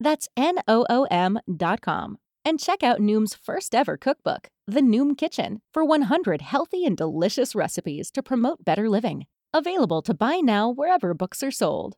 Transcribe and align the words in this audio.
That's 0.00 0.28
N 0.36 0.56
O 0.66 0.86
O 0.88 1.04
M.com. 1.10 2.18
And 2.42 2.58
check 2.58 2.82
out 2.82 3.00
Noom's 3.00 3.34
first 3.34 3.74
ever 3.74 3.98
cookbook, 3.98 4.48
The 4.66 4.80
Noom 4.80 5.16
Kitchen, 5.16 5.60
for 5.74 5.84
100 5.84 6.40
healthy 6.40 6.86
and 6.86 6.96
delicious 6.96 7.54
recipes 7.54 8.10
to 8.12 8.22
promote 8.22 8.64
better 8.64 8.88
living. 8.88 9.26
Available 9.52 10.00
to 10.02 10.14
buy 10.14 10.36
now 10.36 10.70
wherever 10.70 11.12
books 11.12 11.42
are 11.42 11.50
sold. 11.50 11.96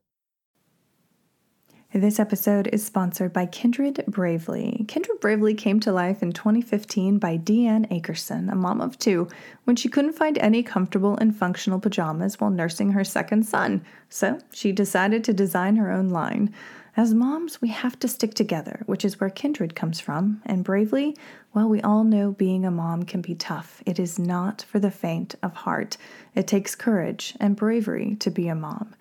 This 1.93 2.19
episode 2.19 2.67
is 2.73 2.83
sponsored 2.83 3.31
by 3.31 3.45
Kindred 3.45 4.03
Bravely. 4.07 4.83
Kindred 4.87 5.19
Bravely 5.19 5.53
came 5.53 5.79
to 5.81 5.91
life 5.91 6.23
in 6.23 6.33
2015 6.33 7.19
by 7.19 7.37
Deanne 7.37 7.87
Akerson, 7.91 8.51
a 8.51 8.55
mom 8.55 8.81
of 8.81 8.97
two, 8.97 9.27
when 9.65 9.75
she 9.75 9.89
couldn't 9.89 10.13
find 10.13 10.39
any 10.39 10.63
comfortable 10.63 11.15
and 11.17 11.35
functional 11.37 11.79
pajamas 11.79 12.39
while 12.39 12.49
nursing 12.49 12.93
her 12.93 13.03
second 13.03 13.43
son. 13.45 13.85
So 14.09 14.39
she 14.51 14.71
decided 14.71 15.23
to 15.25 15.33
design 15.33 15.75
her 15.75 15.91
own 15.91 16.09
line. 16.09 16.51
As 16.95 17.11
moms, 17.11 17.59
we 17.59 17.69
have 17.69 17.97
to 17.99 18.07
stick 18.07 18.35
together, 18.35 18.83
which 18.85 19.03
is 19.03 19.19
where 19.19 19.31
Kindred 19.31 19.75
comes 19.75 19.99
from. 19.99 20.43
And 20.45 20.63
bravely, 20.63 21.17
well, 21.51 21.67
we 21.67 21.81
all 21.81 22.03
know 22.03 22.31
being 22.31 22.65
a 22.65 22.71
mom 22.71 23.03
can 23.03 23.19
be 23.19 23.33
tough. 23.33 23.81
It 23.83 23.97
is 23.97 24.19
not 24.19 24.61
for 24.61 24.79
the 24.79 24.91
faint 24.91 25.33
of 25.41 25.53
heart. 25.53 25.97
It 26.35 26.45
takes 26.45 26.75
courage 26.75 27.35
and 27.39 27.55
bravery 27.55 28.15
to 28.17 28.29
be 28.29 28.47
a 28.47 28.53
mom. 28.53 28.93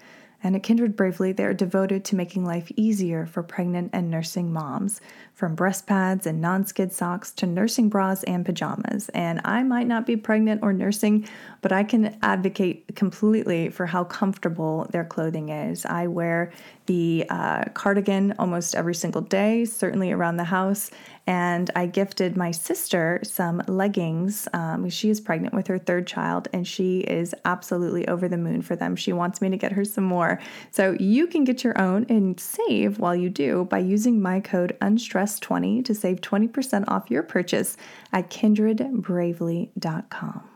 And 0.43 0.57
at 0.57 0.63
Kindred 0.63 0.97
Bravely, 0.97 1.33
they 1.33 1.45
are 1.45 1.55
devoted 1.55 2.05
to 2.07 2.17
making 2.17 2.45
life 2.45 2.73
easier 2.77 3.27
for 3.27 3.43
pregnant 3.43 3.91
and 3.93 4.11
nursing 4.11 4.53
moms, 4.53 5.01
from 5.35 5.55
breast 5.55 5.87
pads 5.87 6.27
and 6.27 6.41
non 6.41 6.65
skid 6.67 6.93
socks 6.93 7.31
to 7.33 7.47
nursing 7.47 7.89
bras 7.89 8.23
and 8.25 8.45
pajamas. 8.45 9.09
And 9.11 9.41
I 9.45 9.63
might 9.63 9.87
not 9.87 10.07
be 10.07 10.17
pregnant 10.17 10.63
or 10.63 10.73
nursing, 10.73 11.27
but 11.63 11.73
I 11.73 11.85
can 11.85 12.19
advocate 12.23 12.95
completely 12.95 13.71
for 13.71 13.87
how 13.87 14.05
comfortable 14.05 14.87
their 14.91 15.05
clothing 15.05 15.49
is. 15.49 15.85
I 15.87 16.07
wear 16.07 16.53
the 16.87 17.25
uh, 17.31 17.65
cardigan 17.75 18.35
almost 18.39 18.75
every 18.75 18.95
single 18.95 19.23
day, 19.23 19.65
certainly 19.65 20.11
around 20.11 20.37
the 20.37 20.45
house. 20.45 20.91
And 21.27 21.71
I 21.77 21.87
gifted 21.87 22.37
my 22.37 22.51
sister 22.51 23.21
some 23.23 23.63
leggings. 23.69 24.49
Um, 24.53 24.91
she 24.91 25.09
is 25.09 25.21
pregnant 25.21 25.55
with 25.55 25.69
her 25.69 25.79
third 25.79 26.09
child, 26.09 26.49
and 26.53 26.67
she 26.67 27.01
is 27.01 27.33
absolutely 27.45 28.09
over 28.09 28.29
the 28.29 28.37
moon 28.37 28.61
for 28.61 28.75
them. 28.75 28.97
She 28.97 29.13
wants 29.13 29.41
me 29.41 29.49
to 29.51 29.57
get 29.57 29.71
her 29.71 29.85
some 29.85 30.03
more. 30.03 30.41
So 30.73 30.97
you 30.99 31.29
can 31.29 31.45
get 31.45 31.63
your 31.63 31.81
own 31.81 32.07
and 32.09 32.39
save 32.41 32.99
while 32.99 33.15
you 33.15 33.31
do 33.31 33.67
by 33.67 33.79
using 33.79 34.21
my 34.21 34.41
code 34.41 34.77
UNSTRESS20 35.23 35.85
to 35.85 35.95
save 35.95 36.21
20% 36.21 36.85
off 36.89 37.09
your 37.11 37.23
purchase 37.23 37.77
at 38.13 38.29
kindredbravely.com. 38.31 40.49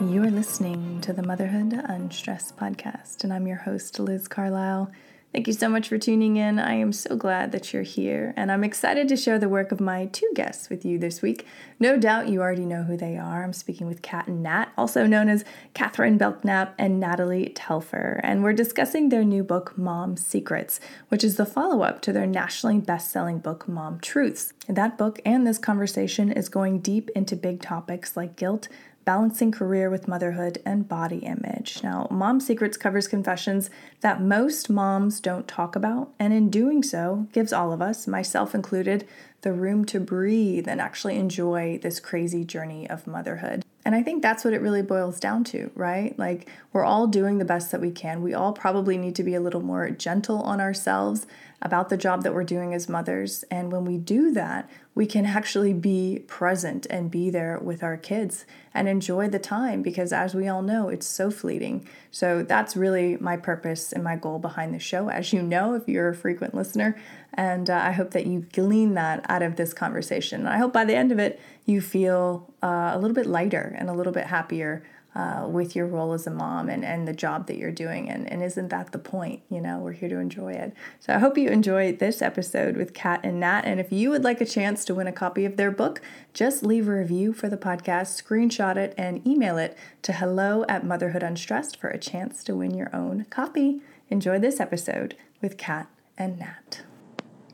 You 0.00 0.24
are 0.24 0.30
listening 0.30 1.00
to 1.02 1.12
the 1.12 1.22
Motherhood 1.22 1.72
Unstressed 1.72 2.56
podcast, 2.56 3.22
and 3.22 3.32
I'm 3.32 3.46
your 3.46 3.58
host, 3.58 4.00
Liz 4.00 4.26
Carlisle. 4.28 4.90
Thank 5.32 5.46
you 5.46 5.52
so 5.52 5.68
much 5.68 5.88
for 5.88 5.96
tuning 5.96 6.36
in. 6.36 6.58
I 6.58 6.74
am 6.74 6.92
so 6.92 7.14
glad 7.14 7.52
that 7.52 7.72
you're 7.72 7.84
here, 7.84 8.34
and 8.36 8.50
I'm 8.50 8.64
excited 8.64 9.06
to 9.08 9.16
share 9.16 9.38
the 9.38 9.48
work 9.48 9.70
of 9.70 9.80
my 9.80 10.06
two 10.06 10.28
guests 10.34 10.68
with 10.68 10.84
you 10.84 10.98
this 10.98 11.22
week. 11.22 11.46
No 11.78 11.96
doubt 11.96 12.28
you 12.28 12.40
already 12.40 12.64
know 12.64 12.82
who 12.82 12.96
they 12.96 13.16
are. 13.16 13.44
I'm 13.44 13.52
speaking 13.52 13.86
with 13.86 14.02
Kat 14.02 14.26
and 14.26 14.42
Nat, 14.42 14.72
also 14.76 15.06
known 15.06 15.28
as 15.28 15.44
Catherine 15.72 16.18
Belknap 16.18 16.74
and 16.80 16.98
Natalie 16.98 17.52
Telfer, 17.54 18.20
and 18.24 18.42
we're 18.42 18.52
discussing 18.52 19.08
their 19.08 19.22
new 19.22 19.44
book, 19.44 19.78
Mom 19.78 20.16
Secrets, 20.16 20.80
which 21.10 21.22
is 21.22 21.36
the 21.36 21.46
follow 21.46 21.82
up 21.82 22.02
to 22.02 22.12
their 22.12 22.26
nationally 22.26 22.78
best 22.78 23.12
selling 23.12 23.38
book, 23.38 23.68
Mom 23.68 24.00
Truths. 24.00 24.52
That 24.68 24.98
book 24.98 25.20
and 25.24 25.46
this 25.46 25.58
conversation 25.58 26.32
is 26.32 26.48
going 26.48 26.80
deep 26.80 27.08
into 27.14 27.36
big 27.36 27.62
topics 27.62 28.16
like 28.16 28.34
guilt 28.34 28.66
balancing 29.04 29.50
career 29.50 29.90
with 29.90 30.08
motherhood 30.08 30.60
and 30.64 30.88
body 30.88 31.18
image. 31.18 31.82
Now, 31.82 32.06
Mom 32.10 32.40
Secrets 32.40 32.76
covers 32.76 33.08
confessions 33.08 33.70
that 34.00 34.22
most 34.22 34.70
moms 34.70 35.20
don't 35.20 35.48
talk 35.48 35.74
about, 35.74 36.12
and 36.18 36.32
in 36.32 36.50
doing 36.50 36.82
so, 36.82 37.26
gives 37.32 37.52
all 37.52 37.72
of 37.72 37.82
us, 37.82 38.06
myself 38.06 38.54
included, 38.54 39.06
the 39.42 39.52
room 39.52 39.84
to 39.86 40.00
breathe 40.00 40.68
and 40.68 40.80
actually 40.80 41.16
enjoy 41.16 41.78
this 41.82 41.98
crazy 41.98 42.44
journey 42.44 42.88
of 42.88 43.06
motherhood. 43.06 43.64
And 43.84 43.94
I 43.94 44.02
think 44.02 44.22
that's 44.22 44.44
what 44.44 44.52
it 44.52 44.60
really 44.60 44.82
boils 44.82 45.18
down 45.18 45.44
to, 45.44 45.70
right? 45.74 46.16
Like, 46.18 46.48
we're 46.72 46.84
all 46.84 47.06
doing 47.06 47.38
the 47.38 47.46
best 47.46 47.70
that 47.72 47.80
we 47.80 47.90
can. 47.90 48.22
We 48.22 48.34
all 48.34 48.52
probably 48.52 48.98
need 48.98 49.16
to 49.16 49.24
be 49.24 49.34
a 49.34 49.40
little 49.40 49.62
more 49.62 49.88
gentle 49.90 50.42
on 50.42 50.60
ourselves 50.60 51.26
about 51.62 51.90
the 51.90 51.96
job 51.96 52.22
that 52.22 52.32
we're 52.32 52.44
doing 52.44 52.72
as 52.72 52.88
mothers. 52.88 53.44
And 53.50 53.70
when 53.70 53.84
we 53.84 53.98
do 53.98 54.32
that, 54.32 54.68
we 54.94 55.06
can 55.06 55.26
actually 55.26 55.72
be 55.72 56.24
present 56.26 56.86
and 56.88 57.10
be 57.10 57.30
there 57.30 57.58
with 57.58 57.82
our 57.82 57.96
kids 57.96 58.44
and 58.72 58.88
enjoy 58.88 59.28
the 59.28 59.38
time 59.38 59.82
because, 59.82 60.12
as 60.12 60.34
we 60.34 60.48
all 60.48 60.62
know, 60.62 60.88
it's 60.88 61.06
so 61.06 61.30
fleeting. 61.30 61.86
So, 62.10 62.42
that's 62.42 62.76
really 62.76 63.16
my 63.18 63.36
purpose 63.36 63.92
and 63.92 64.02
my 64.02 64.16
goal 64.16 64.38
behind 64.38 64.74
the 64.74 64.78
show, 64.78 65.08
as 65.08 65.32
you 65.32 65.42
know, 65.42 65.74
if 65.74 65.88
you're 65.88 66.08
a 66.08 66.14
frequent 66.14 66.54
listener. 66.54 67.00
And 67.34 67.70
uh, 67.70 67.74
I 67.74 67.92
hope 67.92 68.10
that 68.12 68.26
you 68.26 68.46
glean 68.52 68.94
that 68.94 69.24
out 69.28 69.42
of 69.42 69.56
this 69.56 69.72
conversation. 69.72 70.46
I 70.46 70.58
hope 70.58 70.72
by 70.72 70.84
the 70.84 70.96
end 70.96 71.12
of 71.12 71.18
it, 71.18 71.40
you 71.64 71.80
feel 71.80 72.52
uh, 72.62 72.90
a 72.92 72.98
little 72.98 73.14
bit 73.14 73.26
lighter 73.26 73.74
and 73.78 73.88
a 73.88 73.92
little 73.92 74.12
bit 74.12 74.26
happier 74.26 74.82
uh, 75.14 75.46
with 75.48 75.74
your 75.74 75.86
role 75.86 76.12
as 76.12 76.26
a 76.26 76.30
mom 76.30 76.68
and, 76.68 76.84
and 76.84 77.06
the 77.06 77.12
job 77.12 77.46
that 77.46 77.56
you're 77.56 77.72
doing. 77.72 78.08
And, 78.08 78.30
and 78.30 78.42
isn't 78.42 78.68
that 78.68 78.92
the 78.92 78.98
point? 78.98 79.42
You 79.48 79.60
know, 79.60 79.78
we're 79.78 79.92
here 79.92 80.08
to 80.08 80.18
enjoy 80.18 80.52
it. 80.52 80.72
So 81.00 81.14
I 81.14 81.18
hope 81.18 81.36
you 81.36 81.48
enjoyed 81.48 81.98
this 81.98 82.22
episode 82.22 82.76
with 82.76 82.94
Kat 82.94 83.20
and 83.24 83.40
Nat. 83.40 83.62
And 83.64 83.80
if 83.80 83.90
you 83.92 84.10
would 84.10 84.24
like 84.24 84.40
a 84.40 84.46
chance 84.46 84.84
to 84.84 84.94
win 84.94 85.06
a 85.06 85.12
copy 85.12 85.44
of 85.44 85.56
their 85.56 85.70
book, 85.70 86.00
just 86.32 86.62
leave 86.62 86.88
a 86.88 86.92
review 86.92 87.32
for 87.32 87.48
the 87.48 87.56
podcast, 87.56 88.22
screenshot 88.22 88.76
it, 88.76 88.94
and 88.96 89.26
email 89.26 89.58
it 89.58 89.76
to 90.02 90.12
hello 90.12 90.64
at 90.68 90.86
Motherhood 90.86 91.22
Unstressed 91.22 91.76
for 91.76 91.88
a 91.88 91.98
chance 91.98 92.44
to 92.44 92.54
win 92.54 92.74
your 92.74 92.94
own 92.94 93.26
copy. 93.30 93.80
Enjoy 94.10 94.38
this 94.38 94.60
episode 94.60 95.16
with 95.40 95.56
Kat 95.56 95.88
and 96.16 96.38
Nat. 96.38 96.82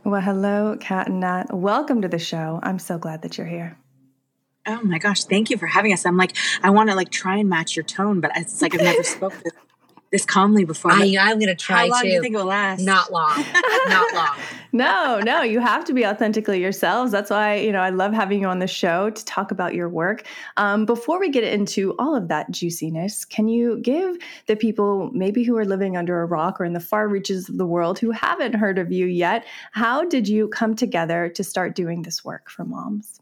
Well, 0.04 0.20
hello, 0.20 0.76
Kat 0.78 1.08
and 1.08 1.20
Nat. 1.20 1.52
Welcome 1.52 2.02
to 2.02 2.08
the 2.08 2.18
show. 2.18 2.60
I'm 2.62 2.78
so 2.78 2.96
glad 2.96 3.22
that 3.22 3.38
you're 3.38 3.46
here. 3.46 3.76
Oh 4.66 4.82
my 4.82 4.98
gosh, 4.98 5.24
thank 5.24 5.50
you 5.50 5.58
for 5.58 5.66
having 5.66 5.92
us. 5.92 6.04
I'm 6.04 6.16
like, 6.16 6.36
I 6.62 6.70
want 6.70 6.90
to 6.90 6.96
like 6.96 7.10
try 7.10 7.36
and 7.36 7.48
match 7.48 7.76
your 7.76 7.84
tone, 7.84 8.20
but 8.20 8.32
it's 8.36 8.60
like 8.62 8.74
I've 8.74 8.82
never 8.82 9.02
spoken 9.04 9.52
this 10.12 10.24
calmly 10.24 10.64
before. 10.64 10.92
I, 10.92 11.04
am 11.04 11.38
going 11.38 11.48
to 11.48 11.54
try. 11.54 11.78
How 11.78 11.88
long 11.88 12.02
too. 12.02 12.08
do 12.08 12.14
you 12.14 12.22
think 12.22 12.34
it 12.34 12.38
will 12.38 12.46
last? 12.46 12.80
Not 12.80 13.12
long. 13.12 13.44
Not 13.88 14.14
long. 14.14 14.36
no, 14.72 15.20
no, 15.20 15.42
you 15.42 15.60
have 15.60 15.84
to 15.86 15.92
be 15.92 16.06
authentically 16.06 16.60
yourselves. 16.60 17.12
That's 17.12 17.30
why 17.30 17.56
you 17.56 17.72
know 17.72 17.80
I 17.80 17.90
love 17.90 18.12
having 18.12 18.40
you 18.40 18.46
on 18.46 18.60
the 18.60 18.66
show 18.66 19.10
to 19.10 19.24
talk 19.24 19.50
about 19.50 19.74
your 19.74 19.88
work. 19.88 20.26
Um, 20.56 20.86
before 20.86 21.18
we 21.18 21.28
get 21.28 21.44
into 21.44 21.94
all 21.98 22.14
of 22.14 22.28
that 22.28 22.50
juiciness, 22.50 23.24
can 23.24 23.48
you 23.48 23.78
give 23.78 24.16
the 24.46 24.56
people 24.56 25.10
maybe 25.12 25.42
who 25.42 25.56
are 25.56 25.64
living 25.64 25.96
under 25.96 26.22
a 26.22 26.26
rock 26.26 26.60
or 26.60 26.64
in 26.64 26.72
the 26.72 26.80
far 26.80 27.08
reaches 27.08 27.48
of 27.48 27.58
the 27.58 27.66
world 27.66 27.98
who 27.98 28.10
haven't 28.10 28.54
heard 28.54 28.78
of 28.78 28.92
you 28.92 29.06
yet? 29.06 29.44
How 29.72 30.04
did 30.04 30.28
you 30.28 30.48
come 30.48 30.74
together 30.74 31.28
to 31.30 31.44
start 31.44 31.74
doing 31.74 32.02
this 32.02 32.24
work 32.24 32.48
for 32.48 32.64
moms? 32.64 33.20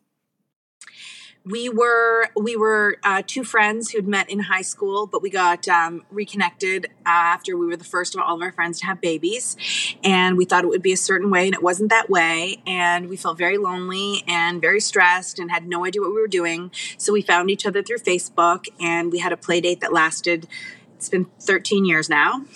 We 1.46 1.68
were 1.68 2.28
we 2.34 2.56
were 2.56 2.96
uh, 3.02 3.22
two 3.26 3.44
friends 3.44 3.90
who'd 3.90 4.08
met 4.08 4.30
in 4.30 4.40
high 4.40 4.62
school, 4.62 5.06
but 5.06 5.20
we 5.20 5.28
got 5.28 5.68
um, 5.68 6.04
reconnected 6.10 6.90
after 7.04 7.56
we 7.56 7.66
were 7.66 7.76
the 7.76 7.84
first 7.84 8.14
of 8.14 8.20
all 8.22 8.36
of 8.36 8.42
our 8.42 8.52
friends 8.52 8.80
to 8.80 8.86
have 8.86 9.00
babies, 9.00 9.56
and 10.02 10.38
we 10.38 10.46
thought 10.46 10.64
it 10.64 10.68
would 10.68 10.82
be 10.82 10.92
a 10.92 10.96
certain 10.96 11.30
way, 11.30 11.46
and 11.46 11.54
it 11.54 11.62
wasn't 11.62 11.90
that 11.90 12.08
way, 12.08 12.62
and 12.66 13.08
we 13.08 13.16
felt 13.16 13.36
very 13.36 13.58
lonely 13.58 14.24
and 14.26 14.60
very 14.60 14.80
stressed 14.80 15.38
and 15.38 15.50
had 15.50 15.66
no 15.66 15.84
idea 15.84 16.00
what 16.00 16.14
we 16.14 16.20
were 16.20 16.26
doing. 16.26 16.70
So 16.96 17.12
we 17.12 17.20
found 17.20 17.50
each 17.50 17.66
other 17.66 17.82
through 17.82 17.98
Facebook, 17.98 18.66
and 18.80 19.12
we 19.12 19.18
had 19.18 19.32
a 19.32 19.36
play 19.36 19.60
date 19.60 19.80
that 19.80 19.92
lasted 19.92 20.48
it's 21.04 21.10
been 21.10 21.26
13 21.40 21.84
years 21.84 22.08
now. 22.08 22.46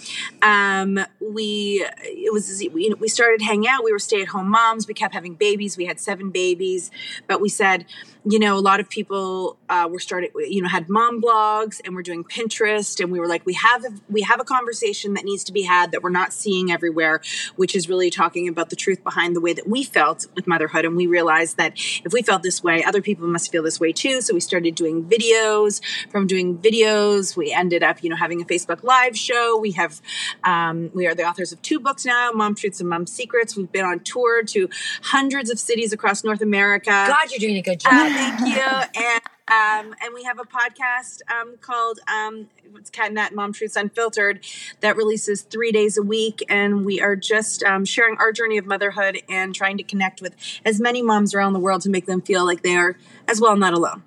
Um, 0.40 0.98
we 1.20 1.84
it 2.02 2.32
was 2.32 2.62
we, 2.72 2.94
we 2.98 3.08
started 3.08 3.42
hanging 3.42 3.68
out. 3.68 3.84
We 3.84 3.92
were 3.92 3.98
stay 3.98 4.22
at 4.22 4.28
home 4.28 4.48
moms. 4.48 4.88
We 4.88 4.94
kept 4.94 5.12
having 5.12 5.34
babies. 5.34 5.76
We 5.76 5.84
had 5.84 6.00
seven 6.00 6.30
babies, 6.30 6.90
but 7.26 7.42
we 7.42 7.50
said, 7.50 7.84
you 8.30 8.38
know, 8.38 8.58
a 8.58 8.60
lot 8.60 8.78
of 8.80 8.88
people 8.90 9.56
uh, 9.68 9.88
were 9.90 9.98
started, 9.98 10.30
you 10.36 10.60
know, 10.60 10.68
had 10.68 10.88
mom 10.88 11.22
blogs 11.22 11.80
and 11.84 11.94
we're 11.94 12.02
doing 12.02 12.24
Pinterest, 12.24 13.00
and 13.00 13.10
we 13.10 13.18
were 13.18 13.26
like, 13.26 13.46
we 13.46 13.54
have 13.54 13.84
a, 13.84 13.88
we 14.10 14.22
have 14.22 14.40
a 14.40 14.44
conversation 14.44 15.14
that 15.14 15.24
needs 15.24 15.44
to 15.44 15.52
be 15.52 15.62
had 15.62 15.92
that 15.92 16.02
we're 16.02 16.10
not 16.10 16.32
seeing 16.32 16.70
everywhere, 16.70 17.20
which 17.56 17.74
is 17.74 17.88
really 17.88 18.10
talking 18.10 18.48
about 18.48 18.70
the 18.70 18.76
truth 18.76 19.02
behind 19.02 19.34
the 19.34 19.40
way 19.40 19.52
that 19.52 19.66
we 19.66 19.82
felt 19.82 20.26
with 20.34 20.46
motherhood, 20.46 20.84
and 20.84 20.96
we 20.96 21.06
realized 21.06 21.56
that 21.56 21.72
if 22.04 22.12
we 22.12 22.22
felt 22.22 22.42
this 22.42 22.62
way, 22.62 22.84
other 22.84 23.00
people 23.00 23.26
must 23.26 23.50
feel 23.50 23.62
this 23.62 23.80
way 23.80 23.92
too. 23.92 24.20
So 24.20 24.34
we 24.34 24.40
started 24.40 24.74
doing 24.74 25.04
videos. 25.04 25.80
From 26.10 26.26
doing 26.26 26.58
videos, 26.58 27.36
we 27.36 27.52
ended 27.52 27.82
up, 27.82 28.02
you 28.02 28.10
know, 28.10 28.16
having 28.16 28.42
a 28.42 28.44
Facebook 28.44 28.82
Live 28.82 29.16
show. 29.16 29.58
We 29.58 29.72
have, 29.72 30.00
um, 30.44 30.90
we 30.92 31.06
are 31.06 31.14
the 31.14 31.24
authors 31.24 31.52
of 31.52 31.62
two 31.62 31.80
books 31.80 32.04
now, 32.04 32.30
Mom 32.32 32.54
Truths 32.54 32.80
and 32.80 32.88
Mom 32.88 33.06
Secrets. 33.06 33.56
We've 33.56 33.70
been 33.70 33.84
on 33.84 34.00
tour 34.00 34.42
to 34.42 34.68
hundreds 35.02 35.50
of 35.50 35.58
cities 35.58 35.92
across 35.92 36.24
North 36.24 36.42
America. 36.42 36.90
God, 36.90 37.30
you're 37.30 37.38
doing 37.38 37.56
a 37.56 37.62
good 37.62 37.80
job. 37.80 37.92
Uh, 37.92 38.17
thank 38.18 38.40
you. 38.40 39.02
And 39.02 39.22
um, 39.50 39.94
and 40.02 40.12
we 40.12 40.24
have 40.24 40.38
a 40.38 40.44
podcast 40.44 41.20
um, 41.30 41.56
called 41.60 42.00
um, 42.06 42.48
it's 42.76 42.90
Kat 42.90 43.06
and 43.06 43.14
Nat 43.14 43.34
Mom 43.34 43.52
Truths 43.54 43.76
Unfiltered 43.76 44.44
that 44.80 44.96
releases 44.96 45.40
three 45.42 45.72
days 45.72 45.96
a 45.96 46.02
week, 46.02 46.44
and 46.50 46.84
we 46.84 47.00
are 47.00 47.16
just 47.16 47.62
um, 47.62 47.86
sharing 47.86 48.18
our 48.18 48.30
journey 48.30 48.58
of 48.58 48.66
motherhood 48.66 49.22
and 49.28 49.54
trying 49.54 49.78
to 49.78 49.82
connect 49.82 50.20
with 50.20 50.34
as 50.66 50.80
many 50.80 51.00
moms 51.00 51.34
around 51.34 51.54
the 51.54 51.60
world 51.60 51.80
to 51.82 51.90
make 51.90 52.04
them 52.04 52.20
feel 52.20 52.44
like 52.44 52.62
they 52.62 52.76
are 52.76 52.96
as 53.26 53.40
well 53.40 53.56
not 53.56 53.72
alone. 53.72 54.02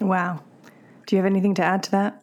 Wow. 0.00 0.42
Do 1.06 1.16
you 1.16 1.22
have 1.22 1.30
anything 1.30 1.54
to 1.54 1.62
add 1.62 1.82
to 1.84 1.90
that? 1.92 2.22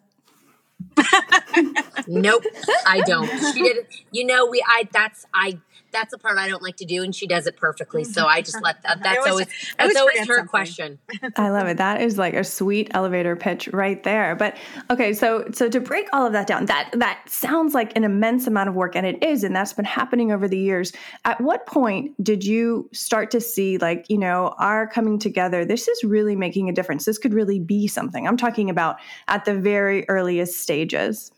nope, 2.08 2.44
I 2.86 3.02
don't. 3.06 3.28
She 3.54 3.64
did. 3.64 3.88
You 4.12 4.26
know, 4.26 4.46
we. 4.46 4.64
I. 4.66 4.88
That's. 4.92 5.26
I. 5.34 5.60
That's 5.96 6.12
the 6.12 6.18
part 6.18 6.38
I 6.38 6.50
don't 6.50 6.62
like 6.62 6.76
to 6.78 6.86
do, 6.86 7.04
and 7.04 7.16
she 7.16 7.26
does 7.26 7.48
it 7.48 7.56
perfectly. 7.56 8.04
So 8.04 8.22
mm-hmm. 8.22 8.30
I 8.30 8.42
just 8.42 8.62
let 8.62 8.82
that. 8.84 9.00
That's 9.04 9.18
always- 9.20 9.32
always. 9.32 9.48
I 9.80 9.84
always 9.84 9.94
That's 9.94 10.02
always 10.02 10.20
her 10.20 10.26
something. 10.26 10.48
question. 10.48 11.00
I 11.38 11.50
love 11.50 11.68
it. 11.68 11.78
That 11.78 12.02
is 12.02 12.18
like 12.18 12.34
a 12.34 12.44
sweet 12.44 12.92
elevator 12.94 13.36
pitch 13.36 13.70
right 13.70 14.04
there. 14.04 14.36
But 14.36 14.58
okay, 14.90 15.14
so 15.14 15.46
so 15.54 15.70
to 15.70 15.80
break 15.80 16.08
all 16.12 16.26
of 16.26 16.34
that 16.34 16.48
down, 16.48 16.66
that 16.66 16.90
that 16.94 17.22
sounds 17.30 17.74
like 17.74 17.96
an 17.96 18.04
immense 18.04 18.46
amount 18.46 18.70
of 18.70 18.76
work 18.76 18.96
and 18.96 19.06
it 19.06 19.24
is 19.24 19.44
and 19.44 19.56
that's 19.56 19.74
been 19.74 19.86
happening 19.86 20.32
over 20.32 20.48
the 20.48 20.60
years. 20.60 20.92
At 21.24 21.40
what 21.40 21.66
point 21.66 22.22
did 22.24 22.44
you 22.44 22.90
start 22.94 23.32
to 23.32 23.40
see 23.40 23.78
like, 23.78 24.06
you 24.10 24.18
know, 24.18 24.54
our 24.58 24.88
coming 24.88 25.18
together, 25.18 25.64
this 25.64 25.88
is 25.88 26.04
really 26.04 26.36
making 26.36 26.68
a 26.70 26.74
difference. 26.74 27.06
This 27.06 27.18
could 27.18 27.34
really 27.34 27.60
be 27.60 27.88
something. 27.88 28.28
I'm 28.28 28.38
talking 28.38 28.70
about 28.70 28.98
at 29.28 29.46
the 29.46 29.56
very 29.56 30.08
earliest 30.10 30.60
stages. 30.60 31.32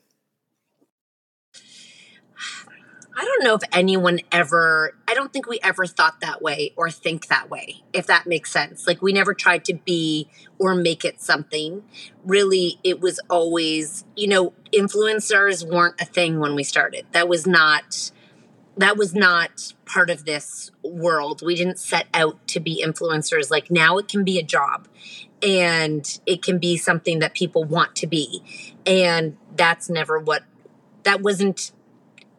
I 3.19 3.25
don't 3.25 3.44
know 3.44 3.56
if 3.56 3.64
anyone 3.72 4.19
ever, 4.31 4.96
I 5.08 5.16
don't 5.16 5.34
think 5.34 5.48
we 5.48 5.60
ever 5.64 5.88
thought 5.88 6.19
that 6.22 6.40
way 6.40 6.74
or 6.75 6.92
think 6.92 7.28
that 7.28 7.50
way, 7.50 7.81
if 7.92 8.06
that 8.06 8.28
makes 8.28 8.52
sense. 8.52 8.86
Like 8.86 9.02
we 9.02 9.12
never 9.12 9.34
tried 9.34 9.66
to 9.66 9.74
be 9.74 10.30
or 10.60 10.75
make 10.75 11.04
it 11.04 11.19
something. 11.19 11.84
Really, 12.24 12.80
it 12.84 13.02
was 13.02 13.19
always, 13.28 14.06
you 14.16 14.28
know, 14.28 14.54
influencers 14.72 15.68
weren't 15.68 16.00
a 16.00 16.06
thing 16.06 16.40
when 16.40 16.54
we 16.54 16.64
started. 16.64 17.08
That 17.14 17.28
was 17.28 17.48
not. 17.48 18.12
That 18.80 18.96
was 18.96 19.16
not 19.16 19.74
part 19.86 20.12
of 20.12 20.25
this 20.25 20.69
world. 20.84 21.42
We 21.42 21.56
didn't 21.56 21.80
set 21.80 22.06
out 22.14 22.48
to 22.50 22.60
be 22.60 22.84
influencers. 22.86 23.50
Like 23.50 23.72
now 23.72 23.98
it 23.98 24.08
can 24.08 24.24
be 24.24 24.38
a 24.38 24.44
job 24.44 24.88
and 25.42 26.19
it 26.28 26.44
can 26.44 26.60
be 26.60 26.78
something 26.78 27.18
that 27.18 27.34
people 27.34 27.64
want 27.64 27.96
to 27.96 28.06
be. 28.06 28.44
And 28.86 29.36
that's 29.56 29.90
never 29.90 30.19
what, 30.19 30.44
that 31.02 31.22
wasn't 31.22 31.72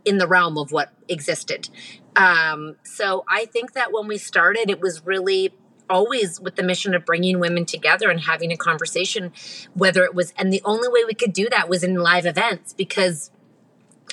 in 0.09 0.19
the 0.19 0.27
realm 0.27 0.57
of 0.59 0.73
what 0.73 0.93
existed. 1.09 1.69
Um, 2.17 2.77
so 2.83 3.25
I 3.29 3.45
think 3.45 3.75
that 3.75 3.93
when 3.93 4.09
we 4.09 4.19
started, 4.19 4.71
it 4.71 4.81
was 4.81 5.05
really 5.05 5.55
always 5.91 6.41
with 6.41 6.57
the 6.57 6.63
mission 6.63 6.95
of 6.95 7.05
bringing 7.05 7.41
women 7.41 7.65
together 7.65 8.11
and 8.11 8.21
having 8.21 8.53
a 8.53 8.57
conversation, 8.57 9.33
whether 9.75 10.05
it 10.05 10.15
was, 10.15 10.33
and 10.37 10.53
the 10.53 10.63
only 10.65 10.89
way 10.89 11.05
we 11.07 11.15
could 11.15 11.33
do 11.33 11.49
that 11.51 11.69
was 11.69 11.83
in 11.83 11.95
live 11.95 12.27
events 12.27 12.73
because 12.73 13.31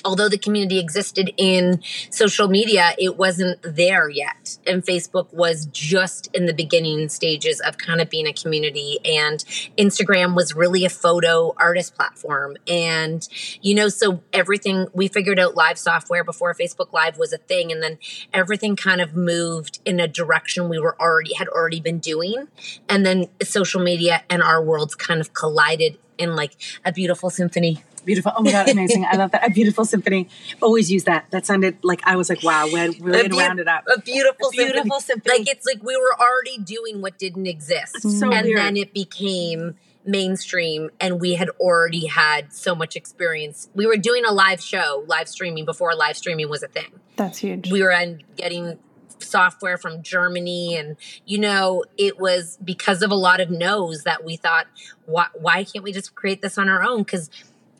although 0.06 0.28
the 0.28 0.38
community 0.38 0.78
existed 0.78 1.32
in 1.36 1.82
social 2.10 2.48
media, 2.48 2.94
it 2.98 3.16
wasn't 3.16 3.60
there 3.62 4.08
yet. 4.08 4.58
And 4.66 4.84
Facebook 4.84 5.32
was 5.32 5.66
just 5.66 6.28
in 6.32 6.46
the 6.46 6.54
beginning 6.54 7.08
stages 7.08 7.60
of 7.60 7.76
kind 7.76 8.00
of 8.00 8.08
being 8.08 8.26
a 8.26 8.32
community. 8.32 8.98
And 9.04 9.40
Instagram 9.76 10.36
was 10.36 10.54
really 10.54 10.84
a 10.84 10.88
photo 10.88 11.54
artist 11.58 11.96
platform. 11.96 12.56
And, 12.68 13.26
you 13.60 13.74
know, 13.74 13.88
so 13.88 14.22
everything, 14.32 14.86
we 14.92 15.08
figured 15.08 15.40
out 15.40 15.56
live 15.56 15.78
software 15.78 16.22
before 16.22 16.54
Facebook 16.54 16.92
Live 16.92 17.18
was 17.18 17.32
a 17.32 17.38
thing. 17.38 17.72
And 17.72 17.82
then 17.82 17.98
everything 18.32 18.76
kind 18.76 19.00
of 19.00 19.16
moved 19.16 19.80
in 19.84 19.98
a 19.98 20.06
direction 20.06 20.68
we 20.68 20.78
were 20.78 20.96
already, 21.00 21.34
had 21.34 21.48
already 21.48 21.80
been 21.80 21.98
doing. 21.98 22.46
And 22.88 23.04
then 23.04 23.26
social 23.42 23.82
media 23.82 24.22
and 24.30 24.42
our 24.42 24.62
worlds 24.62 24.94
kind 24.94 25.20
of 25.20 25.34
collided 25.34 25.98
in 26.16 26.36
like 26.36 26.52
a 26.84 26.92
beautiful 26.92 27.28
symphony. 27.28 27.82
Beautiful. 28.06 28.32
Oh 28.36 28.42
my 28.42 28.52
God, 28.52 28.68
amazing. 28.68 29.04
I 29.04 29.16
love 29.16 29.32
that. 29.32 29.44
A 29.46 29.50
beautiful 29.50 29.84
symphony. 29.84 30.28
Always 30.62 30.90
use 30.90 31.04
that. 31.04 31.26
That 31.32 31.44
sounded 31.44 31.76
like 31.82 32.00
I 32.04 32.14
was 32.14 32.28
like, 32.28 32.42
wow, 32.42 32.66
we're 32.72 32.92
really 32.92 33.28
going 33.28 33.30
to 33.30 33.36
round 33.36 33.60
it 33.60 33.66
up. 33.68 33.84
A 33.92 34.00
beautiful, 34.00 34.48
A 34.48 34.50
beautiful 34.52 35.00
symphony. 35.00 35.40
Like 35.40 35.48
it's 35.50 35.66
like 35.66 35.82
we 35.82 35.96
were 35.96 36.14
already 36.18 36.58
doing 36.58 37.02
what 37.02 37.18
didn't 37.18 37.46
exist, 37.46 38.00
so 38.02 38.32
and 38.32 38.46
weird. 38.46 38.58
then 38.58 38.76
it 38.76 38.94
became 38.94 39.76
mainstream, 40.04 40.90
and 41.00 41.20
we 41.20 41.34
had 41.34 41.50
already 41.58 42.06
had 42.06 42.52
so 42.52 42.76
much 42.76 42.94
experience. 42.94 43.68
We 43.74 43.86
were 43.86 43.96
doing 43.96 44.24
a 44.24 44.32
live 44.32 44.60
show, 44.60 45.04
live 45.08 45.28
streaming 45.28 45.64
before 45.64 45.94
live 45.96 46.16
streaming 46.16 46.48
was 46.48 46.62
a 46.62 46.68
thing. 46.68 47.00
That's 47.16 47.38
huge. 47.38 47.72
We 47.72 47.82
were 47.82 47.92
getting 48.36 48.78
software 49.18 49.78
from 49.78 50.02
Germany, 50.02 50.76
and 50.76 50.96
you 51.24 51.38
know, 51.38 51.84
it 51.98 52.20
was 52.20 52.56
because 52.64 53.02
of 53.02 53.10
a 53.10 53.16
lot 53.16 53.40
of 53.40 53.50
no's 53.50 54.04
that 54.04 54.24
we 54.24 54.36
thought, 54.36 54.66
why, 55.06 55.26
why 55.34 55.64
can't 55.64 55.82
we 55.82 55.92
just 55.92 56.14
create 56.14 56.40
this 56.40 56.56
on 56.56 56.68
our 56.68 56.84
own? 56.84 57.02
Because 57.02 57.30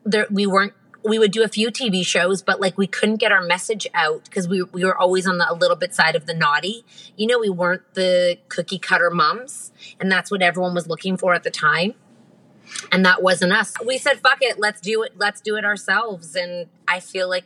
there 0.06 0.26
we 0.30 0.46
weren't 0.46 0.72
we 1.04 1.18
would 1.18 1.30
do 1.30 1.42
a 1.42 1.48
few 1.48 1.70
TV 1.70 2.04
shows, 2.04 2.42
but 2.42 2.60
like 2.60 2.76
we 2.76 2.86
couldn't 2.86 3.16
get 3.16 3.30
our 3.30 3.42
message 3.42 3.86
out 3.94 4.24
because 4.24 4.48
we 4.48 4.62
we 4.62 4.84
were 4.84 4.96
always 4.96 5.26
on 5.26 5.38
the 5.38 5.50
a 5.50 5.54
little 5.54 5.76
bit 5.76 5.94
side 5.94 6.16
of 6.16 6.26
the 6.26 6.34
naughty. 6.34 6.84
You 7.16 7.26
know, 7.26 7.38
we 7.38 7.50
weren't 7.50 7.94
the 7.94 8.38
cookie 8.48 8.78
cutter 8.78 9.10
moms, 9.10 9.72
and 10.00 10.10
that's 10.10 10.30
what 10.30 10.42
everyone 10.42 10.74
was 10.74 10.86
looking 10.86 11.16
for 11.16 11.34
at 11.34 11.42
the 11.42 11.50
time. 11.50 11.94
And 12.90 13.04
that 13.06 13.22
wasn't 13.22 13.52
us. 13.52 13.74
We 13.84 13.98
said, 13.98 14.20
"Fuck 14.20 14.38
it, 14.40 14.58
let's 14.58 14.80
do 14.80 15.02
it. 15.02 15.12
Let's 15.16 15.40
do 15.40 15.56
it 15.56 15.64
ourselves." 15.64 16.34
And 16.34 16.66
I 16.88 17.00
feel 17.00 17.28
like 17.28 17.44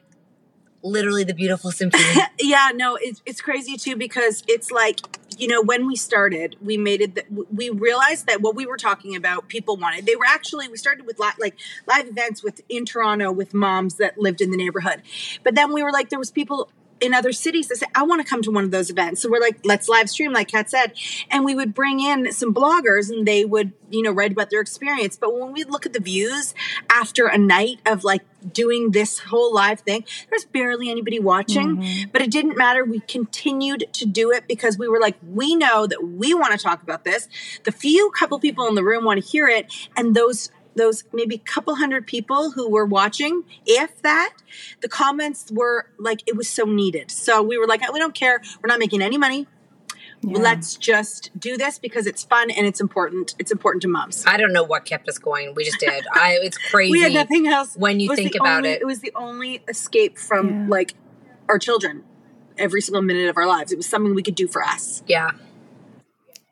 literally 0.82 1.25
the 1.25 1.35
beautiful 1.35 1.70
symphony. 1.70 2.04
yeah 2.40 2.70
no 2.75 2.96
it's, 3.00 3.20
it's 3.26 3.40
crazy 3.40 3.76
too 3.76 3.96
because 3.96 4.42
it's 4.49 4.70
like 4.70 4.99
you 5.40 5.49
know 5.49 5.62
when 5.62 5.87
we 5.87 5.97
started 5.97 6.56
we 6.62 6.76
made 6.76 7.00
it 7.00 7.14
that 7.14 7.25
we 7.52 7.70
realized 7.70 8.26
that 8.26 8.40
what 8.42 8.54
we 8.54 8.66
were 8.66 8.76
talking 8.76 9.16
about 9.16 9.49
people 9.49 9.76
wanted. 9.76 10.06
They 10.06 10.16
were 10.16 10.26
actually 10.28 10.68
we 10.68 10.76
started 10.76 11.06
with 11.06 11.18
li- 11.18 11.30
like 11.38 11.56
live 11.87 12.09
events 12.09 12.42
with 12.42 12.61
in 12.68 12.85
toronto 12.85 13.32
with 13.32 13.54
moms 13.54 13.94
that 13.94 14.18
lived 14.18 14.40
in 14.40 14.50
the 14.50 14.56
neighborhood. 14.56 15.02
But 15.42 15.54
then 15.54 15.73
we 15.73 15.82
were 15.82 15.92
like 15.92 16.11
there 16.11 16.18
was 16.18 16.30
people 16.30 16.70
in 17.00 17.14
other 17.14 17.33
cities 17.33 17.69
that 17.69 17.78
said 17.78 17.88
i 17.95 18.02
want 18.02 18.21
to 18.21 18.28
come 18.28 18.42
to 18.42 18.50
one 18.50 18.64
of 18.64 18.71
those 18.71 18.90
events. 18.90 19.23
So 19.23 19.30
we're 19.30 19.40
like 19.40 19.59
let's 19.64 19.88
live 19.88 20.09
stream 20.09 20.33
like 20.33 20.49
kat 20.49 20.71
said. 20.71 20.92
And 21.30 21.45
we 21.45 21.54
would 21.54 21.75
bring 21.75 22.00
in 22.00 22.33
some 22.33 22.54
bloggers 22.54 23.11
and 23.11 23.26
they 23.26 23.45
would 23.45 23.73
you 23.90 24.02
know 24.02 24.12
write 24.12 24.33
about 24.33 24.50
their 24.50 24.61
experience. 24.61 25.16
But 25.16 25.38
when 25.38 25.52
we 25.52 25.64
look 25.64 25.87
at 25.87 25.92
the 25.92 26.00
views 26.00 26.54
after 26.90 27.26
a 27.26 27.38
night 27.38 27.80
of 27.87 28.04
like 28.04 28.23
doing 28.52 28.92
this 28.92 29.19
whole 29.19 29.52
live 29.54 29.80
thing 29.80 30.02
there's 30.30 30.45
barely 30.45 30.90
anybody 30.90 31.19
watching. 31.19 31.76
Mm-hmm. 31.76 32.11
But 32.12 32.23
it 32.23 32.30
didn't 32.30 32.57
matter. 32.57 32.85
We 32.85 33.00
continued 33.00 33.88
to 33.92 34.07
do 34.07 34.30
it 34.30 34.45
because 34.49 34.78
we 34.78 34.88
were 34.88 35.00
like 35.00 35.16
we 35.26 35.54
know 35.54 35.87
that 35.87 36.04
we 36.04 36.35
want 36.35 36.52
to 36.52 36.59
talk 36.59 36.83
about 36.83 37.04
this. 37.04 37.28
The 37.64 37.73
few 37.73 38.11
couple 38.11 38.38
people 38.38 38.66
in 38.66 38.75
the 38.75 38.85
room 38.85 39.04
want 39.04 39.23
to 39.23 39.28
hear 39.28 39.47
it 39.47 39.73
and 39.97 40.14
those 40.14 40.50
those 40.80 41.04
maybe 41.12 41.37
couple 41.54 41.75
hundred 41.76 42.02
people 42.06 42.42
who 42.52 42.64
were 42.76 42.87
watching 42.99 43.34
if 43.66 43.90
that 44.02 44.32
the 44.80 44.88
comments 44.88 45.40
were 45.60 45.76
like 45.99 46.20
it 46.30 46.34
was 46.40 46.49
so 46.49 46.64
needed 46.64 47.10
so 47.10 47.42
we 47.50 47.56
were 47.60 47.66
like 47.72 47.80
oh, 47.87 47.92
we 47.92 47.99
don't 48.04 48.14
care 48.14 48.37
we're 48.60 48.68
not 48.75 48.78
making 48.87 49.02
any 49.02 49.18
money 49.26 49.46
Yeah. 50.22 50.38
let's 50.49 50.70
just 50.90 51.30
do 51.38 51.52
this 51.56 51.78
because 51.87 52.04
it's 52.06 52.22
fun 52.34 52.46
and 52.56 52.66
it's 52.70 52.80
important 52.87 53.34
it's 53.38 53.52
important 53.56 53.80
to 53.82 53.88
moms 53.88 54.16
I 54.26 54.37
don't 54.40 54.52
know 54.58 54.66
what 54.72 54.84
kept 54.92 55.08
us 55.08 55.18
going. 55.18 55.46
We 55.54 55.64
just 55.64 55.80
did. 55.80 56.02
I. 56.12 56.38
It's 56.46 56.58
crazy. 56.70 56.92
we 56.96 57.00
had 57.06 57.14
nothing 57.22 57.44
else 57.56 57.70
when 57.84 58.00
you 58.00 58.08
think 58.20 58.34
about 58.34 58.58
only- 58.58 58.70
it. 58.70 58.82
it 58.82 58.87
was 58.92 59.00
the 59.06 59.12
only 59.26 59.52
escape 59.75 60.14
from 60.28 60.44
Yeah. 60.49 60.66
like 60.76 60.90
our 61.49 61.58
children 61.58 61.94
every 62.58 62.82
single 62.87 63.00
minute 63.10 63.28
of 63.32 63.37
our 63.40 63.46
lives 63.56 63.72
it 63.72 63.76
was 63.82 63.88
something 63.94 64.14
we 64.14 64.22
could 64.28 64.34
do 64.44 64.49
for 64.54 64.62
us 64.75 65.02
Yeah. 65.06 65.30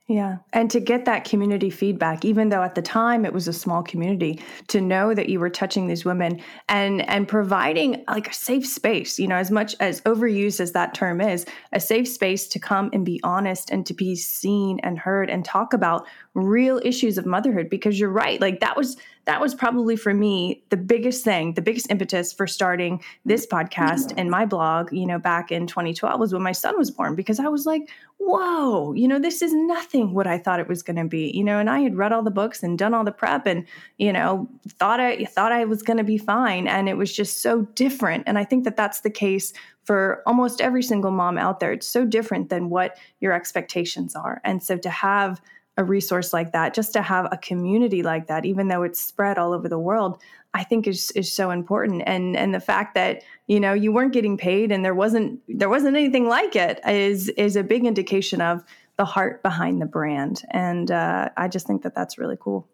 Yeah. 0.08 0.38
And 0.54 0.70
to 0.70 0.80
get 0.80 1.04
that 1.04 1.24
community 1.24 1.68
feedback, 1.68 2.24
even 2.24 2.48
though 2.48 2.62
at 2.62 2.74
the 2.74 2.80
time 2.80 3.26
it 3.26 3.34
was 3.34 3.46
a 3.46 3.52
small 3.52 3.82
community, 3.82 4.40
to 4.68 4.80
know 4.80 5.12
that 5.12 5.28
you 5.28 5.38
were 5.38 5.50
touching 5.50 5.86
these 5.86 6.02
women 6.02 6.40
and 6.70 7.06
and 7.10 7.28
providing 7.28 8.04
like 8.08 8.30
a 8.30 8.32
safe 8.32 8.66
space, 8.66 9.18
you 9.18 9.28
know, 9.28 9.36
as 9.36 9.50
much 9.50 9.76
as 9.80 10.00
overused 10.02 10.60
as 10.60 10.72
that 10.72 10.94
term 10.94 11.20
is, 11.20 11.44
a 11.74 11.80
safe 11.80 12.08
space 12.08 12.48
to 12.48 12.58
come 12.58 12.88
and 12.94 13.04
be 13.04 13.20
honest 13.22 13.68
and 13.68 13.84
to 13.84 13.92
be 13.92 14.16
seen 14.16 14.80
and 14.82 14.98
heard 14.98 15.28
and 15.28 15.44
talk 15.44 15.74
about 15.74 16.06
real 16.32 16.80
issues 16.84 17.18
of 17.18 17.26
motherhood 17.26 17.68
because 17.68 18.00
you're 18.00 18.08
right. 18.08 18.40
Like 18.40 18.60
that 18.60 18.78
was 18.78 18.96
that 19.28 19.42
was 19.42 19.54
probably 19.54 19.94
for 19.94 20.14
me 20.14 20.64
the 20.70 20.76
biggest 20.78 21.22
thing, 21.22 21.52
the 21.52 21.60
biggest 21.60 21.90
impetus 21.90 22.32
for 22.32 22.46
starting 22.46 23.04
this 23.26 23.46
podcast 23.46 24.14
and 24.16 24.30
my 24.30 24.46
blog, 24.46 24.90
you 24.90 25.04
know, 25.04 25.18
back 25.18 25.52
in 25.52 25.66
2012 25.66 26.18
was 26.18 26.32
when 26.32 26.42
my 26.42 26.52
son 26.52 26.78
was 26.78 26.90
born 26.90 27.14
because 27.14 27.38
I 27.38 27.46
was 27.46 27.66
like, 27.66 27.90
whoa, 28.16 28.94
you 28.94 29.06
know, 29.06 29.18
this 29.18 29.42
is 29.42 29.52
nothing 29.52 30.14
what 30.14 30.26
I 30.26 30.38
thought 30.38 30.60
it 30.60 30.66
was 30.66 30.82
going 30.82 30.96
to 30.96 31.04
be, 31.04 31.30
you 31.34 31.44
know, 31.44 31.58
and 31.58 31.68
I 31.68 31.80
had 31.80 31.94
read 31.94 32.10
all 32.10 32.22
the 32.22 32.30
books 32.30 32.62
and 32.62 32.78
done 32.78 32.94
all 32.94 33.04
the 33.04 33.12
prep 33.12 33.46
and, 33.46 33.66
you 33.98 34.14
know, 34.14 34.48
thought 34.66 34.98
I 34.98 35.22
thought 35.26 35.52
I 35.52 35.66
was 35.66 35.82
going 35.82 35.98
to 35.98 36.04
be 36.04 36.16
fine 36.16 36.66
and 36.66 36.88
it 36.88 36.96
was 36.96 37.14
just 37.14 37.42
so 37.42 37.66
different. 37.74 38.24
And 38.26 38.38
I 38.38 38.44
think 38.44 38.64
that 38.64 38.78
that's 38.78 39.00
the 39.00 39.10
case 39.10 39.52
for 39.84 40.22
almost 40.24 40.62
every 40.62 40.82
single 40.82 41.10
mom 41.10 41.36
out 41.36 41.60
there. 41.60 41.72
It's 41.72 41.86
so 41.86 42.06
different 42.06 42.48
than 42.48 42.70
what 42.70 42.96
your 43.20 43.34
expectations 43.34 44.16
are. 44.16 44.40
And 44.42 44.62
so 44.62 44.78
to 44.78 44.88
have 44.88 45.42
a 45.78 45.84
resource 45.84 46.32
like 46.32 46.52
that, 46.52 46.74
just 46.74 46.92
to 46.92 47.00
have 47.00 47.28
a 47.32 47.38
community 47.38 48.02
like 48.02 48.26
that, 48.26 48.44
even 48.44 48.68
though 48.68 48.82
it's 48.82 49.00
spread 49.00 49.38
all 49.38 49.54
over 49.54 49.68
the 49.68 49.78
world, 49.78 50.20
I 50.52 50.64
think 50.64 50.86
is 50.86 51.10
is 51.12 51.32
so 51.32 51.50
important. 51.50 52.02
And 52.04 52.36
and 52.36 52.52
the 52.52 52.60
fact 52.60 52.94
that 52.94 53.22
you 53.46 53.60
know 53.60 53.72
you 53.72 53.92
weren't 53.92 54.12
getting 54.12 54.36
paid 54.36 54.72
and 54.72 54.84
there 54.84 54.94
wasn't 54.94 55.40
there 55.48 55.68
wasn't 55.68 55.96
anything 55.96 56.26
like 56.26 56.56
it 56.56 56.80
is 56.86 57.28
is 57.30 57.56
a 57.56 57.62
big 57.62 57.86
indication 57.86 58.40
of 58.42 58.64
the 58.98 59.04
heart 59.04 59.42
behind 59.44 59.80
the 59.80 59.86
brand. 59.86 60.42
And 60.50 60.90
uh, 60.90 61.28
I 61.36 61.46
just 61.46 61.66
think 61.66 61.82
that 61.82 61.94
that's 61.94 62.18
really 62.18 62.36
cool. 62.38 62.68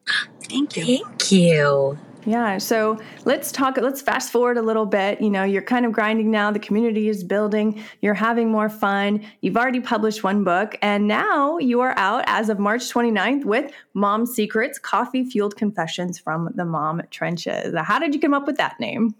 Thank 0.49 0.76
you. 0.76 0.84
Thank 0.84 1.30
you. 1.30 1.99
Yeah. 2.26 2.59
So 2.59 2.99
let's 3.25 3.52
talk, 3.52 3.76
let's 3.76 4.00
fast 4.00 4.33
forward 4.33 4.57
a 4.57 4.62
little 4.62 4.87
bit. 4.87 5.21
You 5.21 5.31
know, 5.31 5.45
you're 5.45 5.62
kind 5.62 5.85
of 5.85 5.93
grinding 5.93 6.31
now, 6.31 6.50
the 6.50 6.59
community 6.59 7.09
is 7.09 7.23
building, 7.23 7.83
you're 8.00 8.14
having 8.14 8.50
more 8.50 8.69
fun. 8.69 9.25
You've 9.40 9.57
already 9.57 9.81
published 9.81 10.25
one 10.25 10.45
book, 10.45 10.76
and 10.83 11.07
now 11.07 11.59
you 11.59 11.81
are 11.81 11.95
out 11.99 12.25
as 12.26 12.49
of 12.49 12.59
March 12.59 12.83
29th 12.83 13.45
with 13.45 13.73
Mom 13.93 14.26
Secrets 14.26 14.78
Coffee 14.78 15.25
Fueled 15.25 15.57
Confessions 15.57 16.19
from 16.19 16.50
the 16.54 16.64
Mom 16.64 17.02
Trenches. 17.11 17.75
How 17.76 17.99
did 17.99 18.14
you 18.14 18.21
come 18.21 18.35
up 18.35 18.47
with 18.47 18.57
that 18.57 18.81
name? 18.81 19.14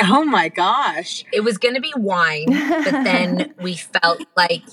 Oh 0.00 0.24
my 0.24 0.48
gosh. 0.48 1.24
It 1.32 1.40
was 1.40 1.58
going 1.58 1.74
to 1.74 1.80
be 1.80 1.92
wine, 1.96 2.46
but 2.46 3.04
then 3.04 3.54
we 3.60 3.74
felt 3.74 4.22
like 4.36 4.64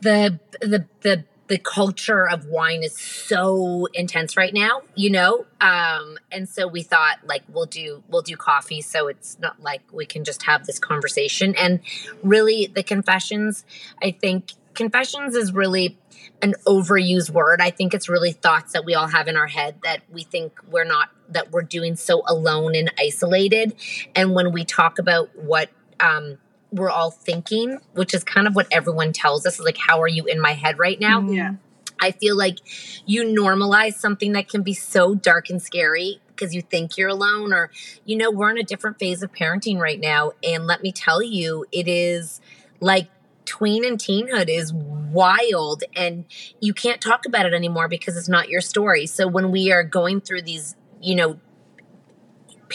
the 0.00 0.38
the 0.60 0.86
the 1.00 1.24
the 1.46 1.58
culture 1.58 2.28
of 2.28 2.46
wine 2.46 2.82
is 2.82 2.96
so 2.96 3.86
intense 3.92 4.36
right 4.36 4.54
now, 4.54 4.82
you 4.94 5.10
know? 5.10 5.44
Um, 5.60 6.18
and 6.32 6.48
so 6.48 6.66
we 6.66 6.82
thought 6.82 7.18
like 7.24 7.42
we'll 7.48 7.66
do 7.66 8.02
we'll 8.08 8.22
do 8.22 8.36
coffee 8.36 8.80
so 8.80 9.08
it's 9.08 9.38
not 9.38 9.60
like 9.60 9.82
we 9.92 10.06
can 10.06 10.24
just 10.24 10.44
have 10.44 10.66
this 10.66 10.78
conversation. 10.78 11.54
And 11.56 11.80
really 12.22 12.66
the 12.66 12.82
confessions, 12.82 13.64
I 14.02 14.12
think 14.12 14.52
confessions 14.74 15.34
is 15.34 15.52
really 15.52 15.98
an 16.42 16.54
overused 16.66 17.30
word. 17.30 17.60
I 17.60 17.70
think 17.70 17.94
it's 17.94 18.08
really 18.08 18.32
thoughts 18.32 18.72
that 18.72 18.84
we 18.84 18.94
all 18.94 19.08
have 19.08 19.28
in 19.28 19.36
our 19.36 19.46
head 19.46 19.76
that 19.84 20.02
we 20.12 20.22
think 20.22 20.58
we're 20.70 20.84
not 20.84 21.10
that 21.28 21.50
we're 21.50 21.62
doing 21.62 21.96
so 21.96 22.22
alone 22.26 22.74
and 22.74 22.92
isolated. 22.98 23.74
And 24.14 24.34
when 24.34 24.52
we 24.52 24.64
talk 24.64 24.98
about 24.98 25.30
what 25.36 25.70
um 26.00 26.38
we're 26.74 26.90
all 26.90 27.10
thinking, 27.10 27.78
which 27.94 28.14
is 28.14 28.24
kind 28.24 28.46
of 28.46 28.54
what 28.54 28.66
everyone 28.70 29.12
tells 29.12 29.46
us 29.46 29.60
like, 29.60 29.78
how 29.78 30.02
are 30.02 30.08
you 30.08 30.24
in 30.26 30.40
my 30.40 30.52
head 30.52 30.78
right 30.78 31.00
now? 31.00 31.20
Mm-hmm. 31.20 31.32
Yeah. 31.32 31.54
I 32.00 32.10
feel 32.10 32.36
like 32.36 32.58
you 33.06 33.24
normalize 33.24 33.94
something 33.94 34.32
that 34.32 34.48
can 34.48 34.62
be 34.62 34.74
so 34.74 35.14
dark 35.14 35.48
and 35.48 35.62
scary 35.62 36.20
because 36.28 36.54
you 36.54 36.60
think 36.60 36.98
you're 36.98 37.08
alone, 37.08 37.52
or, 37.52 37.70
you 38.04 38.16
know, 38.16 38.30
we're 38.30 38.50
in 38.50 38.58
a 38.58 38.64
different 38.64 38.98
phase 38.98 39.22
of 39.22 39.32
parenting 39.32 39.78
right 39.78 40.00
now. 40.00 40.32
And 40.42 40.66
let 40.66 40.82
me 40.82 40.90
tell 40.90 41.22
you, 41.22 41.64
it 41.70 41.86
is 41.86 42.40
like 42.80 43.08
tween 43.44 43.84
and 43.84 43.98
teenhood 43.98 44.48
is 44.48 44.72
wild 44.72 45.84
and 45.94 46.24
you 46.60 46.74
can't 46.74 47.00
talk 47.00 47.24
about 47.24 47.46
it 47.46 47.54
anymore 47.54 47.86
because 47.86 48.16
it's 48.16 48.28
not 48.28 48.48
your 48.48 48.60
story. 48.60 49.06
So 49.06 49.28
when 49.28 49.52
we 49.52 49.70
are 49.70 49.84
going 49.84 50.20
through 50.20 50.42
these, 50.42 50.74
you 51.00 51.14
know, 51.14 51.38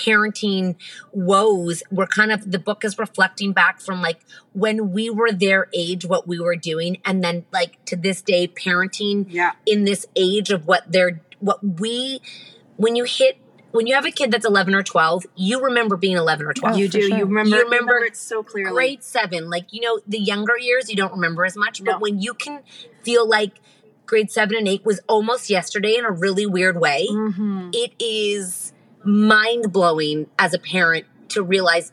parenting 0.03 0.75
woes 1.12 1.84
we're 1.91 2.08
kind 2.08 2.32
of 2.32 2.51
the 2.51 2.60
book 2.60 2.84
is 2.86 2.98
reflecting 2.98 3.51
back 3.53 3.79
from 3.82 4.01
like 4.01 4.20
when 4.53 4.91
we 4.91 5.10
were 5.10 5.32
their 5.32 5.68
age 5.74 6.06
what 6.06 6.27
we 6.27 6.39
were 6.39 6.56
doing 6.56 6.98
and 7.06 7.24
then 7.24 7.46
like 7.51 7.84
to 7.86 7.96
this 7.96 8.22
day 8.22 8.48
parenting 8.48 9.25
Yeah. 9.29 9.51
in 9.65 9.84
this 9.86 10.06
age 10.15 10.50
of 10.51 10.68
what 10.68 10.84
they're 10.91 11.22
what 11.39 11.60
we 11.82 12.22
when 12.77 12.96
you 12.96 13.03
hit 13.03 13.38
when 13.72 13.86
you 13.88 13.94
have 13.94 14.06
a 14.06 14.12
kid 14.12 14.32
that's 14.32 14.46
11 14.46 14.74
or 14.75 14.84
12 14.84 15.25
you 15.36 15.62
remember 15.62 15.96
being 15.98 16.18
11 16.18 16.46
or 16.48 16.53
12 16.53 16.75
Oh, 16.75 16.77
you 16.77 16.88
do. 16.88 17.01
sure. 17.01 17.18
You 17.18 17.25
remember, 17.25 17.56
You 17.58 17.63
remember 17.63 17.98
it 18.00 18.15
so 18.18 18.41
clearly. 18.44 18.72
grade 18.74 19.03
seven 19.03 19.50
like 19.50 19.72
you 19.74 19.82
know 19.82 20.00
the 20.08 20.20
younger 20.20 20.58
years 20.58 20.89
you 20.89 20.96
don't 20.96 21.12
remember 21.13 21.46
as 21.46 21.56
much 21.58 21.84
but 21.84 21.94
No. 21.94 22.00
when 22.00 22.20
you 22.22 22.34
can 22.34 22.62
feel 23.03 23.27
like 23.27 23.53
grade 24.06 24.32
seven 24.32 24.56
and 24.58 24.68
eight 24.68 24.84
was 24.86 25.00
almost 25.08 25.50
yesterday 25.51 25.96
in 25.96 26.03
a 26.06 26.12
really 26.12 26.46
weird 26.46 26.77
way 26.79 27.08
Mm-hmm. 27.12 27.70
it 27.74 27.91
is 28.00 28.74
mind 29.10 29.72
blowing 29.74 30.28
as 30.38 30.54
a 30.54 30.60
parent 30.60 31.06
to 31.30 31.44
realize 31.44 31.92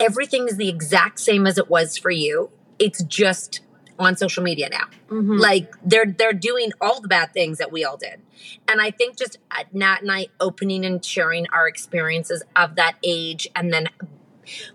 everything 0.00 0.48
is 0.48 0.56
the 0.56 0.68
exact 0.68 1.20
same 1.20 1.46
as 1.46 1.58
it 1.58 1.68
was 1.70 1.96
for 1.96 2.10
you. 2.10 2.50
It's 2.78 3.02
just 3.04 3.60
on 3.98 4.16
social 4.16 4.42
media 4.42 4.68
now. 4.70 4.86
Mm-hmm. 5.08 5.36
Like 5.36 5.72
they're 5.84 6.06
they're 6.06 6.32
doing 6.32 6.72
all 6.80 7.00
the 7.00 7.08
bad 7.08 7.32
things 7.32 7.58
that 7.58 7.70
we 7.70 7.84
all 7.84 7.96
did. 7.96 8.20
And 8.68 8.80
I 8.80 8.90
think 8.90 9.16
just 9.16 9.38
at 9.50 9.72
Nat 9.74 10.02
and 10.02 10.10
I 10.10 10.26
opening 10.40 10.84
and 10.84 11.04
sharing 11.04 11.46
our 11.52 11.68
experiences 11.68 12.42
of 12.56 12.76
that 12.76 12.96
age 13.04 13.48
and 13.54 13.72
then 13.72 13.88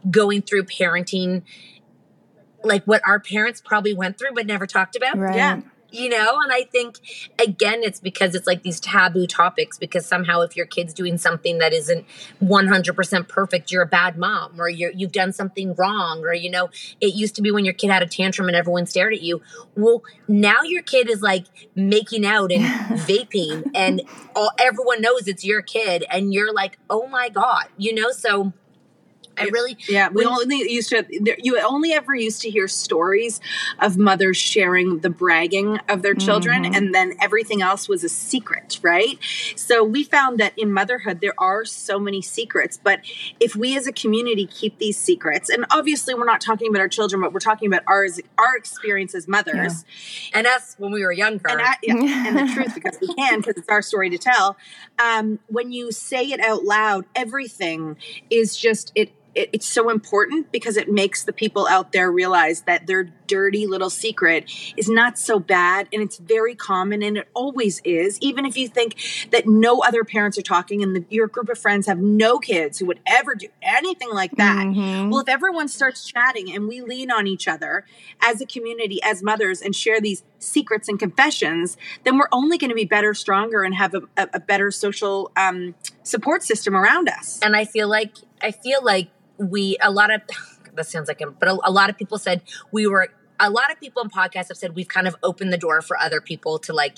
going 0.09 0.41
through 0.41 0.63
parenting 0.63 1.43
like 2.63 2.83
what 2.85 3.01
our 3.05 3.19
parents 3.19 3.61
probably 3.63 3.93
went 3.93 4.17
through 4.17 4.31
but 4.33 4.45
never 4.45 4.65
talked 4.65 4.95
about 4.95 5.17
Right. 5.17 5.35
Yeah. 5.35 5.61
You 5.91 6.09
know? 6.09 6.37
And 6.43 6.51
i 6.51 6.63
think 6.63 6.99
again 7.41 7.81
it's 7.83 7.99
because 7.99 8.35
it's 8.35 8.47
like 8.47 8.63
these 8.63 8.79
taboo 8.79 9.27
topics 9.27 9.77
because 9.77 10.05
somehow 10.05 10.41
if 10.41 10.55
your 10.55 10.65
kid's 10.65 10.93
doing 10.93 11.17
something 11.17 11.57
that 11.59 11.73
isn't 11.73 12.05
100% 12.43 13.27
perfect 13.27 13.71
you're 13.71 13.83
a 13.83 13.87
bad 13.87 14.17
mom 14.17 14.59
or 14.59 14.69
you're, 14.69 14.91
you've 14.91 15.11
done 15.11 15.33
something 15.33 15.75
wrong 15.75 16.23
or 16.23 16.33
you 16.33 16.49
know 16.49 16.69
it 17.01 17.15
used 17.15 17.35
to 17.35 17.41
be 17.41 17.51
when 17.51 17.65
your 17.65 17.73
kid 17.73 17.89
had 17.89 18.03
a 18.03 18.07
tantrum 18.07 18.47
and 18.47 18.55
everyone 18.55 18.85
stared 18.85 19.13
at 19.13 19.21
you. 19.21 19.41
Well 19.75 20.03
now 20.27 20.61
your 20.63 20.83
kid 20.83 21.09
is 21.09 21.21
like 21.21 21.45
making 21.75 22.25
out 22.25 22.51
and 22.51 22.63
vaping 23.01 23.69
and 23.75 24.01
all, 24.35 24.51
everyone 24.57 25.01
knows 25.01 25.27
it's 25.27 25.43
your 25.43 25.61
kid 25.61 26.05
and 26.09 26.33
you're 26.33 26.53
like 26.53 26.77
oh 26.89 27.07
my 27.07 27.29
god 27.29 27.65
you 27.77 27.93
know? 27.93 28.11
So 28.11 28.53
i 29.39 29.45
really 29.45 29.77
Yeah, 29.87 30.09
we 30.09 30.25
only 30.25 30.71
used 30.71 30.89
to. 30.89 31.05
There, 31.21 31.35
you 31.39 31.59
only 31.61 31.93
ever 31.93 32.13
used 32.15 32.41
to 32.41 32.49
hear 32.49 32.67
stories 32.67 33.39
of 33.79 33.97
mothers 33.97 34.37
sharing 34.37 34.99
the 34.99 35.09
bragging 35.09 35.79
of 35.89 36.01
their 36.01 36.13
children, 36.13 36.63
Mhm. 36.63 36.75
and 36.75 36.93
then 36.95 37.15
everything 37.21 37.61
else 37.61 37.87
was 37.87 38.03
a 38.03 38.09
secret, 38.09 38.79
right? 38.81 39.17
So 39.55 39.83
we 39.83 40.03
found 40.03 40.39
that 40.39 40.53
in 40.57 40.71
motherhood 40.71 41.21
there 41.21 41.33
are 41.37 41.65
so 41.65 41.99
many 41.99 42.21
secrets, 42.21 42.79
but 42.81 43.01
if 43.39 43.55
we 43.55 43.77
as 43.77 43.87
a 43.87 43.91
community 43.91 44.45
keep 44.45 44.77
these 44.77 44.97
secrets, 44.97 45.49
and 45.49 45.65
obviously 45.71 46.13
we're 46.13 46.25
not 46.25 46.41
talking 46.41 46.69
about 46.69 46.81
our 46.81 46.87
children, 46.89 47.21
but 47.21 47.33
we're 47.33 47.39
talking 47.39 47.67
about 47.67 47.83
ours, 47.87 48.19
our 48.37 48.55
experience 48.55 49.15
as 49.15 49.27
mothers, 49.27 49.85
and 50.33 50.45
us 50.47 50.75
when 50.77 50.91
we 50.91 51.03
were 51.03 51.11
younger 51.11 51.47
and 51.49 51.61
I, 51.61 51.75
yeah, 51.83 52.27
and 52.27 52.37
the 52.49 52.53
truth 52.53 52.75
because 52.75 52.97
we 53.01 53.13
can 53.15 53.39
because 53.39 53.57
it's 53.57 53.69
our 53.69 53.81
story 53.81 54.09
to 54.09 54.17
tell. 54.17 54.57
Um, 54.97 55.39
when 55.47 55.71
you 55.71 55.91
say 55.91 56.25
it 56.25 56.39
out 56.41 56.63
loud, 56.63 57.05
everything 57.15 57.97
is 58.29 58.55
just 58.55 58.91
it, 58.95 59.11
it. 59.39 59.49
It's 59.53 59.65
so 59.65 59.89
important 59.89 60.51
because 60.51 60.77
it 60.77 60.91
makes 60.91 61.23
the 61.23 61.33
people 61.33 61.67
out 61.67 61.91
there 61.91 62.11
realize 62.11 62.61
that 62.63 62.87
their 62.87 63.05
dirty 63.27 63.67
little 63.67 63.89
secret 63.89 64.51
is 64.75 64.89
not 64.89 65.17
so 65.17 65.39
bad, 65.39 65.87
and 65.93 66.01
it's 66.01 66.17
very 66.17 66.55
common, 66.55 67.01
and 67.03 67.17
it 67.17 67.27
always 67.33 67.79
is. 67.83 68.17
Even 68.21 68.45
if 68.45 68.57
you 68.57 68.67
think 68.67 68.95
that 69.31 69.47
no 69.47 69.79
other 69.81 70.03
parents 70.03 70.37
are 70.37 70.41
talking, 70.43 70.83
and 70.83 70.95
the, 70.95 71.05
your 71.09 71.27
group 71.27 71.49
of 71.49 71.57
friends 71.57 71.87
have 71.87 71.99
no 71.99 72.39
kids 72.39 72.79
who 72.79 72.85
would 72.87 72.99
ever 73.05 73.35
do 73.35 73.47
anything 73.61 74.11
like 74.11 74.31
that. 74.37 74.65
Mhm. 74.67 75.09
Well, 75.09 75.21
if 75.21 75.29
everyone 75.29 75.67
starts 75.67 76.03
chatting 76.05 76.53
and 76.53 76.67
we 76.67 76.81
lean 76.81 77.11
on 77.11 77.27
each 77.27 77.47
other 77.47 77.85
as 78.21 78.41
a 78.41 78.45
community, 78.45 78.99
as 79.03 79.21
mothers, 79.23 79.61
and 79.61 79.75
share 79.75 80.01
these 80.01 80.23
secrets 80.39 80.87
and 80.89 80.99
confessions, 80.99 81.77
then 82.03 82.17
we're 82.17 82.29
only 82.31 82.57
going 82.57 82.69
to 82.69 82.75
be 82.75 82.85
better, 82.85 83.13
stronger, 83.13 83.63
and 83.63 83.75
have 83.75 83.93
a, 83.93 84.01
a, 84.17 84.27
a 84.35 84.39
better 84.39 84.71
social 84.71 85.31
um, 85.37 85.75
support 86.03 86.43
system 86.43 86.75
around 86.75 87.07
us. 87.09 87.39
and 87.43 87.55
I 87.55 87.65
feel 87.65 87.87
like 87.87 88.13
I 88.41 88.51
feel 88.51 88.83
like 88.83 89.09
we 89.39 89.77
a 89.81 89.91
lot 89.91 90.11
of 90.11 90.21
that 90.75 90.85
sounds 90.85 91.07
like 91.07 91.19
him, 91.19 91.35
but 91.39 91.49
a, 91.49 91.57
a 91.63 91.71
lot 91.71 91.89
of 91.89 91.97
people 91.97 92.17
said 92.17 92.41
we 92.71 92.87
were. 92.87 93.09
A 93.41 93.49
lot 93.49 93.71
of 93.71 93.79
people 93.79 94.03
in 94.03 94.09
podcasts 94.09 94.49
have 94.49 94.57
said 94.57 94.75
we've 94.75 94.89
kind 94.89 95.07
of 95.07 95.15
opened 95.23 95.53
the 95.53 95.57
door 95.57 95.81
for 95.81 95.97
other 95.97 96.19
people 96.19 96.59
to 96.59 96.73
like, 96.73 96.97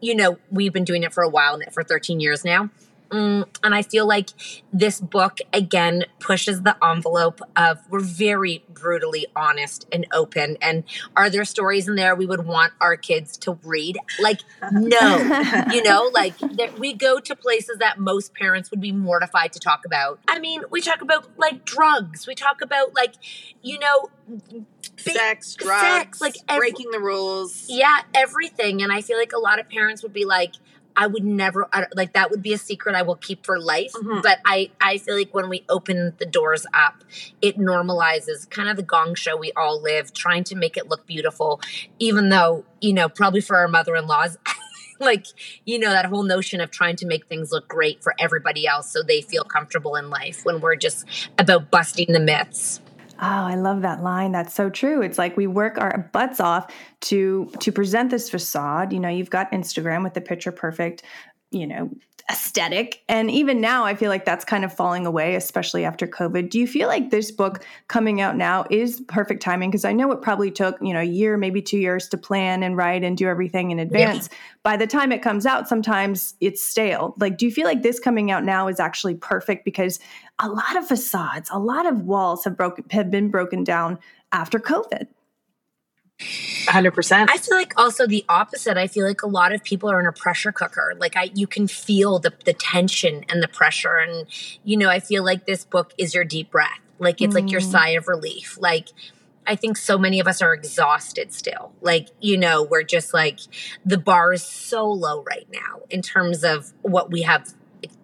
you 0.00 0.14
know, 0.14 0.38
we've 0.50 0.72
been 0.72 0.84
doing 0.84 1.02
it 1.02 1.12
for 1.12 1.22
a 1.22 1.28
while 1.28 1.52
and 1.52 1.70
for 1.70 1.84
13 1.84 2.18
years 2.18 2.46
now. 2.46 2.70
Mm, 3.12 3.46
and 3.62 3.74
I 3.74 3.82
feel 3.82 4.06
like 4.06 4.30
this 4.72 5.00
book 5.00 5.38
again 5.52 6.04
pushes 6.18 6.62
the 6.62 6.76
envelope 6.82 7.40
of 7.54 7.78
we're 7.90 8.00
very 8.00 8.64
brutally 8.72 9.26
honest 9.36 9.86
and 9.92 10.06
open. 10.12 10.56
And 10.62 10.84
are 11.14 11.28
there 11.28 11.44
stories 11.44 11.88
in 11.88 11.94
there 11.96 12.14
we 12.14 12.24
would 12.24 12.46
want 12.46 12.72
our 12.80 12.96
kids 12.96 13.36
to 13.38 13.58
read? 13.64 13.98
Like, 14.18 14.40
no, 14.72 15.16
you 15.72 15.82
know, 15.82 16.10
like 16.12 16.38
that 16.38 16.78
we 16.78 16.94
go 16.94 17.20
to 17.20 17.36
places 17.36 17.78
that 17.78 17.98
most 17.98 18.34
parents 18.34 18.70
would 18.70 18.80
be 18.80 18.92
mortified 18.92 19.52
to 19.52 19.60
talk 19.60 19.84
about. 19.84 20.18
I 20.26 20.38
mean, 20.38 20.62
we 20.70 20.80
talk 20.80 21.02
about 21.02 21.28
like 21.38 21.64
drugs, 21.66 22.26
we 22.26 22.34
talk 22.34 22.62
about 22.62 22.94
like, 22.94 23.14
you 23.62 23.78
know, 23.78 24.08
Sex, 24.96 25.54
drugs, 25.54 25.80
sex, 25.82 26.20
like 26.20 26.36
every- 26.48 26.70
breaking 26.70 26.90
the 26.92 27.00
rules. 27.00 27.66
yeah, 27.68 27.98
everything. 28.14 28.82
And 28.82 28.92
I 28.92 29.00
feel 29.00 29.18
like 29.18 29.32
a 29.32 29.38
lot 29.38 29.58
of 29.58 29.68
parents 29.68 30.02
would 30.02 30.12
be 30.12 30.24
like, 30.24 30.52
I 30.96 31.06
would 31.06 31.24
never 31.24 31.68
I, 31.72 31.86
like 31.94 32.12
that 32.12 32.30
would 32.30 32.42
be 32.42 32.52
a 32.52 32.58
secret 32.58 32.94
I 32.94 33.02
will 33.02 33.16
keep 33.16 33.44
for 33.44 33.58
life. 33.58 33.92
Mhm. 33.92 34.22
But 34.22 34.38
I 34.44 34.70
I 34.80 34.98
feel 34.98 35.16
like 35.16 35.34
when 35.34 35.48
we 35.48 35.64
open 35.68 36.14
the 36.18 36.26
doors 36.26 36.66
up, 36.74 37.04
it 37.40 37.58
normalizes 37.58 38.48
kind 38.50 38.68
of 38.68 38.76
the 38.76 38.82
gong 38.82 39.14
show 39.14 39.36
we 39.36 39.52
all 39.52 39.80
live, 39.80 40.12
trying 40.12 40.44
to 40.44 40.56
make 40.56 40.76
it 40.76 40.88
look 40.88 41.06
beautiful, 41.06 41.60
even 41.98 42.28
though 42.28 42.64
you 42.80 42.92
know 42.92 43.08
probably 43.08 43.40
for 43.40 43.56
our 43.56 43.68
mother-in-laws. 43.68 44.38
Like, 45.00 45.26
you 45.64 45.80
know, 45.80 45.90
that 45.90 46.04
whole 46.04 46.22
notion 46.22 46.60
of 46.60 46.70
trying 46.70 46.94
to 46.96 47.06
make 47.06 47.26
things 47.26 47.50
look 47.50 47.66
great 47.66 48.04
for 48.04 48.14
everybody 48.20 48.68
else 48.68 48.88
so 48.92 49.02
they 49.02 49.20
feel 49.20 49.42
comfortable 49.42 49.96
in 49.96 50.10
life 50.10 50.44
when 50.44 50.60
we're 50.60 50.76
just 50.76 51.04
about 51.38 51.72
busting 51.72 52.12
the 52.12 52.20
myths. 52.20 52.80
Oh, 53.24 53.26
I 53.26 53.54
love 53.54 53.82
that 53.82 54.02
line. 54.02 54.32
That's 54.32 54.52
so 54.52 54.68
true. 54.68 55.00
It's 55.00 55.16
like 55.16 55.36
we 55.36 55.46
work 55.46 55.78
our 55.78 56.10
butts 56.12 56.40
off 56.40 56.72
to 57.02 57.52
to 57.60 57.70
present 57.70 58.10
this 58.10 58.28
facade. 58.28 58.92
You 58.92 58.98
know, 58.98 59.08
you've 59.08 59.30
got 59.30 59.52
Instagram 59.52 60.02
with 60.02 60.14
the 60.14 60.20
picture 60.20 60.50
perfect, 60.50 61.04
you 61.52 61.68
know, 61.68 61.88
aesthetic. 62.30 63.02
And 63.08 63.30
even 63.30 63.60
now 63.60 63.84
I 63.84 63.94
feel 63.94 64.08
like 64.08 64.24
that's 64.24 64.44
kind 64.44 64.64
of 64.64 64.72
falling 64.72 65.06
away, 65.06 65.34
especially 65.34 65.84
after 65.84 66.06
COVID. 66.06 66.50
Do 66.50 66.58
you 66.58 66.66
feel 66.66 66.88
like 66.88 67.10
this 67.10 67.30
book 67.30 67.64
coming 67.88 68.20
out 68.20 68.36
now 68.36 68.64
is 68.70 69.00
perfect 69.08 69.42
timing? 69.42 69.70
Because 69.70 69.84
I 69.84 69.92
know 69.92 70.10
it 70.12 70.22
probably 70.22 70.50
took, 70.50 70.76
you 70.80 70.92
know, 70.92 71.00
a 71.00 71.04
year, 71.04 71.36
maybe 71.36 71.60
two 71.62 71.78
years 71.78 72.08
to 72.08 72.18
plan 72.18 72.62
and 72.62 72.76
write 72.76 73.04
and 73.04 73.16
do 73.16 73.28
everything 73.28 73.70
in 73.70 73.78
advance. 73.78 74.28
By 74.62 74.76
the 74.76 74.86
time 74.86 75.12
it 75.12 75.22
comes 75.22 75.46
out, 75.46 75.68
sometimes 75.68 76.34
it's 76.40 76.62
stale. 76.62 77.14
Like, 77.18 77.36
do 77.36 77.46
you 77.46 77.52
feel 77.52 77.66
like 77.66 77.82
this 77.82 77.98
coming 77.98 78.30
out 78.30 78.44
now 78.44 78.68
is 78.68 78.80
actually 78.80 79.14
perfect 79.14 79.64
because 79.64 79.98
a 80.38 80.48
lot 80.48 80.76
of 80.76 80.86
facades, 80.86 81.48
a 81.52 81.58
lot 81.58 81.86
of 81.86 82.02
walls 82.02 82.44
have 82.44 82.56
broken 82.56 82.84
have 82.90 83.10
been 83.10 83.30
broken 83.30 83.64
down 83.64 83.98
after 84.32 84.58
COVID. 84.58 85.06
100%. 86.20 87.26
I 87.28 87.38
feel 87.38 87.56
like 87.56 87.74
also 87.76 88.06
the 88.06 88.24
opposite. 88.28 88.76
I 88.76 88.86
feel 88.86 89.06
like 89.06 89.22
a 89.22 89.26
lot 89.26 89.52
of 89.52 89.62
people 89.64 89.90
are 89.90 90.00
in 90.00 90.06
a 90.06 90.12
pressure 90.12 90.52
cooker. 90.52 90.94
Like 90.96 91.16
I 91.16 91.30
you 91.34 91.46
can 91.46 91.66
feel 91.66 92.18
the 92.18 92.32
the 92.44 92.52
tension 92.52 93.24
and 93.28 93.42
the 93.42 93.48
pressure 93.48 93.96
and 93.96 94.26
you 94.62 94.76
know, 94.76 94.88
I 94.88 95.00
feel 95.00 95.24
like 95.24 95.46
this 95.46 95.64
book 95.64 95.92
is 95.98 96.14
your 96.14 96.24
deep 96.24 96.50
breath. 96.50 96.78
Like 96.98 97.20
it's 97.20 97.34
like 97.34 97.50
your 97.50 97.60
mm. 97.60 97.70
sigh 97.70 97.90
of 97.90 98.06
relief. 98.06 98.56
Like 98.60 98.90
I 99.46 99.56
think 99.56 99.76
so 99.76 99.98
many 99.98 100.20
of 100.20 100.28
us 100.28 100.40
are 100.40 100.54
exhausted 100.54 101.32
still. 101.32 101.72
Like, 101.80 102.08
you 102.20 102.36
know, 102.36 102.62
we're 102.62 102.84
just 102.84 103.12
like 103.12 103.40
the 103.84 103.98
bar 103.98 104.32
is 104.32 104.44
so 104.44 104.88
low 104.88 105.22
right 105.24 105.48
now 105.52 105.80
in 105.90 106.00
terms 106.00 106.44
of 106.44 106.72
what 106.82 107.10
we 107.10 107.22
have 107.22 107.52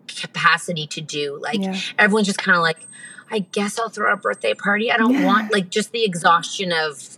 capacity 0.08 0.86
to 0.88 1.00
do. 1.00 1.38
Like 1.40 1.60
Yeah. 1.60 1.78
everyone's 1.96 2.26
just 2.26 2.40
kind 2.40 2.56
of 2.56 2.62
like 2.62 2.86
I 3.30 3.40
guess 3.40 3.78
I'll 3.78 3.90
throw 3.90 4.12
a 4.12 4.16
birthday 4.16 4.54
party. 4.54 4.90
I 4.90 4.96
don't 4.96 5.12
Yeah. 5.12 5.26
want 5.26 5.52
like 5.52 5.70
just 5.70 5.92
the 5.92 6.04
exhaustion 6.04 6.72
of 6.72 7.17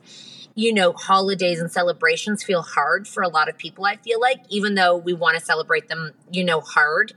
you 0.54 0.72
know, 0.74 0.92
holidays 0.92 1.60
and 1.60 1.70
celebrations 1.70 2.42
feel 2.42 2.62
hard 2.62 3.06
for 3.08 3.22
a 3.22 3.28
lot 3.28 3.48
of 3.48 3.56
people, 3.56 3.84
I 3.84 3.96
feel 3.96 4.20
like, 4.20 4.40
even 4.48 4.74
though 4.74 4.96
we 4.96 5.12
want 5.12 5.38
to 5.38 5.44
celebrate 5.44 5.88
them, 5.88 6.12
you 6.30 6.44
know, 6.44 6.60
hard 6.60 7.14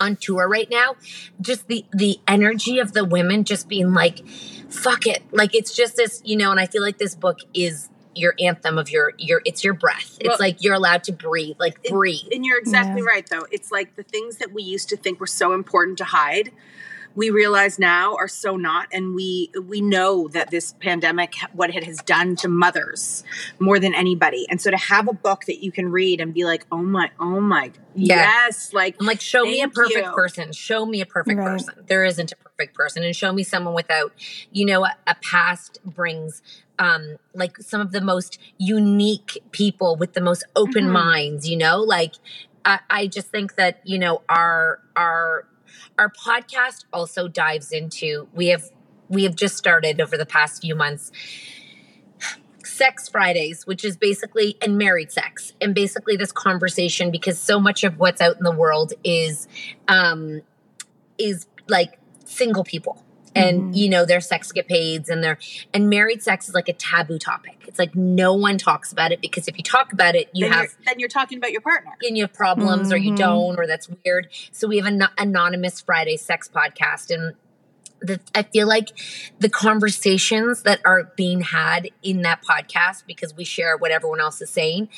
on 0.00 0.16
tour 0.16 0.48
right 0.48 0.68
now. 0.70 0.96
Just 1.40 1.68
the 1.68 1.84
the 1.92 2.18
energy 2.26 2.78
of 2.78 2.92
the 2.92 3.04
women 3.04 3.44
just 3.44 3.68
being 3.68 3.92
like, 3.92 4.26
fuck 4.70 5.06
it. 5.06 5.22
Like 5.30 5.54
it's 5.54 5.74
just 5.74 5.96
this, 5.96 6.22
you 6.24 6.36
know, 6.36 6.50
and 6.50 6.58
I 6.58 6.66
feel 6.66 6.82
like 6.82 6.98
this 6.98 7.14
book 7.14 7.38
is 7.52 7.88
your 8.14 8.34
anthem 8.40 8.78
of 8.78 8.90
your 8.90 9.12
your 9.18 9.42
it's 9.44 9.62
your 9.62 9.74
breath. 9.74 10.16
It's 10.20 10.28
Well- 10.28 10.38
like 10.40 10.62
you're 10.64 10.74
allowed 10.74 11.04
to 11.04 11.12
breathe, 11.12 11.56
like 11.60 11.78
It- 11.84 11.90
breathe. 11.92 12.28
And 12.32 12.44
you're 12.46 12.58
exactly 12.58 13.02
Yeah. 13.02 13.08
right, 13.08 13.26
though. 13.28 13.46
It's 13.50 13.70
like 13.70 13.94
the 13.96 14.02
things 14.02 14.38
that 14.38 14.52
we 14.52 14.62
used 14.62 14.88
to 14.88 14.96
think 14.96 15.20
were 15.20 15.26
so 15.26 15.52
important 15.52 15.98
to 15.98 16.04
hide, 16.04 16.50
we 17.14 17.30
realize 17.30 17.78
now 17.78 18.14
are 18.16 18.28
so 18.28 18.56
not. 18.56 18.88
And 18.92 19.14
we 19.14 19.50
we 19.66 19.80
know 19.80 20.28
that 20.28 20.50
this 20.50 20.72
pandemic, 20.80 21.34
what 21.52 21.74
it 21.74 21.84
has 21.84 21.98
done 22.02 22.36
to 22.36 22.48
mothers 22.48 23.24
more 23.58 23.78
than 23.78 23.94
anybody. 23.94 24.46
And 24.48 24.60
so 24.60 24.70
to 24.70 24.76
have 24.76 25.08
a 25.08 25.12
book 25.12 25.44
that 25.46 25.62
you 25.62 25.72
can 25.72 25.90
read 25.90 26.20
and 26.20 26.32
be 26.32 26.44
like, 26.44 26.66
oh 26.70 26.78
my, 26.82 27.10
oh 27.18 27.40
my, 27.40 27.72
Yeah. 27.94 28.16
yes, 28.46 28.72
like 28.72 28.96
I'm 29.00 29.06
like, 29.06 29.20
show 29.20 29.44
me 29.44 29.60
a 29.62 29.68
perfect 29.68 30.06
you. 30.06 30.12
person. 30.14 30.52
Show 30.52 30.86
me 30.86 31.00
a 31.00 31.06
perfect 31.06 31.38
Right. 31.38 31.46
person. 31.58 31.74
There 31.86 32.04
isn't 32.04 32.32
a 32.32 32.36
perfect 32.36 32.74
person. 32.74 33.02
And 33.02 33.14
show 33.14 33.32
me 33.32 33.42
someone 33.42 33.74
without, 33.74 34.12
you 34.52 34.64
know, 34.66 34.84
a, 34.84 34.94
a 35.06 35.16
past 35.22 35.78
brings 35.84 36.42
um 36.78 37.16
like 37.34 37.58
some 37.58 37.80
of 37.80 37.92
the 37.92 38.00
most 38.00 38.38
unique 38.56 39.42
people 39.50 39.96
with 39.96 40.14
the 40.14 40.20
most 40.20 40.44
open 40.56 40.84
Mhm. 40.86 40.92
minds, 40.92 41.48
you 41.48 41.56
know? 41.56 41.80
Like 41.80 42.14
I, 42.64 42.78
I 42.90 43.06
just 43.06 43.28
think 43.28 43.56
that, 43.56 43.80
you 43.84 43.98
know, 43.98 44.22
our 44.28 44.80
our 44.96 45.46
our 45.98 46.10
podcast 46.10 46.84
also 46.92 47.28
dives 47.28 47.72
into 47.72 48.28
we 48.34 48.48
have 48.48 48.64
we 49.08 49.24
have 49.24 49.34
just 49.34 49.56
started 49.56 50.00
over 50.00 50.16
the 50.16 50.26
past 50.26 50.62
few 50.62 50.74
months 50.74 51.10
sex 52.64 53.08
fridays 53.08 53.66
which 53.66 53.84
is 53.84 53.96
basically 53.96 54.56
and 54.62 54.76
married 54.76 55.10
sex 55.10 55.52
and 55.60 55.74
basically 55.74 56.16
this 56.16 56.32
conversation 56.32 57.10
because 57.10 57.38
so 57.38 57.58
much 57.58 57.84
of 57.84 57.98
what's 57.98 58.20
out 58.20 58.36
in 58.36 58.44
the 58.44 58.52
world 58.52 58.92
is 59.02 59.48
um 59.88 60.42
is 61.18 61.46
like 61.68 61.98
single 62.24 62.64
people 62.64 63.02
and 63.34 63.72
Mhm. 63.72 63.76
you 63.76 63.88
know 63.88 64.04
their 64.04 64.18
sexcapades 64.18 65.08
and 65.08 65.22
their 65.22 65.38
and 65.72 65.88
married 65.88 66.22
sex 66.22 66.48
is 66.48 66.54
like 66.54 66.68
a 66.68 66.72
taboo 66.72 67.18
topic 67.18 67.56
it's 67.68 67.78
like 67.78 67.94
no 67.94 68.34
one 68.34 68.58
talks 68.58 68.90
about 68.92 69.12
it 69.12 69.20
because 69.20 69.46
if 69.46 69.56
you 69.56 69.62
talk 69.62 69.92
about 69.92 70.14
it 70.16 70.28
you 70.32 70.44
then, 70.46 70.52
have 70.52 70.62
you're, 70.64 70.70
then 70.86 70.98
you're 71.00 71.08
talking 71.08 71.38
about 71.38 71.52
your 71.52 71.60
partner. 71.60 71.92
and 72.02 72.16
you 72.16 72.24
have 72.24 72.32
problems 72.32 72.92
or 72.92 72.96
you 72.96 73.12
Mhm. 73.12 73.18
don't 73.18 73.58
or 73.58 73.66
that's 73.66 73.88
weird 74.04 74.28
so 74.50 74.66
we 74.66 74.76
have 74.78 74.86
an 74.86 75.02
anonymous 75.18 75.80
friday 75.80 76.16
sex 76.16 76.48
podcast 76.52 77.14
and 77.14 77.34
the, 78.02 78.18
i 78.34 78.42
feel 78.42 78.66
like 78.66 78.88
the 79.38 79.48
conversations 79.48 80.62
that 80.62 80.80
are 80.84 81.12
being 81.16 81.40
had 81.42 81.88
in 82.02 82.22
that 82.22 82.42
podcast 82.42 83.04
because 83.06 83.34
we 83.34 83.44
share 83.44 83.76
what 83.76 83.90
everyone 83.90 84.20
else 84.20 84.40
is 84.40 84.50
saying 84.50 84.88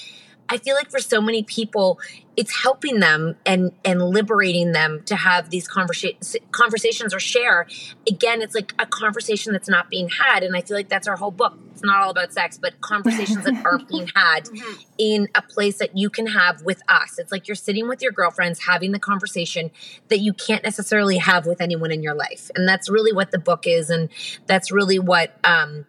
i 0.53 0.57
feel 0.59 0.75
like 0.77 0.91
for 0.91 0.99
so 1.01 1.21
many 1.21 1.43
people 1.43 1.99
it's 2.37 2.63
helping 2.63 3.01
them 3.01 3.37
and 3.45 3.73
and 3.85 4.01
liberating 4.03 4.73
them 4.73 5.03
to 5.05 5.15
have 5.17 5.51
these 5.51 5.69
conversa- 5.69 6.17
conversations 6.51 7.13
or 7.15 7.21
share 7.21 7.67
again 8.09 8.41
it's 8.43 8.55
like 8.55 8.73
a 8.79 8.87
conversation 8.87 9.53
that's 9.53 9.69
not 9.69 9.89
being 9.91 10.09
had 10.09 10.43
and 10.43 10.57
i 10.57 10.61
feel 10.61 10.77
like 10.77 10.89
that's 10.89 11.09
our 11.09 11.17
whole 11.17 11.31
book 11.31 11.55
it's 11.73 11.83
not 11.83 12.03
all 12.03 12.11
about 12.11 12.33
sex 12.33 12.59
but 12.59 12.81
conversations 12.81 13.45
that 13.45 13.55
aren't 13.65 13.89
being 13.89 14.07
had 14.15 14.45
Mhm. 14.45 14.85
in 14.99 15.29
a 15.35 15.43
place 15.43 15.79
that 15.79 15.97
you 15.97 16.09
can 16.11 16.27
have 16.27 16.63
with 16.63 16.81
us. 16.89 17.19
It's 17.19 17.33
like 17.33 17.49
you're 17.49 17.55
sitting 17.55 17.89
with 17.89 18.03
your 18.03 18.13
girlfriends 18.13 18.59
having 18.67 18.93
the 18.93 18.99
conversation 18.99 19.71
that 20.09 20.19
you 20.21 20.33
can't 20.33 20.63
necessarily 20.63 21.17
have 21.19 21.47
with 21.47 21.61
anyone 21.61 21.91
in 21.91 22.03
your 22.03 22.15
life. 22.15 22.51
And 22.55 22.69
that's 22.69 22.89
really 22.91 23.13
what 23.13 23.31
the 23.31 23.39
book 23.39 23.67
is 23.67 23.89
and 23.91 24.11
that's 24.47 24.71
really 24.71 24.99
what 24.99 25.29
um 25.45 25.87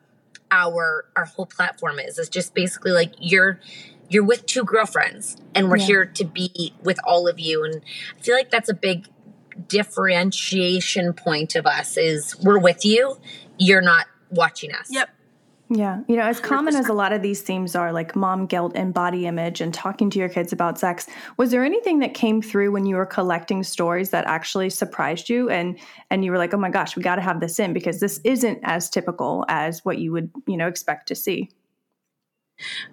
our 0.52 1.06
our 1.15 1.26
whole 1.26 1.45
platform 1.45 1.99
is. 1.99 2.17
It's 2.17 2.30
just 2.30 2.54
basically 2.54 2.91
like 2.91 3.13
you're 3.19 3.60
you're 4.10 4.24
with 4.24 4.46
two 4.46 4.63
girlfriends 4.63 5.38
and 5.56 5.70
we're 5.70 5.78
Yeah. 5.78 5.86
here 5.86 6.06
to 6.06 6.26
be 6.26 6.74
with 6.84 7.00
all 7.06 7.28
of 7.28 7.39
you 7.39 7.63
and 7.63 7.82
I 8.18 8.22
feel 8.22 8.36
like 8.36 8.52
that's 8.52 8.70
a 8.70 8.74
big 8.74 9.08
differentiation 9.68 11.13
point 11.13 11.56
of 11.56 11.66
us 11.66 11.98
is 11.98 12.36
we're 12.42 12.60
with 12.60 12.86
you, 12.86 13.18
you're 13.58 13.82
not 13.82 14.06
watching 14.30 14.74
us. 14.74 14.88
Yep. 14.89 15.10
Yeah. 15.70 16.02
You 16.08 16.18
know, 16.18 16.24
as 16.24 16.39
common 16.39 16.76
as 16.76 16.88
a 16.88 16.94
lot 16.94 17.13
of 17.13 17.22
these 17.22 17.42
themes 17.42 17.76
are, 17.76 17.92
like 17.94 18.16
mom 18.16 18.46
guilt 18.46 18.74
and 18.76 18.94
body 18.94 19.26
image 19.26 19.62
and 19.62 19.74
talking 19.74 20.10
to 20.12 20.20
your 20.20 20.30
kids 20.30 20.54
about 20.54 20.78
sex, 20.78 21.08
was 21.38 21.50
there 21.52 21.63
anything 21.63 22.00
that 22.00 22.13
came 22.13 22.42
through 22.42 22.72
when 22.72 22.86
you 22.86 22.96
were 22.96 23.06
collecting 23.06 23.63
stories 23.63 24.12
that 24.12 24.26
actually 24.28 24.70
surprised 24.70 25.30
you 25.30 25.50
and 25.50 25.80
and 26.12 26.24
you 26.24 26.32
were 26.32 26.38
like, 26.38 26.54
"Oh 26.54 26.58
my 26.58 26.70
gosh, 26.70 26.96
we 26.96 27.02
got 27.02 27.16
to 27.16 27.22
have 27.22 27.39
this 27.39 27.60
in 27.60 27.74
because 27.74 28.00
this 28.00 28.20
isn't 28.24 28.60
as 28.63 28.89
typical 28.89 29.46
as 29.48 29.84
what 29.84 29.98
you 29.98 30.12
would, 30.12 30.30
you 30.48 30.58
know, 30.58 30.68
expect 30.68 31.08
to 31.08 31.16
see." 31.16 31.50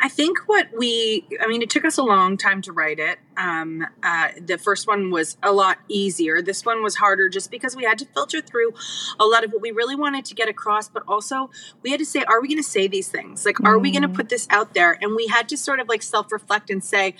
I 0.00 0.08
think 0.08 0.38
what 0.46 0.68
we, 0.76 1.26
I 1.40 1.46
mean, 1.46 1.62
it 1.62 1.70
took 1.70 1.84
us 1.84 1.98
a 1.98 2.02
long 2.02 2.36
time 2.36 2.62
to 2.62 2.72
write 2.72 2.98
it. 2.98 3.18
Um, 3.36 3.86
uh, 4.02 4.28
the 4.40 4.58
first 4.58 4.86
one 4.86 5.10
was 5.10 5.36
a 5.42 5.52
lot 5.52 5.78
easier. 5.88 6.42
This 6.42 6.64
one 6.64 6.82
was 6.82 6.96
harder 6.96 7.28
just 7.28 7.50
because 7.50 7.74
we 7.76 7.84
had 7.84 7.98
to 7.98 8.06
filter 8.06 8.40
through 8.40 8.74
a 9.18 9.24
lot 9.24 9.44
of 9.44 9.52
what 9.52 9.62
we 9.62 9.70
really 9.70 9.96
wanted 9.96 10.24
to 10.26 10.34
get 10.34 10.48
across, 10.48 10.88
but 10.88 11.02
also 11.08 11.50
we 11.82 11.90
had 11.90 12.00
to 12.00 12.06
say, 12.06 12.22
are 12.24 12.40
we 12.40 12.48
going 12.48 12.58
to 12.62 12.68
say 12.68 12.86
these 12.88 13.08
things? 13.08 13.46
Like, 13.46 13.60
are 13.64 13.78
we 13.78 13.90
going 13.90 14.02
to 14.02 14.08
Mm. 14.08 14.14
put 14.14 14.28
this 14.28 14.46
out 14.50 14.74
there? 14.74 14.98
And 15.00 15.14
we 15.14 15.26
had 15.28 15.48
to 15.50 15.56
sort 15.56 15.80
of 15.80 15.88
like 15.88 16.02
self 16.02 16.32
reflect 16.32 16.70
and 16.70 16.82
say, 16.84 17.14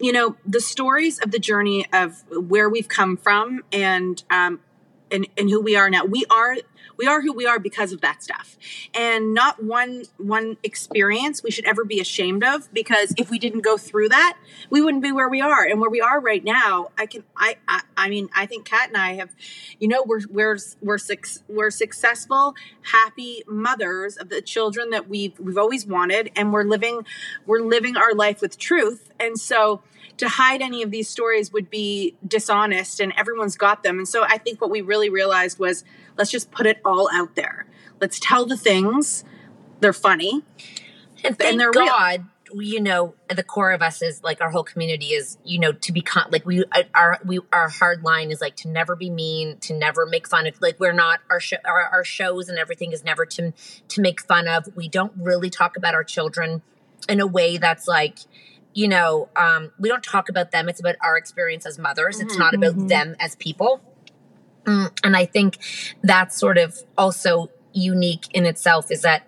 you 0.00 0.12
know, 0.12 0.36
the 0.46 0.60
stories 0.60 1.18
of 1.18 1.32
the 1.32 1.38
journey 1.38 1.84
of 1.92 2.22
where 2.30 2.68
we've 2.68 2.88
come 2.88 3.16
from 3.16 3.64
and, 3.72 4.22
um, 4.30 4.60
and, 5.10 5.26
and 5.36 5.50
who 5.50 5.60
we 5.60 5.74
are 5.74 5.90
now. 5.90 6.04
We 6.04 6.24
are 6.30 6.56
we 6.96 7.06
are 7.06 7.22
who 7.22 7.32
we 7.32 7.46
are 7.46 7.58
because 7.58 7.92
of 7.92 8.00
that 8.00 8.22
stuff. 8.22 8.56
And 8.94 9.34
not 9.34 9.62
one 9.62 10.04
one 10.16 10.56
experience 10.62 11.42
we 11.42 11.50
should 11.50 11.66
ever 11.66 11.84
be 11.84 12.00
ashamed 12.00 12.44
of 12.44 12.72
because 12.72 13.14
if 13.16 13.30
we 13.30 13.38
didn't 13.38 13.60
go 13.60 13.76
through 13.76 14.08
that 14.10 14.38
we 14.70 14.80
wouldn't 14.80 15.02
be 15.02 15.12
where 15.12 15.28
we 15.28 15.40
are. 15.40 15.64
And 15.64 15.80
where 15.80 15.90
we 15.90 16.00
are 16.00 16.20
right 16.20 16.42
now 16.42 16.88
i 16.96 17.06
can 17.06 17.24
i 17.36 17.56
i, 17.66 17.82
I 17.96 18.08
mean 18.08 18.28
i 18.34 18.46
think 18.46 18.64
kat 18.64 18.88
and 18.88 18.96
i 18.96 19.14
have 19.14 19.30
you 19.78 19.88
know 19.88 20.02
we're 20.06 20.20
we're 20.30 20.58
we're 20.80 20.98
six 20.98 21.42
we're 21.48 21.70
successful 21.70 22.54
happy 22.82 23.42
mothers 23.46 24.16
of 24.16 24.28
the 24.28 24.40
children 24.40 24.90
that 24.90 25.08
we've 25.08 25.38
we've 25.38 25.58
always 25.58 25.86
wanted 25.86 26.30
and 26.36 26.52
we're 26.52 26.64
living 26.64 27.04
we're 27.46 27.60
living 27.60 27.96
our 27.96 28.14
life 28.14 28.40
with 28.40 28.58
truth. 28.58 29.10
And 29.18 29.38
so 29.38 29.82
to 30.18 30.28
hide 30.28 30.62
any 30.62 30.82
of 30.82 30.90
these 30.90 31.08
stories 31.08 31.52
would 31.52 31.70
be 31.70 32.16
dishonest 32.26 33.00
and 33.00 33.12
everyone's 33.16 33.56
got 33.56 33.82
them. 33.82 33.98
And 33.98 34.08
so 34.08 34.24
i 34.24 34.38
think 34.38 34.60
what 34.60 34.70
we 34.70 34.80
really 34.80 35.10
realized 35.10 35.58
was 35.58 35.84
let's 36.18 36.30
just 36.30 36.50
put 36.50 36.66
it 36.66 36.80
all 36.84 37.08
out 37.12 37.34
there. 37.36 37.66
Let's 38.00 38.18
tell 38.20 38.44
the 38.44 38.56
things. 38.56 39.24
They're 39.80 39.92
funny. 39.92 40.42
And 41.24 41.38
thank 41.38 41.58
they're 41.58 41.70
real. 41.74 42.24
You 42.50 42.80
know 42.80 43.14
the 43.28 43.42
core 43.42 43.72
of 43.72 43.82
us 43.82 44.00
is 44.00 44.22
like 44.24 44.40
our 44.40 44.50
whole 44.50 44.62
community 44.62 45.08
is 45.08 45.36
you 45.44 45.58
know 45.58 45.70
to 45.72 45.92
be 45.92 46.00
con- 46.00 46.30
like 46.30 46.46
we 46.46 46.64
our 46.94 47.18
we 47.22 47.40
our 47.52 47.68
hard 47.68 48.02
line 48.04 48.30
is 48.30 48.40
like 48.40 48.56
to 48.56 48.68
never 48.68 48.96
be 48.96 49.10
mean 49.10 49.58
to 49.58 49.74
never 49.74 50.06
make 50.06 50.26
fun 50.26 50.46
of 50.46 50.58
like 50.62 50.80
we're 50.80 50.94
not 50.94 51.20
our 51.28 51.40
show 51.40 51.58
our, 51.66 51.82
our 51.82 52.04
shows 52.04 52.48
and 52.48 52.58
everything 52.58 52.92
is 52.92 53.04
never 53.04 53.26
to 53.26 53.52
to 53.88 54.00
make 54.00 54.22
fun 54.22 54.48
of. 54.48 54.64
We 54.76 54.88
don't 54.88 55.12
really 55.18 55.50
talk 55.50 55.76
about 55.76 55.92
our 55.94 56.04
children 56.04 56.62
in 57.06 57.20
a 57.20 57.26
way 57.26 57.58
that's 57.58 57.86
like 57.86 58.20
you 58.72 58.88
know 58.88 59.28
um 59.36 59.70
we 59.78 59.90
don't 59.90 60.02
talk 60.02 60.30
about 60.30 60.50
them. 60.50 60.70
It's 60.70 60.80
about 60.80 60.96
our 61.02 61.18
experience 61.18 61.66
as 61.66 61.78
mothers. 61.78 62.18
It's 62.18 62.38
not 62.38 62.54
about 62.54 62.76
Mhm. 62.76 62.88
them 62.88 63.14
as 63.20 63.36
people 63.36 63.82
and 65.04 65.16
i 65.16 65.24
think 65.24 65.58
that's 66.02 66.36
sort 66.38 66.58
of 66.58 66.78
also 66.96 67.50
unique 67.72 68.26
in 68.32 68.44
itself 68.46 68.90
is 68.90 69.02
that 69.02 69.22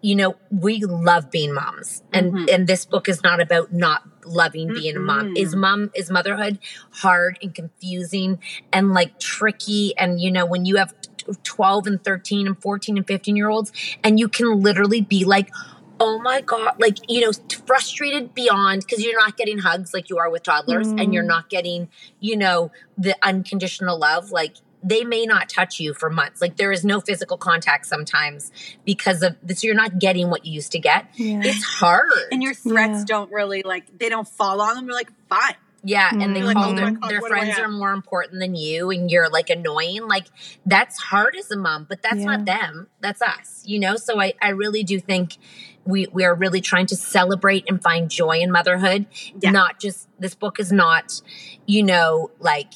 you 0.00 0.14
know 0.14 0.36
we 0.50 0.80
love 0.80 1.30
being 1.30 1.52
moms 1.52 2.02
and 2.12 2.32
Mhm. 2.32 2.52
and 2.54 2.66
this 2.66 2.84
book 2.84 3.08
is 3.08 3.22
not 3.22 3.40
about 3.40 3.72
not 3.72 4.02
loving 4.24 4.68
being 4.68 4.96
a 4.96 5.00
mom 5.00 5.36
is 5.36 5.56
mom 5.56 5.90
is 5.94 6.10
motherhood 6.10 6.58
hard 7.02 7.38
and 7.42 7.54
confusing 7.54 8.38
and 8.72 8.92
like 8.92 9.18
tricky 9.18 9.94
and 9.98 10.20
you 10.20 10.30
know 10.30 10.44
when 10.46 10.64
you 10.64 10.76
have 10.76 10.94
12 11.44 11.86
and 11.86 12.04
13 12.04 12.46
and 12.46 12.60
14 12.60 12.96
and 12.98 13.06
15 13.06 13.36
year 13.36 13.48
olds 13.48 13.72
and 14.04 14.18
you 14.20 14.28
can 14.28 14.60
literally 14.62 15.00
be 15.00 15.24
like 15.24 15.50
oh 16.00 16.18
my 16.20 16.40
god 16.40 16.74
like 16.78 16.98
you 17.08 17.20
know 17.20 17.32
frustrated 17.66 18.32
beyond 18.34 18.82
because 18.82 19.02
you're 19.04 19.18
not 19.18 19.36
getting 19.36 19.58
hugs 19.58 19.92
like 19.92 20.08
you 20.08 20.16
are 20.18 20.30
with 20.30 20.42
toddlers 20.44 20.88
and 20.98 21.12
you're 21.12 21.24
Mm. 21.24 21.34
not 21.36 21.50
getting 21.50 21.88
you 22.20 22.36
know 22.36 22.70
the 22.96 23.16
unconditional 23.22 23.98
love 23.98 24.30
like 24.30 24.54
they 24.82 25.04
may 25.04 25.26
not 25.26 25.48
touch 25.48 25.80
you 25.80 25.92
for 25.94 26.08
months 26.10 26.40
like 26.40 26.56
there 26.56 26.70
is 26.72 26.84
no 26.84 27.00
physical 27.00 27.36
contact 27.36 27.84
sometimes 27.86 28.50
because 28.84 29.22
of 29.22 29.36
this 29.42 29.64
you're 29.64 29.74
not 29.74 29.98
getting 29.98 30.30
what 30.30 30.44
you 30.46 30.52
used 30.52 30.72
to 30.72 30.78
get 30.78 31.06
Yeah. 31.16 31.40
it's 31.44 31.64
hard 31.64 32.08
And 32.30 32.42
your 32.42 32.54
threats 32.54 33.00
Yeah. 33.00 33.04
don't 33.06 33.32
really 33.32 33.62
like 33.62 33.98
they 33.98 34.08
don't 34.08 34.28
fall 34.28 34.60
on 34.60 34.76
them. 34.76 34.84
You're 34.86 34.94
like, 34.94 35.10
fine. 35.28 35.54
yeah 35.84 36.10
and 36.12 36.34
they 36.34 36.40
Mm. 36.40 36.52
call 36.54 36.68
Like, 36.72 36.76
their, 36.76 36.96
oh 37.02 37.08
their 37.08 37.20
what 37.20 37.28
do 37.28 37.34
I 37.34 37.38
friends 37.40 37.58
are 37.58 37.68
more 37.68 37.92
important 37.92 38.40
than 38.40 38.54
you 38.56 38.90
and 38.90 39.10
you're 39.10 39.28
like 39.28 39.48
annoying 39.50 40.06
like 40.08 40.26
that's 40.66 40.98
hard 40.98 41.36
as 41.36 41.50
a 41.50 41.56
mom 41.56 41.86
but 41.88 42.02
that's 42.02 42.24
not 42.24 42.44
them 42.44 42.88
that's 43.00 43.22
us 43.22 43.62
you 43.64 43.78
know 43.78 43.96
so 43.96 44.20
i 44.20 44.32
i 44.42 44.48
really 44.50 44.82
do 44.82 44.98
think 44.98 45.36
we 45.84 46.06
we 46.12 46.24
are 46.24 46.34
really 46.34 46.60
trying 46.60 46.86
to 46.86 46.96
celebrate 46.96 47.64
and 47.68 47.80
find 47.82 48.10
joy 48.10 48.38
in 48.40 48.50
motherhood 48.50 49.06
Yeah. 49.40 49.50
not 49.52 49.78
just 49.80 50.08
this 50.18 50.34
book 50.34 50.58
is 50.58 50.72
not 50.72 51.20
you 51.66 51.82
know 51.84 52.30
like 52.40 52.72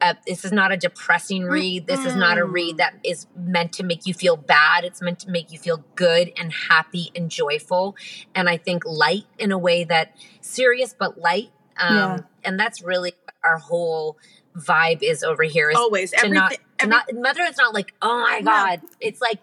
uh, 0.00 0.14
this 0.26 0.44
is 0.44 0.52
not 0.52 0.72
a 0.72 0.76
depressing 0.76 1.44
read. 1.44 1.86
This 1.86 2.04
is 2.04 2.14
not 2.14 2.36
a 2.38 2.44
read 2.44 2.76
that 2.76 2.94
is 3.02 3.26
meant 3.36 3.72
to 3.74 3.82
make 3.82 4.06
you 4.06 4.12
feel 4.14 4.36
bad. 4.36 4.84
It's 4.84 5.00
meant 5.00 5.18
to 5.20 5.30
make 5.30 5.50
you 5.52 5.58
feel 5.58 5.84
good 5.94 6.32
and 6.36 6.52
happy 6.52 7.10
and 7.16 7.30
joyful. 7.30 7.96
And 8.34 8.48
I 8.48 8.58
think 8.58 8.84
light 8.84 9.24
in 9.38 9.52
a 9.52 9.58
way 9.58 9.84
that 9.84 10.14
serious 10.42 10.94
but 10.98 11.18
light. 11.18 11.50
Um, 11.78 11.96
Yeah. 11.96 12.18
And 12.44 12.60
that's 12.60 12.82
really 12.82 13.14
our 13.42 13.58
whole 13.58 14.18
vibe 14.56 15.02
is 15.02 15.22
over 15.22 15.42
here. 15.42 15.70
Is 15.70 15.76
Always. 15.76 16.10
to 16.10 16.18
Everything. 16.18 16.34
not, 16.34 16.50
to 16.52 16.58
every- 16.78 16.90
not 16.90 17.04
motherhood's 17.14 17.58
not 17.58 17.74
like 17.74 17.92
oh 18.02 18.20
my 18.20 18.38
No. 18.40 18.50
god. 18.50 18.80
It's 19.00 19.20
like 19.20 19.40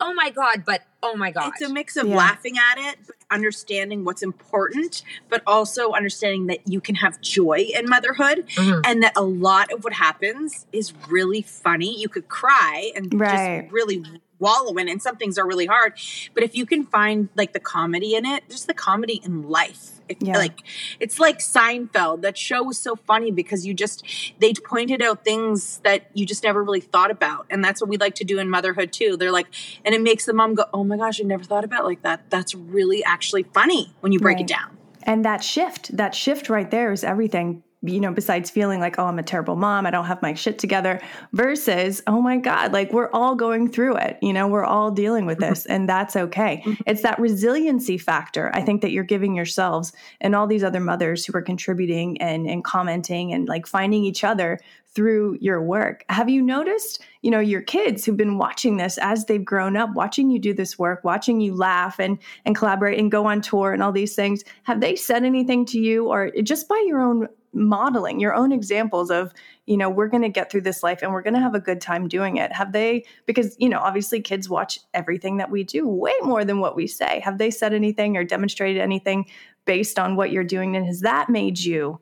oh 0.00 0.12
my 0.14 0.30
god, 0.30 0.64
but 0.66 0.82
oh 1.02 1.16
my 1.16 1.30
god. 1.30 1.52
It's 1.54 1.62
a 1.62 1.72
mix 1.72 1.96
of 1.96 2.06
Yeah. 2.06 2.16
laughing 2.16 2.56
at 2.58 2.78
it, 2.78 2.96
but 3.06 3.16
understanding 3.30 4.04
what's 4.04 4.22
important, 4.22 5.02
but 5.28 5.42
also 5.46 5.92
understanding 5.92 6.46
that 6.46 6.60
you 6.66 6.80
can 6.80 6.96
have 6.96 7.20
joy 7.20 7.66
in 7.74 7.88
motherhood 7.88 8.46
Mhm. 8.56 8.82
and 8.86 9.02
that 9.02 9.12
a 9.16 9.22
lot 9.22 9.72
of 9.72 9.84
what 9.84 9.92
happens 9.94 10.66
is 10.72 10.92
really 11.08 11.42
funny. 11.42 11.98
You 11.98 12.08
could 12.08 12.28
cry 12.28 12.92
and 12.94 13.12
Right. 13.18 13.62
just 13.62 13.72
really 13.72 14.04
wallow 14.38 14.74
in 14.76 14.88
it, 14.88 14.92
and 14.92 15.02
some 15.02 15.16
things 15.16 15.38
are 15.38 15.46
really 15.46 15.66
hard. 15.66 15.94
But 16.34 16.42
if 16.42 16.54
you 16.54 16.66
can 16.66 16.84
find 16.86 17.28
like 17.34 17.52
the 17.52 17.60
comedy 17.60 18.14
in 18.14 18.26
it, 18.26 18.44
just 18.50 18.66
the 18.66 18.74
comedy 18.74 19.20
in 19.24 19.48
life. 19.48 19.93
If, 20.08 20.18
Yeah. 20.20 20.36
Like 20.38 20.60
it's 21.00 21.18
like 21.18 21.38
Seinfeld. 21.38 22.22
That 22.22 22.36
show 22.36 22.62
was 22.62 22.78
so 22.78 22.96
funny 22.96 23.30
because 23.30 23.66
you 23.66 23.74
just 23.74 24.04
they 24.38 24.52
pointed 24.52 25.02
out 25.02 25.24
things 25.24 25.78
that 25.84 26.10
you 26.14 26.26
just 26.26 26.44
never 26.44 26.62
really 26.62 26.80
thought 26.80 27.10
about, 27.10 27.46
and 27.50 27.64
that's 27.64 27.80
what 27.80 27.88
we 27.88 27.96
like 27.96 28.14
to 28.16 28.24
do 28.24 28.38
in 28.38 28.50
motherhood 28.50 28.92
too. 28.92 29.16
They're 29.16 29.32
like, 29.32 29.46
and 29.84 29.94
it 29.94 30.00
makes 30.02 30.26
the 30.26 30.32
mom 30.32 30.54
go, 30.54 30.64
"Oh 30.72 30.84
my 30.84 30.96
gosh, 30.96 31.20
I 31.20 31.24
never 31.24 31.44
thought 31.44 31.64
about 31.64 31.82
it 31.82 31.86
like 31.86 32.02
that. 32.02 32.28
That's 32.30 32.54
really 32.54 33.02
actually 33.04 33.44
funny 33.44 33.92
when 34.00 34.12
you 34.12 34.18
break 34.20 34.36
Right. 34.36 34.44
it 34.44 34.48
down." 34.48 34.76
And 35.02 35.24
that 35.24 35.44
shift, 35.44 35.96
that 35.96 36.14
shift 36.14 36.48
right 36.48 36.70
there 36.70 36.90
is 36.92 37.04
everything, 37.04 37.62
you 37.84 38.00
know, 38.00 38.12
besides 38.12 38.50
feeling 38.50 38.80
like, 38.80 38.98
oh, 38.98 39.06
I'm 39.06 39.18
a 39.18 39.22
terrible 39.22 39.56
mom, 39.56 39.86
I 39.86 39.90
don't 39.90 40.06
have 40.06 40.22
my 40.22 40.34
shit 40.34 40.58
together, 40.58 41.00
versus, 41.32 42.02
oh 42.06 42.20
my 42.20 42.36
God, 42.36 42.72
like 42.72 42.92
we're 42.92 43.10
all 43.12 43.34
going 43.34 43.70
through 43.70 43.96
it. 43.96 44.18
You 44.22 44.32
know, 44.32 44.48
we're 44.48 44.64
all 44.64 44.90
dealing 44.90 45.26
with 45.26 45.38
this, 45.38 45.66
and 45.66 45.88
that's 45.88 46.16
okay. 46.16 46.62
Mm-hmm. 46.64 46.82
It's 46.86 47.02
that 47.02 47.18
resiliency 47.18 47.98
factor, 47.98 48.50
I 48.54 48.62
think, 48.62 48.82
that 48.82 48.90
you're 48.90 49.04
giving 49.04 49.34
yourselves 49.34 49.92
and 50.20 50.34
all 50.34 50.46
these 50.46 50.64
other 50.64 50.80
mothers 50.80 51.24
who 51.24 51.36
are 51.36 51.42
contributing 51.42 52.20
and, 52.20 52.46
and 52.46 52.64
commenting 52.64 53.32
and 53.32 53.48
like 53.48 53.66
finding 53.66 54.04
each 54.04 54.24
other 54.24 54.58
through 54.94 55.36
your 55.40 55.60
work. 55.60 56.04
Have 56.08 56.28
you 56.28 56.40
noticed, 56.40 57.02
you 57.22 57.30
know, 57.30 57.40
your 57.40 57.62
kids 57.62 58.04
who've 58.04 58.16
been 58.16 58.38
watching 58.38 58.76
this 58.76 58.96
as 58.98 59.24
they've 59.24 59.44
grown 59.44 59.76
up, 59.76 59.92
watching 59.94 60.30
you 60.30 60.38
do 60.38 60.54
this 60.54 60.78
work, 60.78 61.02
watching 61.02 61.40
you 61.40 61.54
laugh 61.54 61.98
and 61.98 62.18
and 62.44 62.54
collaborate 62.54 62.98
and 62.98 63.10
go 63.10 63.26
on 63.26 63.40
tour 63.40 63.72
and 63.72 63.82
all 63.82 63.90
these 63.90 64.14
things, 64.14 64.44
have 64.62 64.80
they 64.80 64.94
said 64.94 65.24
anything 65.24 65.66
to 65.66 65.80
you 65.80 66.06
or 66.06 66.30
just 66.42 66.68
by 66.68 66.80
your 66.86 67.00
own 67.00 67.26
modeling, 67.54 68.20
your 68.20 68.34
own 68.34 68.52
examples 68.52 69.10
of, 69.10 69.32
you 69.66 69.76
know, 69.76 69.88
we're 69.88 70.08
going 70.08 70.22
to 70.22 70.28
get 70.28 70.50
through 70.50 70.62
this 70.62 70.82
life 70.82 71.02
and 71.02 71.12
we're 71.12 71.22
going 71.22 71.34
to 71.34 71.40
have 71.40 71.54
a 71.54 71.60
good 71.60 71.80
time 71.80 72.08
doing 72.08 72.36
it. 72.36 72.52
Have 72.52 72.72
they 72.72 73.04
because, 73.26 73.56
you 73.58 73.68
know, 73.68 73.78
obviously 73.78 74.20
kids 74.20 74.48
watch 74.48 74.80
everything 74.92 75.36
that 75.38 75.50
we 75.50 75.64
do 75.64 75.86
way 75.88 76.12
more 76.22 76.44
than 76.44 76.60
what 76.60 76.76
we 76.76 76.86
say. 76.86 77.20
Have 77.20 77.38
they 77.38 77.50
said 77.50 77.72
anything 77.72 78.16
or 78.16 78.24
demonstrated 78.24 78.82
anything 78.82 79.26
based 79.64 79.98
on 79.98 80.16
what 80.16 80.30
you're 80.30 80.44
doing 80.44 80.76
and 80.76 80.84
has 80.86 81.00
that 81.00 81.28
made 81.30 81.58
you 81.58 82.00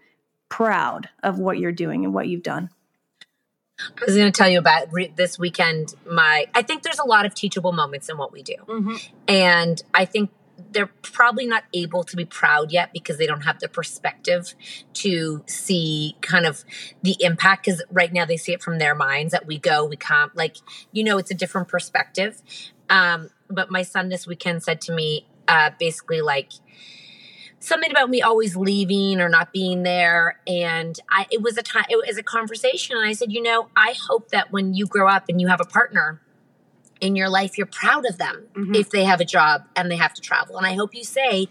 proud 0.48 1.08
of 1.22 1.38
what 1.38 1.58
you're 1.58 1.72
doing 1.72 2.04
and 2.04 2.12
what 2.12 2.28
you've 2.28 2.42
done? 2.42 2.70
I 3.80 4.04
was 4.06 4.16
going 4.16 4.30
to 4.30 4.36
tell 4.36 4.48
you 4.48 4.58
about 4.58 4.92
re- 4.92 5.12
this 5.16 5.38
weekend. 5.38 5.94
My, 6.06 6.46
I 6.54 6.62
think 6.62 6.82
there's 6.82 6.98
a 7.00 7.06
lot 7.06 7.26
of 7.26 7.34
teachable 7.34 7.72
moments 7.72 8.08
in 8.08 8.16
what 8.16 8.32
we 8.32 8.42
do, 8.42 8.54
Mm-hmm. 8.68 8.96
and 9.26 9.82
I 9.92 10.04
think 10.04 10.30
they're 10.72 10.90
probably 11.02 11.46
not 11.46 11.64
able 11.72 12.04
to 12.04 12.16
be 12.16 12.24
proud 12.24 12.72
yet 12.72 12.92
because 12.92 13.18
they 13.18 13.26
don't 13.26 13.42
have 13.42 13.60
the 13.60 13.68
perspective 13.68 14.54
to 14.94 15.42
see 15.46 16.16
kind 16.20 16.46
of 16.46 16.64
the 17.02 17.16
impact. 17.20 17.64
Because 17.64 17.82
right 17.90 18.12
now 18.12 18.24
they 18.24 18.36
see 18.36 18.52
it 18.52 18.62
from 18.62 18.78
their 18.78 18.94
minds 18.94 19.32
that 19.32 19.46
we 19.46 19.58
go, 19.58 19.84
we 19.84 19.96
come, 19.96 20.30
like 20.34 20.56
you 20.92 21.04
know, 21.04 21.18
it's 21.18 21.30
a 21.30 21.34
different 21.34 21.68
perspective. 21.68 22.42
Um, 22.88 23.30
but 23.48 23.70
my 23.70 23.82
son 23.82 24.08
this 24.08 24.26
weekend 24.26 24.62
said 24.62 24.80
to 24.82 24.92
me, 24.92 25.26
uh, 25.48 25.70
basically 25.78 26.20
like 26.20 26.50
something 27.58 27.90
about 27.90 28.10
me 28.10 28.22
always 28.22 28.56
leaving 28.56 29.20
or 29.20 29.28
not 29.28 29.52
being 29.52 29.82
there 29.84 30.40
and 30.46 30.98
i 31.10 31.26
it 31.30 31.42
was 31.42 31.56
a 31.56 31.62
time 31.62 31.84
it 31.88 31.96
was 32.06 32.16
a 32.16 32.22
conversation 32.22 32.96
and 32.96 33.06
i 33.06 33.12
said 33.12 33.30
you 33.30 33.40
know 33.42 33.68
i 33.76 33.94
hope 34.08 34.30
that 34.30 34.50
when 34.50 34.74
you 34.74 34.86
grow 34.86 35.08
up 35.08 35.24
and 35.28 35.40
you 35.40 35.46
have 35.46 35.60
a 35.60 35.64
partner 35.64 36.20
in 37.02 37.16
your 37.16 37.28
life 37.28 37.58
you're 37.58 37.66
proud 37.66 38.06
of 38.06 38.16
them 38.16 38.46
Mhm. 38.54 38.76
if 38.76 38.88
they 38.90 39.04
have 39.04 39.20
a 39.20 39.24
job 39.24 39.64
and 39.76 39.90
they 39.90 39.96
have 39.96 40.14
to 40.14 40.22
travel 40.22 40.56
and 40.56 40.66
i 40.66 40.74
hope 40.74 40.94
you 40.94 41.04
say 41.04 41.48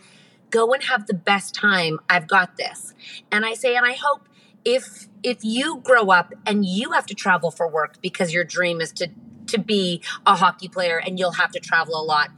go 0.49 0.73
and 0.73 0.83
have 0.83 1.05
the 1.07 1.13
best 1.13 1.53
time 1.53 1.99
i've 2.09 2.27
got 2.27 2.57
this 2.57 2.93
and 3.31 3.45
i 3.45 3.53
say 3.53 3.75
and 3.75 3.85
i 3.85 3.93
hope 3.93 4.27
if 4.65 5.07
if 5.23 5.39
you 5.43 5.81
grow 5.83 6.05
up 6.09 6.33
and 6.45 6.65
you 6.65 6.91
have 6.93 7.05
to 7.05 7.13
travel 7.13 7.51
for 7.51 7.67
work 7.67 8.01
because 8.01 8.33
your 8.33 8.43
dream 8.45 8.79
is 8.81 8.91
to 8.93 9.07
to 9.47 9.59
be 9.59 10.01
a 10.25 10.35
hockey 10.35 10.69
player 10.69 10.97
and 11.05 11.19
you'll 11.19 11.33
have 11.43 11.51
to 11.51 11.59
travel 11.59 11.99
a 11.99 12.05
lot 12.15 12.29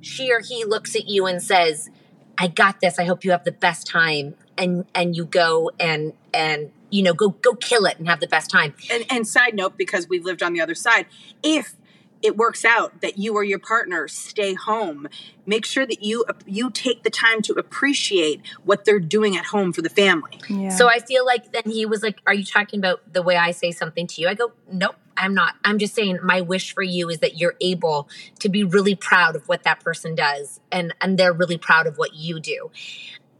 she 0.00 0.32
or 0.32 0.40
he 0.40 0.64
looks 0.64 0.94
at 0.96 1.08
you 1.08 1.26
and 1.26 1.42
says 1.42 1.90
I 2.38 2.48
got 2.48 2.80
this. 2.80 2.98
I 2.98 3.04
hope 3.04 3.24
you 3.24 3.30
have 3.32 3.44
the 3.44 3.52
best 3.52 3.86
time 3.86 4.34
and 4.56 4.86
and 4.94 5.14
you 5.14 5.26
go 5.26 5.70
and 5.78 6.14
and 6.32 6.70
you 6.90 7.02
know 7.02 7.12
go 7.12 7.28
go 7.28 7.54
kill 7.54 7.84
it 7.84 7.98
and 7.98 8.08
have 8.08 8.20
the 8.20 8.26
best 8.26 8.50
time. 8.50 8.74
and, 8.90 9.04
and 9.10 9.28
side 9.28 9.54
note 9.54 9.76
because 9.76 10.08
we've 10.08 10.24
lived 10.24 10.42
on 10.42 10.52
the 10.54 10.60
other 10.60 10.74
side 10.74 11.06
if 11.42 11.74
it 12.22 12.36
works 12.36 12.64
out 12.64 13.00
that 13.00 13.18
you 13.18 13.34
or 13.34 13.44
your 13.44 13.58
partner 13.58 14.08
stay 14.08 14.54
home 14.54 15.08
make 15.46 15.64
sure 15.64 15.86
that 15.86 16.02
you 16.02 16.24
you 16.46 16.70
take 16.70 17.02
the 17.02 17.10
time 17.10 17.42
to 17.42 17.52
appreciate 17.54 18.40
what 18.64 18.84
they're 18.84 19.00
doing 19.00 19.36
at 19.36 19.46
home 19.46 19.72
for 19.72 19.82
the 19.82 19.90
family 19.90 20.38
Yeah. 20.48 20.70
So 20.70 20.88
I 20.88 20.98
feel 20.98 21.24
like 21.24 21.52
then 21.52 21.62
he 21.66 21.86
was 21.86 22.02
like, 22.02 22.18
"Are 22.26 22.34
you 22.34 22.44
talking 22.44 22.78
about 22.78 23.12
the 23.12 23.22
way 23.22 23.36
I 23.36 23.50
say 23.52 23.70
something 23.70 24.06
to 24.08 24.20
you?" 24.20 24.28
I 24.28 24.34
go, 24.34 24.52
"Nope, 24.70 24.96
I'm 25.16 25.34
not. 25.34 25.54
I'm 25.64 25.78
just 25.78 25.94
saying 25.94 26.18
my 26.22 26.40
wish 26.40 26.74
for 26.74 26.82
you 26.82 27.08
is 27.08 27.18
that 27.18 27.38
you're 27.38 27.54
able 27.60 28.08
to 28.40 28.48
be 28.48 28.64
really 28.64 28.94
proud 28.94 29.36
of 29.36 29.48
what 29.48 29.62
that 29.64 29.80
person 29.80 30.14
does 30.14 30.60
and 30.70 30.94
and 31.00 31.18
they're 31.18 31.32
really 31.32 31.58
proud 31.58 31.86
of 31.86 31.98
what 31.98 32.14
you 32.14 32.40
do." 32.40 32.70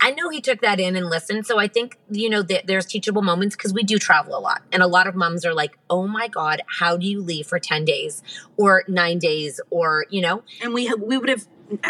I 0.02 0.10
know 0.10 0.28
he 0.28 0.40
took 0.40 0.60
that 0.62 0.80
in 0.80 0.96
and 0.96 1.08
listened. 1.08 1.46
So 1.46 1.58
I 1.58 1.68
think, 1.68 1.96
you 2.10 2.28
know, 2.28 2.42
that 2.42 2.66
there's 2.66 2.84
teachable 2.86 3.22
moments 3.22 3.54
because 3.56 3.72
we 3.72 3.84
do 3.84 3.98
travel 3.98 4.36
a 4.36 4.40
lot. 4.40 4.62
And 4.72 4.82
a 4.82 4.88
lot 4.88 5.06
of 5.06 5.14
moms 5.14 5.46
are 5.46 5.54
like, 5.54 5.78
oh 5.88 6.08
my 6.08 6.26
God, 6.26 6.60
how 6.80 6.96
do 6.96 7.06
you 7.06 7.22
leave 7.22 7.46
for 7.46 7.60
10 7.60 7.84
days 7.84 8.22
or 8.56 8.82
nine 8.88 9.18
days 9.20 9.60
or, 9.70 10.06
you 10.10 10.20
know, 10.20 10.42
and 10.60 10.74
we 10.74 10.86
have, 10.86 11.00
we 11.00 11.16
would 11.16 11.28
have 11.28 11.46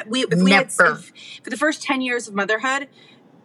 we 0.06 0.22
if 0.24 0.40
we 0.42 0.52
had 0.52 0.70
Never. 0.78 0.92
if, 0.92 1.12
for 1.42 1.50
the 1.50 1.56
first 1.56 1.82
10 1.82 2.02
years 2.02 2.28
of 2.28 2.34
motherhood 2.34 2.88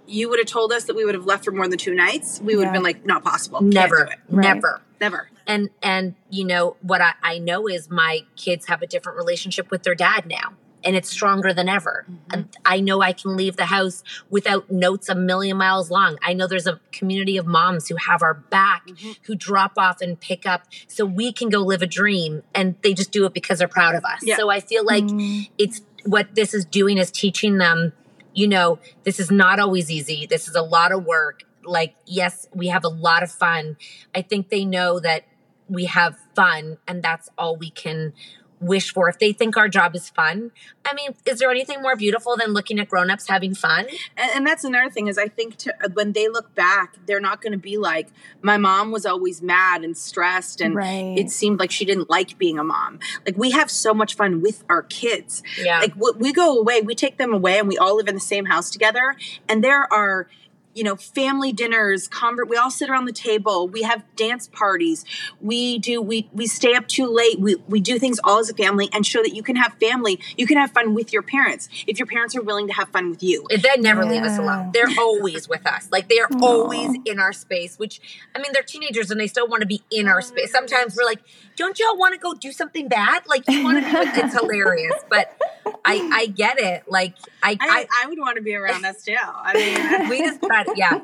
you 0.05 0.29
would 0.29 0.39
have 0.39 0.47
told 0.47 0.71
us 0.71 0.83
that 0.85 0.95
we 0.95 1.03
would 1.03 1.15
have 1.15 1.25
left 1.25 1.43
for 1.43 1.51
more 1.51 1.67
than 1.67 1.79
two 1.79 1.95
nights 1.95 2.39
we 2.43 2.55
would 2.55 2.65
have 2.65 2.73
Yeah. 2.73 2.77
been 2.77 2.83
like 2.83 3.05
not 3.05 3.23
possible 3.23 3.61
never. 3.61 4.07
Right. 4.29 4.43
never. 4.43 4.81
never 5.01 5.29
and 5.47 5.69
and 5.81 6.13
you 6.29 6.45
know 6.45 6.77
what 6.81 7.01
I, 7.01 7.13
I 7.23 7.39
know 7.39 7.67
is 7.67 7.89
my 7.89 8.21
kids 8.35 8.67
have 8.67 8.83
a 8.83 8.87
different 8.87 9.17
relationship 9.17 9.71
with 9.71 9.81
their 9.81 9.95
dad 9.95 10.27
now 10.27 10.53
and 10.83 10.95
it's 10.95 11.09
stronger 11.09 11.53
than 11.53 11.67
ever. 11.67 12.05
Mm-hmm. 12.29 12.41
I 12.65 12.79
know 12.79 13.01
I 13.01 13.11
can 13.13 13.35
leave 13.35 13.55
the 13.57 13.65
house 13.65 14.03
without 14.29 14.69
notes 14.71 15.09
a 15.09 15.15
million 15.15 15.57
miles 15.57 15.89
long. 15.91 16.17
I 16.21 16.33
know 16.33 16.47
there's 16.47 16.67
a 16.67 16.79
community 16.91 17.37
of 17.37 17.45
moms 17.47 17.87
who 17.89 17.95
have 17.95 18.21
our 18.21 18.33
back, 18.35 18.85
Mm-hmm. 18.87 19.11
who 19.23 19.35
drop 19.35 19.73
off 19.77 20.01
and 20.01 20.19
pick 20.19 20.45
up 20.45 20.63
so 20.87 21.03
we 21.05 21.33
can 21.33 21.49
go 21.49 21.59
live 21.59 21.81
a 21.81 21.87
dream 21.87 22.43
and 22.55 22.75
they 22.83 22.93
just 22.93 23.11
do 23.11 23.25
it 23.25 23.33
because 23.33 23.59
they're 23.59 23.67
proud 23.67 23.95
of 23.95 24.05
us. 24.05 24.19
Yeah. 24.23 24.37
So 24.37 24.49
I 24.49 24.59
feel 24.59 24.85
like 24.85 25.03
Mm. 25.03 25.49
it's 25.57 25.81
what 26.05 26.35
this 26.35 26.53
is 26.53 26.63
doing 26.63 26.97
is 26.97 27.11
teaching 27.11 27.57
them, 27.57 27.91
you 28.33 28.47
know, 28.47 28.79
this 29.03 29.19
is 29.19 29.29
not 29.31 29.59
always 29.59 29.91
easy. 29.91 30.25
This 30.25 30.47
is 30.47 30.55
a 30.55 30.61
lot 30.61 30.91
of 30.91 31.05
work. 31.05 31.43
Like, 31.65 31.95
yes, 32.05 32.47
we 32.53 32.67
have 32.67 32.85
a 32.85 32.89
lot 32.89 33.23
of 33.23 33.31
fun. 33.31 33.75
I 34.15 34.21
think 34.21 34.49
they 34.49 34.63
know 34.63 34.99
that 35.01 35.25
we 35.67 35.85
have 35.85 36.17
fun 36.35 36.77
and 36.87 37.03
that's 37.03 37.29
all 37.37 37.57
we 37.57 37.69
can 37.71 38.13
wish 38.59 38.91
for. 38.93 39.07
If 39.09 39.19
they 39.19 39.33
think 39.33 39.55
our 39.57 39.67
job 39.69 39.95
is 39.95 40.09
fun, 40.09 40.51
I 40.85 40.93
mean, 40.93 41.15
is 41.25 41.39
there 41.39 41.51
anything 41.51 41.81
more 41.81 41.95
beautiful 41.95 42.35
than 42.37 42.53
looking 42.53 42.79
at 42.79 42.89
grown-ups 42.89 43.27
having 43.27 43.53
fun? 43.53 43.85
and, 44.17 44.31
and 44.35 44.47
that's 44.47 44.63
another 44.63 44.89
thing 44.89 45.07
is 45.07 45.17
i 45.17 45.27
think 45.27 45.57
to, 45.57 45.73
uh, 45.83 45.89
when 45.93 46.13
they 46.13 46.27
look 46.27 46.53
back 46.55 46.95
they're 47.05 47.19
not 47.19 47.41
going 47.41 47.51
to 47.51 47.57
be 47.57 47.77
like 47.77 48.07
my 48.41 48.57
mom 48.57 48.91
was 48.91 49.05
always 49.05 49.41
mad 49.41 49.83
and 49.83 49.97
stressed 49.97 50.61
and 50.61 50.75
Right. 50.75 51.15
it 51.17 51.29
seemed 51.29 51.59
like 51.59 51.71
she 51.71 51.85
didn't 51.85 52.09
like 52.09 52.37
being 52.37 52.57
a 52.57 52.63
mom 52.63 52.99
like 53.25 53.37
we 53.37 53.51
have 53.51 53.69
so 53.69 53.93
much 53.93 54.15
fun 54.15 54.41
with 54.41 54.63
our 54.69 54.81
kids 54.83 55.43
Yeah. 55.61 55.79
like 55.79 55.93
w- 55.95 56.15
we 56.17 56.31
go 56.33 56.57
away 56.59 56.81
we 56.81 56.95
take 56.95 57.17
them 57.17 57.33
away 57.33 57.59
and 57.59 57.67
we 57.67 57.77
all 57.77 57.95
live 57.97 58.07
in 58.07 58.15
the 58.15 58.21
same 58.21 58.45
house 58.45 58.69
together 58.69 59.15
and 59.49 59.63
there 59.63 59.91
are 59.93 60.27
you 60.77 60.83
know 60.83 60.95
family 60.95 61.51
dinners 61.51 62.07
convert 62.07 62.47
we 62.47 62.57
all 62.57 62.71
sit 62.71 62.89
around 62.89 63.05
the 63.05 63.13
table 63.13 63.67
we 63.67 63.81
have 63.83 64.03
dance 64.15 64.47
parties 64.47 65.05
we 65.41 65.79
do 65.79 66.01
we 66.01 66.29
we 66.33 66.47
stay 66.47 66.73
up 66.73 66.87
too 66.87 67.07
late 67.07 67.39
we, 67.39 67.55
we 67.67 67.79
do 67.79 67.99
things 67.99 68.19
all 68.23 68.39
as 68.39 68.49
a 68.49 68.53
family 68.53 68.89
and 68.93 69.05
show 69.05 69.21
that 69.21 69.35
you 69.35 69.43
can 69.43 69.55
have 69.55 69.73
family 69.73 70.19
you 70.37 70.45
can 70.45 70.57
have 70.57 70.71
fun 70.71 70.93
with 70.93 71.11
your 71.11 71.21
parents 71.21 71.69
if 71.87 71.99
your 71.99 72.05
parents 72.05 72.35
are 72.35 72.41
willing 72.41 72.67
to 72.67 72.73
have 72.73 72.89
fun 72.89 73.09
with 73.09 73.23
you 73.23 73.45
They 73.77 73.81
never 73.81 74.05
leave 74.05 74.23
us 74.23 74.37
alone. 74.37 74.71
They're 74.73 74.89
always 74.99 75.47
with 75.47 75.65
us. 75.65 75.89
Like 75.91 76.09
they 76.09 76.19
are 76.19 76.29
always 76.41 76.97
in 77.05 77.19
our 77.19 77.33
space, 77.33 77.77
which 77.77 78.01
I 78.35 78.39
mean, 78.39 78.51
they're 78.53 78.63
teenagers 78.63 79.11
and 79.11 79.19
they 79.19 79.27
still 79.27 79.47
want 79.47 79.61
to 79.61 79.67
be 79.67 79.83
in 79.91 80.07
our 80.07 80.21
space. 80.21 80.51
Sometimes 80.51 80.95
we're 80.95 81.05
like, 81.05 81.21
don't 81.57 81.77
y'all 81.77 81.97
want 81.97 82.13
to 82.13 82.19
go 82.19 82.33
do 82.33 82.51
something 82.51 82.87
bad? 82.87 83.23
Like 83.27 83.43
you 83.49 83.63
want 83.63 83.83
to 83.83 83.91
do 83.91 83.97
it. 83.97 84.09
It's 84.13 84.33
hilarious. 84.39 84.95
But 85.09 85.35
I, 85.83 86.09
I 86.13 86.25
get 86.27 86.59
it. 86.59 86.89
Like 86.89 87.15
I, 87.43 87.51
I, 87.51 87.57
I, 87.59 87.87
I 88.03 88.07
would 88.07 88.19
want 88.19 88.37
to 88.37 88.43
be 88.43 88.55
around 88.55 88.85
us 88.85 89.03
too. 89.03 89.15
I 89.19 89.53
mean, 89.53 90.09
we 90.09 90.19
just 90.19 90.41
try 90.41 90.63
to, 90.63 90.73
yeah. 90.75 91.01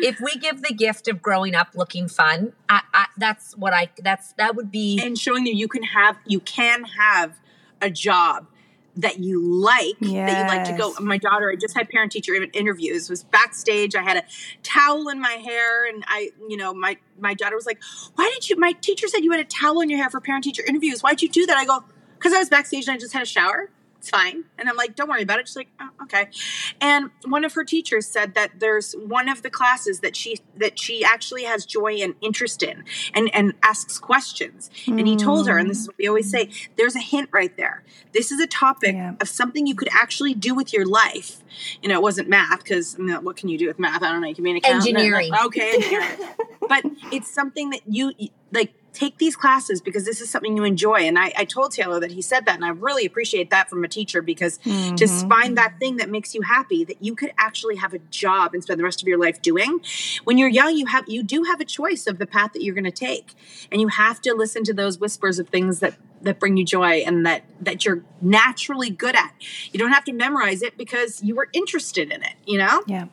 If 0.00 0.20
we 0.20 0.36
give 0.36 0.62
the 0.62 0.72
gift 0.72 1.08
of 1.08 1.20
growing 1.20 1.54
up 1.56 1.68
looking 1.74 2.06
fun, 2.06 2.52
I, 2.68 2.82
I, 2.94 3.06
that's 3.16 3.56
what 3.56 3.72
I, 3.72 3.88
that's, 3.98 4.32
that 4.34 4.54
would 4.54 4.70
be, 4.70 5.00
and 5.02 5.18
showing 5.18 5.46
you 5.46 5.54
you 5.54 5.66
can 5.66 5.82
have 5.82 6.18
you 6.24 6.38
can 6.40 6.84
have 6.84 7.40
a 7.80 7.90
job 7.90 8.46
that 8.98 9.20
you 9.20 9.40
like 9.40 9.98
that 10.00 10.10
you 10.10 10.56
like 10.56 10.64
to 10.64 10.72
go 10.72 10.92
my 11.00 11.16
daughter 11.16 11.50
i 11.50 11.56
just 11.56 11.76
had 11.76 11.88
parent 11.88 12.12
teacher 12.12 12.34
interviews 12.52 13.08
was 13.08 13.22
backstage 13.24 13.94
i 13.94 14.02
had 14.02 14.16
a 14.16 14.24
towel 14.62 15.08
in 15.08 15.20
my 15.20 15.32
hair 15.32 15.88
and 15.88 16.04
i 16.08 16.30
you 16.48 16.56
know 16.56 16.74
my 16.74 16.96
my 17.18 17.32
daughter 17.32 17.56
was 17.56 17.64
like 17.64 17.80
why 18.16 18.30
did 18.34 18.50
you 18.50 18.56
my 18.58 18.72
teacher 18.72 19.06
said 19.08 19.24
you 19.24 19.30
had 19.30 19.40
a 19.40 19.44
towel 19.44 19.80
in 19.80 19.88
your 19.88 19.98
hair 19.98 20.10
for 20.10 20.20
parent 20.20 20.44
teacher 20.44 20.62
interviews. 20.66 21.00
Why'd 21.00 21.22
you 21.22 21.28
do 21.28 21.46
that? 21.46 21.56
I 21.56 21.64
go 21.64 21.84
because 22.18 22.32
i 22.32 22.38
was 22.38 22.48
backstage 22.48 22.88
and 22.88 22.94
i 22.94 22.98
just 22.98 23.12
had 23.12 23.22
a 23.22 23.26
shower 23.26 23.70
it's 23.98 24.10
fine. 24.10 24.44
And 24.58 24.68
i'm 24.68 24.76
like 24.76 24.94
don't 24.96 25.08
worry 25.08 25.22
about 25.22 25.40
it. 25.40 25.48
She's 25.48 25.56
like 25.56 25.68
oh, 25.80 25.88
okay. 26.04 26.28
And 26.80 27.10
one 27.26 27.44
of 27.44 27.52
her 27.54 27.64
teachers 27.64 28.06
said 28.06 28.34
that 28.34 28.60
there's 28.60 28.92
one 28.94 29.28
of 29.28 29.42
the 29.42 29.50
classes 29.50 30.00
that 30.00 30.14
she 30.16 30.38
that 30.56 30.78
she 30.78 31.04
actually 31.04 31.44
has 31.44 31.66
joy 31.66 31.94
and 31.96 32.14
interest 32.20 32.62
in 32.62 32.84
and 33.14 33.28
and 33.34 33.54
asks 33.62 33.98
questions. 33.98 34.70
And 34.86 35.06
he 35.06 35.16
told 35.16 35.48
her 35.48 35.58
and 35.58 35.68
this 35.68 35.80
is 35.80 35.88
what 35.88 35.98
we 35.98 36.06
always 36.08 36.30
say 36.30 36.50
there's 36.76 36.96
a 36.96 37.00
hint 37.00 37.28
right 37.32 37.56
there. 37.56 37.82
This 38.12 38.30
is 38.32 38.40
a 38.40 38.46
topic 38.46 38.94
Yeah. 38.94 39.14
of 39.20 39.28
something 39.28 39.66
you 39.66 39.74
could 39.74 39.88
actually 39.92 40.34
do 40.34 40.54
with 40.54 40.72
your 40.72 40.86
life 40.86 41.42
you 41.82 41.88
know 41.88 41.94
it 41.96 42.02
wasn't 42.02 42.28
math 42.28 42.58
because 42.64 42.96
what 42.98 43.36
can 43.36 43.48
you 43.48 43.58
do 43.58 43.66
with 43.66 43.78
math? 43.78 44.02
I 44.02 44.10
don't 44.12 44.20
know 44.20 44.28
you 44.28 44.34
can 44.34 44.44
be 44.44 44.50
an 44.50 44.56
accountant. 44.56 44.88
Engineering. 44.96 45.32
okay 45.46 45.74
engineering. 45.74 46.18
But 46.68 46.84
it's 47.12 47.30
something 47.32 47.70
that 47.70 47.80
you 47.86 48.12
like 48.52 48.74
take 48.92 49.16
these 49.18 49.36
classes 49.36 49.80
because 49.80 50.04
this 50.04 50.20
is 50.20 50.28
something 50.28 50.54
you 50.56 50.64
enjoy. 50.64 50.96
And 51.06 51.18
I, 51.18 51.32
I 51.36 51.44
told 51.44 51.70
taylor 51.72 51.98
that 52.00 52.10
he 52.12 52.20
said 52.20 52.44
that 52.46 52.56
and 52.56 52.64
i 52.64 52.68
really 52.68 53.06
appreciate 53.06 53.48
that 53.50 53.70
from 53.70 53.84
a 53.84 53.88
teacher 53.88 54.20
because 54.20 54.58
to 54.58 55.04
Mhm. 55.04 55.28
find 55.28 55.56
that 55.56 55.78
thing 55.78 55.96
that 55.96 56.10
makes 56.10 56.34
you 56.34 56.42
happy 56.42 56.84
that 56.84 57.02
you 57.02 57.14
could 57.14 57.32
actually 57.38 57.76
have 57.76 57.94
a 57.94 57.98
job 58.10 58.52
and 58.54 58.62
spend 58.62 58.78
the 58.80 58.84
rest 58.84 59.00
of 59.00 59.08
your 59.08 59.18
life 59.18 59.40
doing 59.40 59.80
when 60.24 60.36
you're 60.36 60.48
young 60.48 60.76
you 60.76 60.86
have 60.86 61.04
you 61.08 61.22
do 61.22 61.44
have 61.44 61.60
a 61.60 61.64
choice 61.64 62.06
of 62.06 62.18
the 62.18 62.26
path 62.26 62.52
that 62.52 62.62
you're 62.62 62.74
going 62.74 62.84
to 62.84 62.90
take. 62.90 63.34
And 63.72 63.80
you 63.80 63.88
have 63.88 64.20
to 64.22 64.34
listen 64.34 64.62
to 64.64 64.74
those 64.74 64.98
whispers 64.98 65.38
of 65.38 65.48
things 65.48 65.80
that 65.80 65.94
that 66.22 66.40
bring 66.40 66.56
you 66.56 66.64
joy 66.64 67.02
and 67.06 67.24
that 67.26 67.42
that 67.60 67.84
you're 67.84 68.02
naturally 68.20 68.90
good 68.90 69.14
at 69.16 69.32
you 69.72 69.78
don't 69.78 69.92
have 69.92 70.04
to 70.04 70.12
memorize 70.12 70.62
it 70.62 70.76
because 70.76 71.22
you 71.22 71.34
were 71.34 71.48
interested 71.52 72.10
in 72.12 72.22
it 72.22 72.34
you 72.46 72.58
know 72.58 72.82
Yeah. 72.86 73.06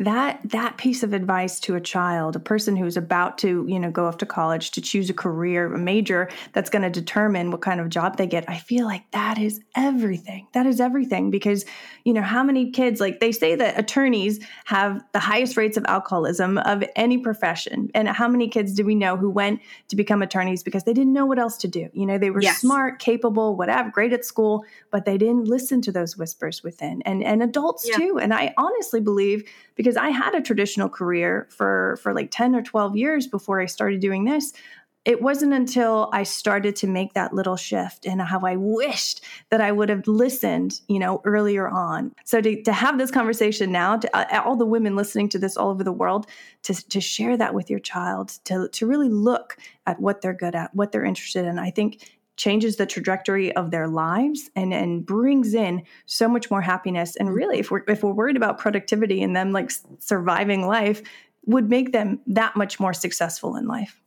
That 0.00 0.40
that 0.44 0.76
piece 0.76 1.02
of 1.02 1.12
advice 1.12 1.58
to 1.60 1.74
a 1.74 1.80
child, 1.80 2.36
a 2.36 2.40
person 2.40 2.76
who's 2.76 2.96
about 2.96 3.36
to, 3.38 3.64
you 3.68 3.80
know, 3.80 3.90
go 3.90 4.06
off 4.06 4.18
to 4.18 4.26
college 4.26 4.70
to 4.72 4.80
choose 4.80 5.10
a 5.10 5.14
career, 5.14 5.72
a 5.74 5.78
major 5.78 6.28
that's 6.52 6.70
going 6.70 6.82
to 6.82 6.90
determine 6.90 7.50
what 7.50 7.62
kind 7.62 7.80
of 7.80 7.88
job 7.88 8.16
they 8.16 8.26
get. 8.26 8.48
I 8.48 8.58
feel 8.58 8.86
like 8.86 9.10
that 9.10 9.38
is 9.38 9.60
everything. 9.76 10.46
That 10.54 10.66
is 10.66 10.80
everything 10.80 11.30
because, 11.30 11.64
you 12.04 12.12
know, 12.12 12.22
how 12.22 12.44
many 12.44 12.70
kids 12.70 13.00
like 13.00 13.18
they 13.18 13.32
say 13.32 13.56
that 13.56 13.78
attorneys 13.78 14.38
have 14.66 15.02
the 15.12 15.18
highest 15.18 15.56
rates 15.56 15.76
of 15.76 15.84
alcoholism 15.88 16.58
of 16.58 16.84
any 16.94 17.18
profession. 17.18 17.90
And 17.94 18.08
how 18.08 18.28
many 18.28 18.48
kids 18.48 18.74
do 18.74 18.84
we 18.84 18.94
know 18.94 19.16
who 19.16 19.28
went 19.30 19.60
to 19.88 19.96
become 19.96 20.22
attorneys 20.22 20.62
because 20.62 20.84
they 20.84 20.92
didn't 20.94 21.12
know 21.12 21.26
what 21.26 21.40
else 21.40 21.56
to 21.58 21.68
do? 21.68 21.88
You 21.92 22.06
know, 22.06 22.18
they 22.18 22.30
were 22.30 22.40
Yes. 22.40 22.58
smart, 22.60 23.00
capable, 23.00 23.56
whatever, 23.56 23.90
great 23.90 24.12
at 24.12 24.24
school, 24.24 24.64
but 24.92 25.04
they 25.06 25.18
didn't 25.18 25.46
listen 25.46 25.80
to 25.82 25.90
those 25.92 26.16
whispers 26.16 26.62
within. 26.62 27.02
And 27.02 27.24
and 27.24 27.42
adults 27.42 27.88
Yeah. 27.88 27.96
too. 27.96 28.18
And 28.20 28.32
I 28.32 28.54
honestly 28.56 29.00
believe 29.00 29.42
because 29.74 29.87
I 29.96 30.10
had 30.10 30.34
a 30.34 30.42
traditional 30.42 30.88
career 30.88 31.48
for 31.50 31.98
for 32.02 32.12
like 32.14 32.30
10 32.30 32.54
or 32.54 32.62
12 32.62 32.96
years 32.96 33.26
before 33.26 33.60
I 33.60 33.66
started 33.66 34.00
doing 34.00 34.24
this. 34.24 34.52
It 35.04 35.22
wasn't 35.22 35.54
until 35.54 36.10
I 36.12 36.24
started 36.24 36.76
to 36.76 36.86
make 36.86 37.14
that 37.14 37.32
little 37.32 37.56
shift 37.56 38.04
and 38.04 38.20
how 38.20 38.40
I 38.40 38.56
wished 38.56 39.24
that 39.50 39.60
I 39.60 39.72
would 39.72 39.88
have 39.88 40.06
listened, 40.06 40.82
you 40.86 40.98
know, 40.98 41.22
earlier 41.24 41.66
on. 41.66 42.12
So 42.24 42.42
to, 42.42 42.62
to 42.64 42.72
have 42.74 42.98
this 42.98 43.10
conversation 43.10 43.72
now, 43.72 43.96
to 43.96 44.16
uh, 44.16 44.42
all 44.42 44.56
the 44.56 44.66
women 44.66 44.96
listening 44.96 45.30
to 45.30 45.38
this 45.38 45.56
all 45.56 45.70
over 45.70 45.82
the 45.82 45.92
world, 45.92 46.26
to, 46.64 46.74
to 46.90 47.00
share 47.00 47.38
that 47.38 47.54
with 47.54 47.70
your 47.70 47.78
child, 47.78 48.38
to, 48.44 48.68
to 48.68 48.86
really 48.86 49.08
look 49.08 49.56
at 49.86 49.98
what 49.98 50.20
they're 50.20 50.34
good 50.34 50.54
at, 50.54 50.74
what 50.74 50.92
they're 50.92 51.06
interested 51.06 51.46
in, 51.46 51.58
I 51.58 51.70
think 51.70 52.17
changes 52.38 52.76
the 52.76 52.86
trajectory 52.86 53.54
of 53.54 53.70
their 53.70 53.88
lives 53.88 54.50
and 54.56 54.72
and 54.72 55.04
brings 55.04 55.52
in 55.52 55.82
so 56.06 56.28
much 56.28 56.50
more 56.50 56.62
happiness 56.62 57.16
and 57.16 57.34
really 57.34 57.58
if 57.58 57.70
we're 57.70 57.82
if 57.88 58.02
we're 58.02 58.12
worried 58.12 58.36
about 58.36 58.56
productivity 58.58 59.22
and 59.22 59.36
them 59.36 59.52
like 59.52 59.70
surviving 59.98 60.66
life 60.66 61.02
would 61.44 61.68
make 61.68 61.92
them 61.92 62.20
that 62.26 62.56
much 62.56 62.80
more 62.80 62.94
successful 62.94 63.56
in 63.56 63.66
life 63.66 64.00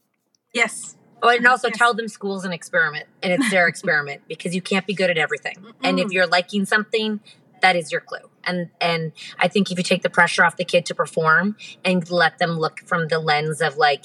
yes 0.53 0.95
Oh, 1.23 1.29
and 1.29 1.45
also 1.45 1.67
Yes. 1.67 1.77
tell 1.77 1.93
them 1.93 2.07
school's 2.07 2.45
an 2.45 2.51
experiment 2.51 3.05
and 3.21 3.31
it's 3.31 3.51
their 3.51 3.67
experiment 3.73 4.23
because 4.27 4.55
you 4.55 4.61
can't 4.61 4.87
be 4.87 4.95
good 4.95 5.11
at 5.11 5.17
everything. 5.19 5.55
And 5.83 5.99
if 5.99 6.11
you're 6.11 6.25
liking 6.25 6.65
something, 6.65 7.19
that 7.61 7.75
is 7.75 7.91
your 7.91 8.01
clue. 8.01 8.30
And 8.45 8.69
and 8.79 9.11
I 9.39 9.47
think 9.47 9.71
if 9.71 9.77
you 9.77 9.83
take 9.83 10.01
the 10.03 10.09
pressure 10.09 10.43
off 10.43 10.57
the 10.57 10.65
kid 10.65 10.85
to 10.87 10.95
perform 10.95 11.55
and 11.85 12.09
let 12.09 12.37
them 12.39 12.59
look 12.59 12.79
from 12.85 13.07
the 13.07 13.19
lens 13.19 13.61
of 13.61 13.77
like 13.77 14.03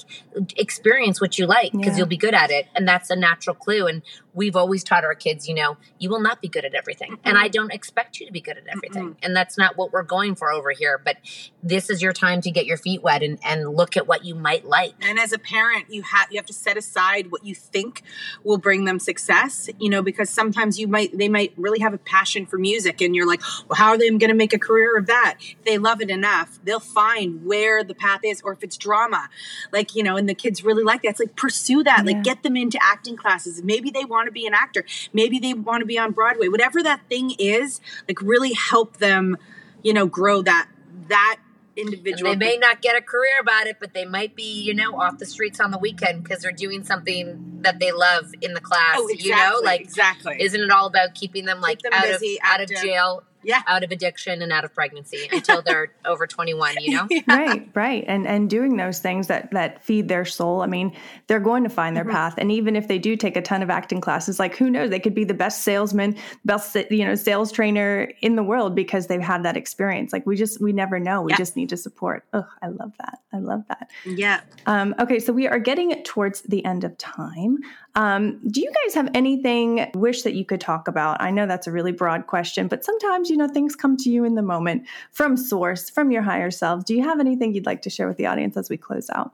experience 0.55 1.19
what 1.21 1.37
you 1.37 1.45
like 1.45 1.71
because 1.71 1.87
Yeah. 1.93 1.97
you'll 1.97 2.07
be 2.07 2.17
good 2.17 2.33
at 2.33 2.51
it 2.51 2.67
and 2.75 2.87
that's 2.87 3.09
a 3.09 3.15
natural 3.15 3.55
clue 3.55 3.87
and 3.87 4.01
we've 4.37 4.55
always 4.55 4.83
taught 4.83 5.03
our 5.03 5.15
kids, 5.15 5.49
you 5.49 5.55
know, 5.55 5.77
you 5.99 6.09
will 6.09 6.21
not 6.21 6.41
be 6.41 6.47
good 6.47 6.63
at 6.63 6.73
everything. 6.75 7.17
And 7.25 7.35
mm-hmm. 7.35 7.45
I 7.45 7.47
don't 7.49 7.73
expect 7.73 8.19
you 8.19 8.25
to 8.27 8.31
be 8.31 8.41
good 8.41 8.57
at 8.57 8.67
everything. 8.67 9.09
Mm-hmm. 9.09 9.23
And 9.25 9.35
that's 9.35 9.57
not 9.57 9.75
what 9.75 9.91
we're 9.91 10.03
going 10.03 10.35
for 10.35 10.51
over 10.51 10.71
here, 10.71 11.01
but 11.03 11.17
this 11.63 11.89
is 11.89 12.01
your 12.01 12.13
time 12.13 12.39
to 12.41 12.51
get 12.51 12.65
your 12.65 12.77
feet 12.77 13.01
wet 13.03 13.23
and 13.23 13.39
and 13.43 13.67
look 13.75 13.97
at 13.97 14.07
what 14.07 14.23
you 14.23 14.35
might 14.35 14.65
like. 14.65 14.93
and 15.01 15.19
as 15.19 15.33
a 15.33 15.39
parent 15.39 15.85
you 15.89 16.01
have 16.03 16.27
you 16.31 16.37
have 16.37 16.45
to 16.45 16.53
set 16.53 16.77
aside 16.77 17.31
what 17.31 17.43
you 17.45 17.55
think 17.55 18.03
will 18.43 18.57
bring 18.57 18.85
them 18.85 18.99
success 18.99 19.69
you 19.79 19.89
know 19.89 20.01
because 20.01 20.29
sometimes 20.29 20.79
you 20.79 20.87
might 20.87 21.17
they 21.17 21.27
might 21.29 21.53
really 21.57 21.79
have 21.79 21.93
a 21.93 21.97
passion 21.97 22.45
for 22.45 22.57
music 22.57 23.01
and 23.01 23.15
you're 23.15 23.27
like 23.27 23.41
well 23.67 23.75
how 23.75 23.89
are 23.89 23.97
they 23.97 24.07
going 24.09 24.29
to 24.29 24.33
make 24.33 24.53
a 24.53 24.59
career 24.59 24.97
of 24.97 25.07
that 25.07 25.35
if 25.39 25.63
they 25.65 25.77
love 25.77 26.01
it 26.01 26.09
enough 26.09 26.59
they'll 26.63 26.79
find 26.79 27.45
where 27.45 27.83
the 27.83 27.95
path 27.95 28.21
is 28.23 28.41
or 28.41 28.53
if 28.53 28.63
it's 28.63 28.77
drama 28.77 29.29
like 29.71 29.95
you 29.95 30.03
know 30.03 30.15
and 30.15 30.29
the 30.29 30.35
kids 30.35 30.63
really 30.63 30.83
like 30.83 31.01
that 31.01 31.09
it's 31.09 31.19
like 31.19 31.35
pursue 31.35 31.83
that 31.83 31.99
Yeah. 31.99 32.13
like 32.13 32.23
get 32.23 32.43
them 32.43 32.55
into 32.55 32.77
acting 32.81 33.15
classes 33.17 33.63
maybe 33.63 33.89
they 33.89 34.05
want 34.05 34.26
to 34.27 34.31
be 34.31 34.45
an 34.45 34.53
actor. 34.53 34.85
Maybe 35.13 35.39
they 35.39 35.53
want 35.53 35.81
to 35.81 35.85
be 35.85 35.97
on 35.97 36.11
broadway. 36.11 36.47
Whatever 36.47 36.83
that 36.83 37.01
thing 37.09 37.33
is 37.39 37.81
like 38.07 38.21
really 38.21 38.53
help 38.53 38.97
them 38.97 39.37
you 39.83 39.93
know 39.93 40.05
grow 40.07 40.41
that 40.41 40.69
that 41.07 41.37
And 41.77 41.93
individual. 41.93 42.31
They 42.31 42.37
may 42.37 42.57
not 42.57 42.81
get 42.81 42.95
a 42.95 43.01
career 43.01 43.39
about 43.39 43.67
it, 43.67 43.77
but 43.79 43.93
they 43.93 44.05
might 44.05 44.35
be, 44.35 44.61
you 44.61 44.73
know, 44.73 44.99
off 44.99 45.19
the 45.19 45.25
streets 45.25 45.59
on 45.59 45.71
the 45.71 45.77
weekend 45.77 46.23
because 46.23 46.41
they're 46.41 46.51
doing 46.51 46.83
something 46.83 47.59
that 47.61 47.79
they 47.79 47.91
love 47.91 48.31
in 48.41 48.53
the 48.53 48.61
class. 48.61 48.95
oh 48.97 49.09
You 49.09 49.35
know, 49.35 49.61
like 49.63 49.81
exactly. 49.81 50.37
isn't 50.39 50.59
it 50.59 50.71
all 50.71 50.87
about 50.87 51.13
keeping 51.15 51.45
them 51.45 51.61
like 51.61 51.81
them 51.81 51.93
out 51.93 52.03
busy, 52.03 52.39
of 52.41 52.49
out 52.49 52.61
of 52.61 52.69
jail? 52.69 53.23
Yeah. 53.47 53.61
out 53.65 53.83
of 53.83 53.91
addiction 53.91 54.41
and 54.43 54.51
out 54.51 54.63
of 54.65 54.73
pregnancy 54.75 55.27
until 55.31 55.61
they're 55.63 55.91
over 56.05 56.27
21, 56.27 56.75
you 56.81 56.95
know? 56.95 57.07
right 57.27 57.67
right 57.73 58.03
and 58.07 58.27
and 58.27 58.49
doing 58.49 58.77
those 58.77 58.99
things 58.99 59.27
that 59.27 59.49
that 59.51 59.83
feed 59.83 60.07
their 60.09 60.25
soul 60.25 60.61
i 60.61 60.65
mean 60.67 60.95
they're 61.27 61.39
going 61.39 61.63
to 61.63 61.69
find 61.69 61.95
their 61.95 62.03
Mm-hmm. 62.03 62.11
path 62.11 62.35
and 62.37 62.51
even 62.51 62.75
if 62.75 62.87
they 62.87 62.99
do 62.99 63.15
take 63.15 63.35
a 63.37 63.41
ton 63.41 63.63
of 63.63 63.69
acting 63.69 64.01
classes 64.01 64.37
like 64.39 64.55
who 64.55 64.69
knows 64.69 64.89
they 64.89 64.99
could 64.99 65.15
be 65.15 65.23
the 65.23 65.33
best 65.33 65.63
salesman 65.63 66.15
best 66.45 66.75
you 66.91 67.05
know 67.05 67.15
sales 67.15 67.51
trainer 67.51 68.11
in 68.21 68.35
the 68.35 68.43
world 68.43 68.75
because 68.75 69.07
they've 69.07 69.21
had 69.21 69.43
that 69.43 69.55
experience 69.57 70.11
like 70.13 70.25
we 70.25 70.35
just 70.35 70.61
we 70.61 70.71
never 70.73 70.99
know 70.99 71.21
we 71.21 71.31
Yeah. 71.31 71.37
just 71.37 71.55
need 71.55 71.69
to 71.69 71.77
support 71.77 72.23
oh 72.33 72.45
i 72.61 72.67
love 72.67 72.91
that 72.99 73.19
i 73.33 73.37
love 73.39 73.63
that 73.69 73.89
Yeah. 74.05 74.41
um, 74.65 74.93
okay 74.99 75.19
so 75.19 75.31
we 75.33 75.47
are 75.47 75.59
getting 75.59 76.03
towards 76.03 76.41
the 76.41 76.63
end 76.65 76.83
of 76.83 76.97
time 76.97 77.57
um, 77.97 78.39
do 78.47 78.61
you 78.61 78.71
guys 78.83 78.93
have 78.93 79.09
anything 79.13 79.89
wish 79.95 80.21
that 80.21 80.35
you 80.35 80.45
could 80.45 80.61
talk 80.61 80.87
about? 80.87 81.19
I 81.19 81.31
know 81.31 81.47
that's 81.47 81.67
a 81.67 81.71
really 81.71 81.91
broad 81.91 82.27
question 82.27 82.67
but 82.67 82.85
sometimes 82.85 83.29
you 83.29 83.37
know 83.37 83.47
things 83.47 83.75
come 83.75 83.97
to 83.97 84.09
you 84.09 84.23
in 84.23 84.35
the 84.35 84.41
moment 84.41 84.87
from 85.11 85.35
source 85.35 85.89
from 85.89 86.11
your 86.11 86.21
higher 86.21 86.51
selves. 86.51 86.85
Do 86.85 86.95
you 86.95 87.03
have 87.03 87.19
anything 87.19 87.53
you'd 87.53 87.65
like 87.65 87.81
to 87.81 87.89
share 87.89 88.07
with 88.07 88.17
the 88.17 88.27
audience 88.27 88.55
as 88.55 88.69
we 88.69 88.77
close 88.77 89.09
out? 89.09 89.33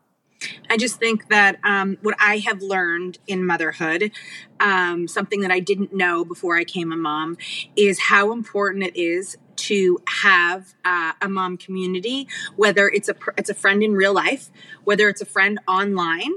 I 0.69 0.77
just 0.77 0.99
think 0.99 1.29
that 1.29 1.57
um, 1.63 1.97
what 2.01 2.15
I 2.19 2.39
have 2.39 2.61
learned 2.61 3.17
in 3.27 3.45
motherhood, 3.45 4.11
um, 4.59 5.07
something 5.07 5.41
that 5.41 5.51
I 5.51 5.59
didn't 5.59 5.93
know 5.93 6.25
before 6.25 6.57
I 6.57 6.63
came 6.63 6.91
a 6.91 6.97
mom, 6.97 7.37
is 7.75 7.99
how 7.99 8.31
important 8.31 8.83
it 8.83 8.95
is 8.95 9.37
to 9.55 9.99
have 10.07 10.73
uh, 10.83 11.13
a 11.21 11.29
mom 11.29 11.57
community, 11.57 12.27
whether 12.55 12.89
it's 12.89 13.07
a 13.07 13.15
it's 13.37 13.49
a 13.49 13.53
friend 13.53 13.83
in 13.83 13.93
real 13.93 14.13
life, 14.13 14.49
whether 14.83 15.07
it's 15.09 15.21
a 15.21 15.25
friend 15.25 15.59
online, 15.67 16.33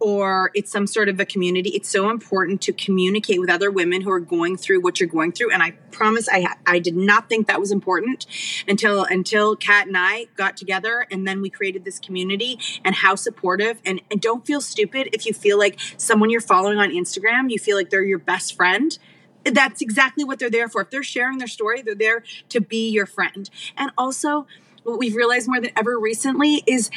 or 0.00 0.50
it's 0.54 0.70
some 0.70 0.86
sort 0.86 1.08
of 1.08 1.18
a 1.18 1.24
community. 1.24 1.70
It's 1.70 1.88
so 1.88 2.10
important 2.10 2.60
to 2.62 2.72
communicate 2.72 3.40
with 3.40 3.50
other 3.50 3.70
women 3.70 4.02
who 4.02 4.10
are 4.10 4.20
going 4.20 4.56
through 4.56 4.80
what 4.80 5.00
you're 5.00 5.08
going 5.08 5.32
through. 5.32 5.52
And 5.52 5.62
I 5.62 5.72
promise, 5.90 6.28
I 6.30 6.54
I 6.66 6.78
did 6.78 6.96
not 6.96 7.28
think 7.28 7.46
that 7.46 7.60
was 7.60 7.72
important 7.72 8.26
until 8.66 9.04
until 9.04 9.56
Kat 9.56 9.86
and 9.86 9.96
I 9.96 10.26
got 10.36 10.56
together, 10.56 11.06
and 11.10 11.26
then 11.26 11.40
we 11.40 11.50
created 11.50 11.84
this 11.84 11.98
community. 11.98 12.58
And 12.84 12.94
how 12.94 13.14
supportive! 13.14 13.80
And, 13.84 14.00
and 14.10 14.20
don't 14.20 14.46
feel 14.46 14.60
stupid 14.60 15.08
if 15.12 15.26
you 15.26 15.32
feel 15.32 15.58
like 15.58 15.78
someone 15.96 16.30
you're 16.30 16.40
following 16.40 16.78
on 16.78 16.90
Instagram, 16.90 17.50
you 17.50 17.58
feel 17.58 17.76
like 17.76 17.90
they're 17.90 18.02
your 18.04 18.18
best 18.18 18.54
friend. 18.54 18.98
That's 19.44 19.80
exactly 19.80 20.24
what 20.24 20.38
they're 20.38 20.50
there 20.50 20.68
for. 20.68 20.82
If 20.82 20.90
they're 20.90 21.02
sharing 21.02 21.38
their 21.38 21.48
story, 21.48 21.82
they're 21.82 21.94
there 21.94 22.22
to 22.50 22.60
be 22.60 22.90
your 22.90 23.06
friend. 23.06 23.48
And 23.76 23.90
also, 23.96 24.46
what 24.82 24.98
we've 24.98 25.14
realized 25.14 25.48
more 25.48 25.60
than 25.60 25.70
ever 25.76 25.98
recently 25.98 26.62
is 26.66 26.90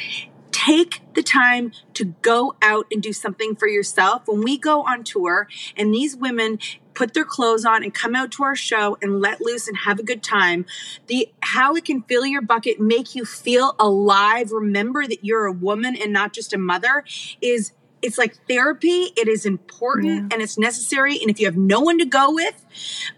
take 0.52 1.00
the 1.14 1.22
time 1.22 1.72
to 1.94 2.04
go 2.04 2.54
out 2.62 2.86
and 2.92 3.02
do 3.02 3.12
something 3.12 3.56
for 3.56 3.66
yourself. 3.66 4.22
When 4.26 4.42
we 4.42 4.58
go 4.58 4.82
on 4.82 5.02
tour 5.02 5.48
and 5.76 5.92
these 5.92 6.14
women 6.16 6.58
put 6.94 7.14
their 7.14 7.24
clothes 7.24 7.64
on 7.64 7.82
and 7.82 7.92
come 7.92 8.14
out 8.14 8.30
to 8.32 8.44
our 8.44 8.54
show 8.54 8.98
and 9.00 9.20
let 9.20 9.40
loose 9.40 9.66
and 9.66 9.78
have 9.78 9.98
a 9.98 10.02
good 10.02 10.22
time, 10.22 10.66
the 11.06 11.28
how 11.40 11.74
it 11.74 11.84
can 11.84 12.02
fill 12.02 12.26
your 12.26 12.42
bucket, 12.42 12.78
make 12.78 13.14
you 13.14 13.24
feel 13.24 13.74
alive, 13.78 14.52
remember 14.52 15.06
that 15.06 15.24
you're 15.24 15.46
a 15.46 15.52
woman 15.52 15.96
and 15.96 16.12
not 16.12 16.32
just 16.32 16.52
a 16.52 16.58
mother 16.58 17.04
is 17.40 17.72
it's 18.02 18.18
like 18.18 18.36
therapy. 18.48 19.12
It 19.16 19.28
is 19.28 19.46
important 19.46 20.32
and 20.32 20.42
it's 20.42 20.58
necessary. 20.58 21.18
And 21.20 21.30
if 21.30 21.38
you 21.38 21.46
have 21.46 21.56
no 21.56 21.80
one 21.80 21.98
to 21.98 22.04
go 22.04 22.32
with, 22.32 22.64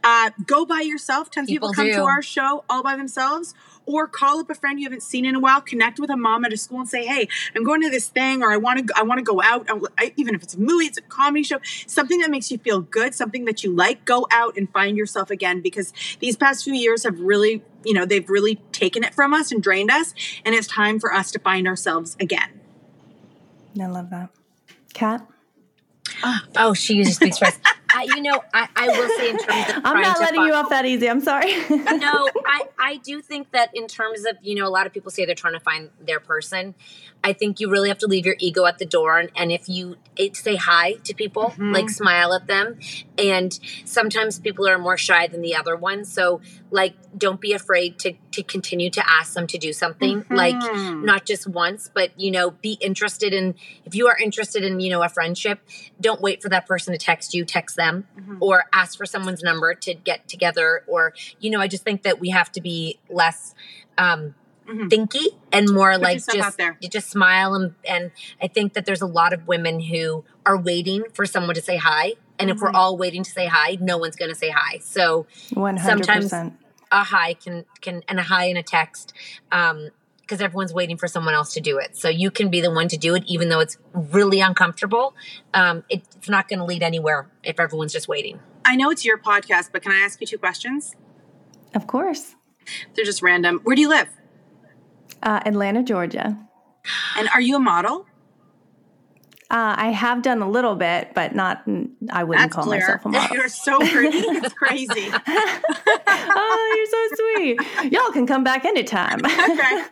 uh, 0.05 0.31
go 0.47 0.66
by 0.66 0.81
yourself. 0.81 1.31
Tons 1.31 1.49
of 1.49 1.53
people 1.53 1.70
People 1.70 1.85
come 1.85 1.92
to 1.92 2.05
our 2.05 2.23
show 2.23 2.64
all 2.68 2.83
by 2.83 2.94
themselves, 2.94 3.55
or 3.87 4.07
call 4.07 4.40
up 4.40 4.51
a 4.51 4.55
friend 4.55 4.79
you 4.81 4.87
haven't 4.87 5.03
seen 5.03 5.25
in 5.25 5.35
a 5.35 5.40
while. 5.40 5.61
Connect 5.61 5.99
with 6.01 6.11
a 6.11 6.16
mom 6.16 6.44
at 6.44 6.53
a 6.53 6.57
school 6.57 6.81
and 6.81 6.88
say, 6.88 7.05
"Hey, 7.07 7.29
I'm 7.55 7.64
going 7.64 7.81
to 7.83 7.90
this 7.90 8.09
thing, 8.09 8.42
or 8.42 8.51
I 8.53 8.57
want 8.57 8.87
to. 8.87 8.94
I 8.97 9.03
want 9.03 9.18
to 9.18 9.25
go 9.25 9.42
out. 9.42 9.66
I- 9.68 9.81
I, 9.99 10.12
even 10.16 10.35
if 10.35 10.42
it's 10.42 10.55
a 10.55 10.61
movie, 10.61 10.87
it's 10.87 10.99
a 10.99 11.03
comedy 11.03 11.42
show, 11.42 11.59
something 11.87 12.18
that 12.20 12.31
makes 12.31 12.51
you 12.51 12.59
feel 12.59 12.81
good, 12.81 13.14
something 13.14 13.44
that 13.44 13.62
you 13.62 13.73
like. 13.73 14.05
Go 14.05 14.27
out 14.31 14.57
and 14.57 14.70
find 14.73 14.97
yourself 14.97 15.31
again 15.31 15.61
because 15.61 15.92
these 16.20 16.37
past 16.37 16.64
few 16.64 16.75
years 16.75 17.05
have 17.05 17.18
really, 17.20 17.62
you 17.85 17.92
know, 17.94 18.05
they've 18.07 18.29
really 18.29 18.57
taken 18.73 19.05
it 19.05 19.14
from 19.14 19.33
us 19.35 19.53
and 19.53 19.62
drained 19.62 19.90
us, 19.90 20.14
and 20.44 20.55
it's 20.55 20.66
time 20.66 20.99
for 20.99 21.12
us 21.12 21.31
to 21.33 21.38
find 21.38 21.66
ourselves 21.68 22.16
again. 22.18 22.61
i 23.81 23.87
love 23.87 24.11
that 24.11 24.31
kat 24.92 25.27
Oh, 26.57 26.75
she 26.75 26.94
usually 26.94 27.12
speaks 27.14 27.38
first. 27.38 27.59
I, 27.94 28.02
you 28.16 28.22
know, 28.22 28.42
I, 28.52 28.68
I 28.74 28.88
will 28.88 29.09
say 29.16 29.30
in 29.30 29.38
terms 29.38 29.76
of 29.76 29.83
i'm 29.85 30.00
not 30.00 30.18
letting 30.18 30.42
you 30.42 30.52
uh, 30.52 30.62
off 30.62 30.70
that 30.70 30.85
easy 30.85 31.09
i'm 31.09 31.20
sorry 31.20 31.54
no, 31.68 32.28
I, 32.46 32.62
I 32.78 32.96
do 32.96 33.20
think 33.20 33.50
that 33.52 33.70
in 33.74 33.87
terms 33.87 34.24
of, 34.26 34.37
you 34.42 34.54
know, 34.54 34.66
a 34.66 34.70
lot 34.70 34.87
of 34.87 34.92
people 34.92 35.11
say 35.11 35.24
they're 35.24 35.35
trying 35.35 35.54
to 35.54 35.61
find 35.61 35.90
their 36.00 36.20
person. 36.20 36.74
I 37.25 37.33
think 37.33 37.59
you 37.59 37.71
really 37.71 37.89
have 37.89 37.99
to 37.99 38.07
leave 38.07 38.27
your 38.27 38.37
ego 38.39 38.67
at 38.67 38.79
the 38.79 38.85
door. 38.85 39.19
And, 39.19 39.31
and 39.35 39.51
if 39.51 39.67
you 39.69 39.97
it, 40.15 40.37
say 40.37 40.57
hi 40.57 40.93
to 41.05 41.15
people, 41.15 41.45
mm-hmm. 41.45 41.73
like 41.73 41.89
smile 41.89 42.35
at 42.35 42.47
them. 42.47 42.79
And 43.19 43.59
sometimes 43.85 44.39
people 44.39 44.69
are 44.69 44.79
more 44.79 44.99
shy 44.99 45.27
than 45.27 45.41
the 45.41 45.57
other 45.57 45.75
one. 45.75 46.05
So, 46.05 46.43
like, 46.71 46.95
don't 47.17 47.41
be 47.41 47.53
afraid 47.53 47.99
to, 48.01 48.13
to 48.33 48.43
continue 48.43 48.91
to 48.91 49.11
ask 49.11 49.33
them 49.33 49.47
to 49.49 49.59
do 49.59 49.73
something, 49.73 50.21
mm-hmm. 50.21 50.35
like, 50.35 50.61
not 51.05 51.25
just 51.25 51.47
once, 51.47 51.91
but, 51.93 52.11
you 52.21 52.31
know, 52.31 52.51
be 52.51 52.77
interested 52.81 53.33
in, 53.33 53.55
if 53.85 53.95
you 53.95 54.07
are 54.07 54.19
interested 54.19 54.63
in, 54.63 54.79
you 54.81 54.91
know, 54.91 55.03
a 55.03 55.09
friendship, 55.09 55.61
don't 56.01 56.21
wait 56.21 56.43
for 56.43 56.51
that 56.51 56.67
person 56.67 56.93
to 56.93 56.99
text 56.99 57.33
you, 57.33 57.45
text 57.45 57.77
them 57.77 58.07
mm-hmm. 58.19 58.37
or 58.41 58.65
ask 58.73 58.99
for 58.99 59.07
someone's 59.07 59.43
number 59.43 59.75
to 59.75 59.95
get 59.95 60.29
together. 60.29 60.85
Or, 60.87 61.15
you 61.41 61.51
know, 61.51 61.61
I 61.61 61.69
just 61.69 61.85
think 61.85 62.03
that 62.03 62.21
we 62.21 62.31
have 62.31 62.53
to 62.53 62.61
be 62.61 62.99
less, 63.09 63.55
um, 63.97 64.35
Mhm. 64.68 64.88
thinky 64.90 65.27
and 65.53 65.68
more 65.70 65.98
like 65.98 66.14
yourself 66.16 66.38
out 66.38 66.44
just 66.44 66.57
there. 66.59 66.77
you 66.81 66.88
just 66.88 67.11
smile 67.11 67.55
and 67.55 67.74
and 67.87 68.11
I 68.42 68.46
think 68.48 68.72
that 68.74 68.87
there's 68.87 69.03
a 69.03 69.07
lot 69.07 69.33
of 69.33 69.46
women 69.46 69.81
who 69.81 70.24
are 70.46 70.57
waiting 70.59 71.05
for 71.12 71.27
someone 71.27 71.55
to 71.55 71.61
say 71.62 71.77
hi 71.77 72.14
and 72.38 72.50
if 72.50 72.61
we're 72.61 72.68
Mm-hmm. 72.68 72.77
all 72.77 72.96
waiting 72.96 73.22
to 73.22 73.31
say 73.31 73.46
hi 73.46 73.77
no 73.81 73.98
one's 73.98 74.16
going 74.16 74.31
to 74.31 74.35
say 74.35 74.50
hi 74.50 74.79
so 74.79 75.27
100% 75.55 76.53
a 76.92 77.05
hi 77.05 77.35
can 77.35 77.64
can 77.81 78.03
and 78.09 78.18
a 78.18 78.22
hi 78.22 78.44
and 78.46 78.59
a 78.59 78.62
text 78.62 79.12
um 79.53 79.88
because 80.20 80.40
everyone's 80.40 80.72
waiting 80.72 80.96
for 80.96 81.07
someone 81.09 81.35
else 81.35 81.53
to 81.53 81.61
do 81.61 81.77
it 81.77 81.94
so 81.96 82.09
you 82.09 82.31
can 82.31 82.48
be 82.48 82.61
the 82.62 82.70
one 82.70 82.88
to 82.88 82.96
do 82.96 83.14
it 83.14 83.22
even 83.27 83.50
though 83.50 83.61
it's 83.61 83.77
really 83.92 84.40
uncomfortable 84.40 85.14
um 85.53 85.85
it, 85.90 86.03
it's 86.16 86.29
not 86.29 86.48
going 86.48 86.59
to 86.59 86.64
lead 86.64 86.83
anywhere 86.83 87.29
if 87.42 87.61
everyone's 87.61 87.92
just 87.92 88.09
waiting 88.09 88.38
I 88.66 88.77
know 88.77 88.88
it's 88.90 89.05
your 89.05 89.18
podcast, 89.18 89.68
but 89.72 89.83
can 89.83 89.92
I 89.92 89.96
ask 89.98 90.22
you 90.22 90.27
two 90.27 90.38
questions? 90.38 90.94
of 91.74 91.87
course 91.87 92.35
They're 92.94 93.05
just 93.05 93.20
random. 93.20 93.61
Where 93.64 93.77
do 93.77 93.83
you 93.83 93.90
live? 93.90 94.09
Uh, 95.25 95.41
atlanta 95.45 95.83
georgia 95.83 96.37
And 97.19 97.29
are 97.31 97.41
you 97.41 97.57
a 97.57 97.61
model? 97.61 98.07
uh, 99.51 99.75
i 99.77 99.91
have 99.91 100.23
done 100.23 100.41
a 100.43 100.49
little 100.49 100.75
bit 100.75 101.13
but 101.15 101.35
not 101.35 101.63
i 102.13 102.25
wouldn't 102.25 102.51
call 102.51 102.67
myself 102.67 103.05
a 103.05 103.09
model 103.09 103.37
You're 103.37 103.49
so 103.49 103.79
pretty. 103.79 104.19
It's 104.45 104.55
crazy. 104.55 105.09
oh, 106.07 106.75
you're 106.77 106.87
so 106.87 107.03
sweet. 107.17 107.93
Y'all 107.93 108.11
can 108.13 108.27
come 108.27 108.43
back 108.45 108.65
anytime. 108.65 109.21
Okay. 109.25 109.85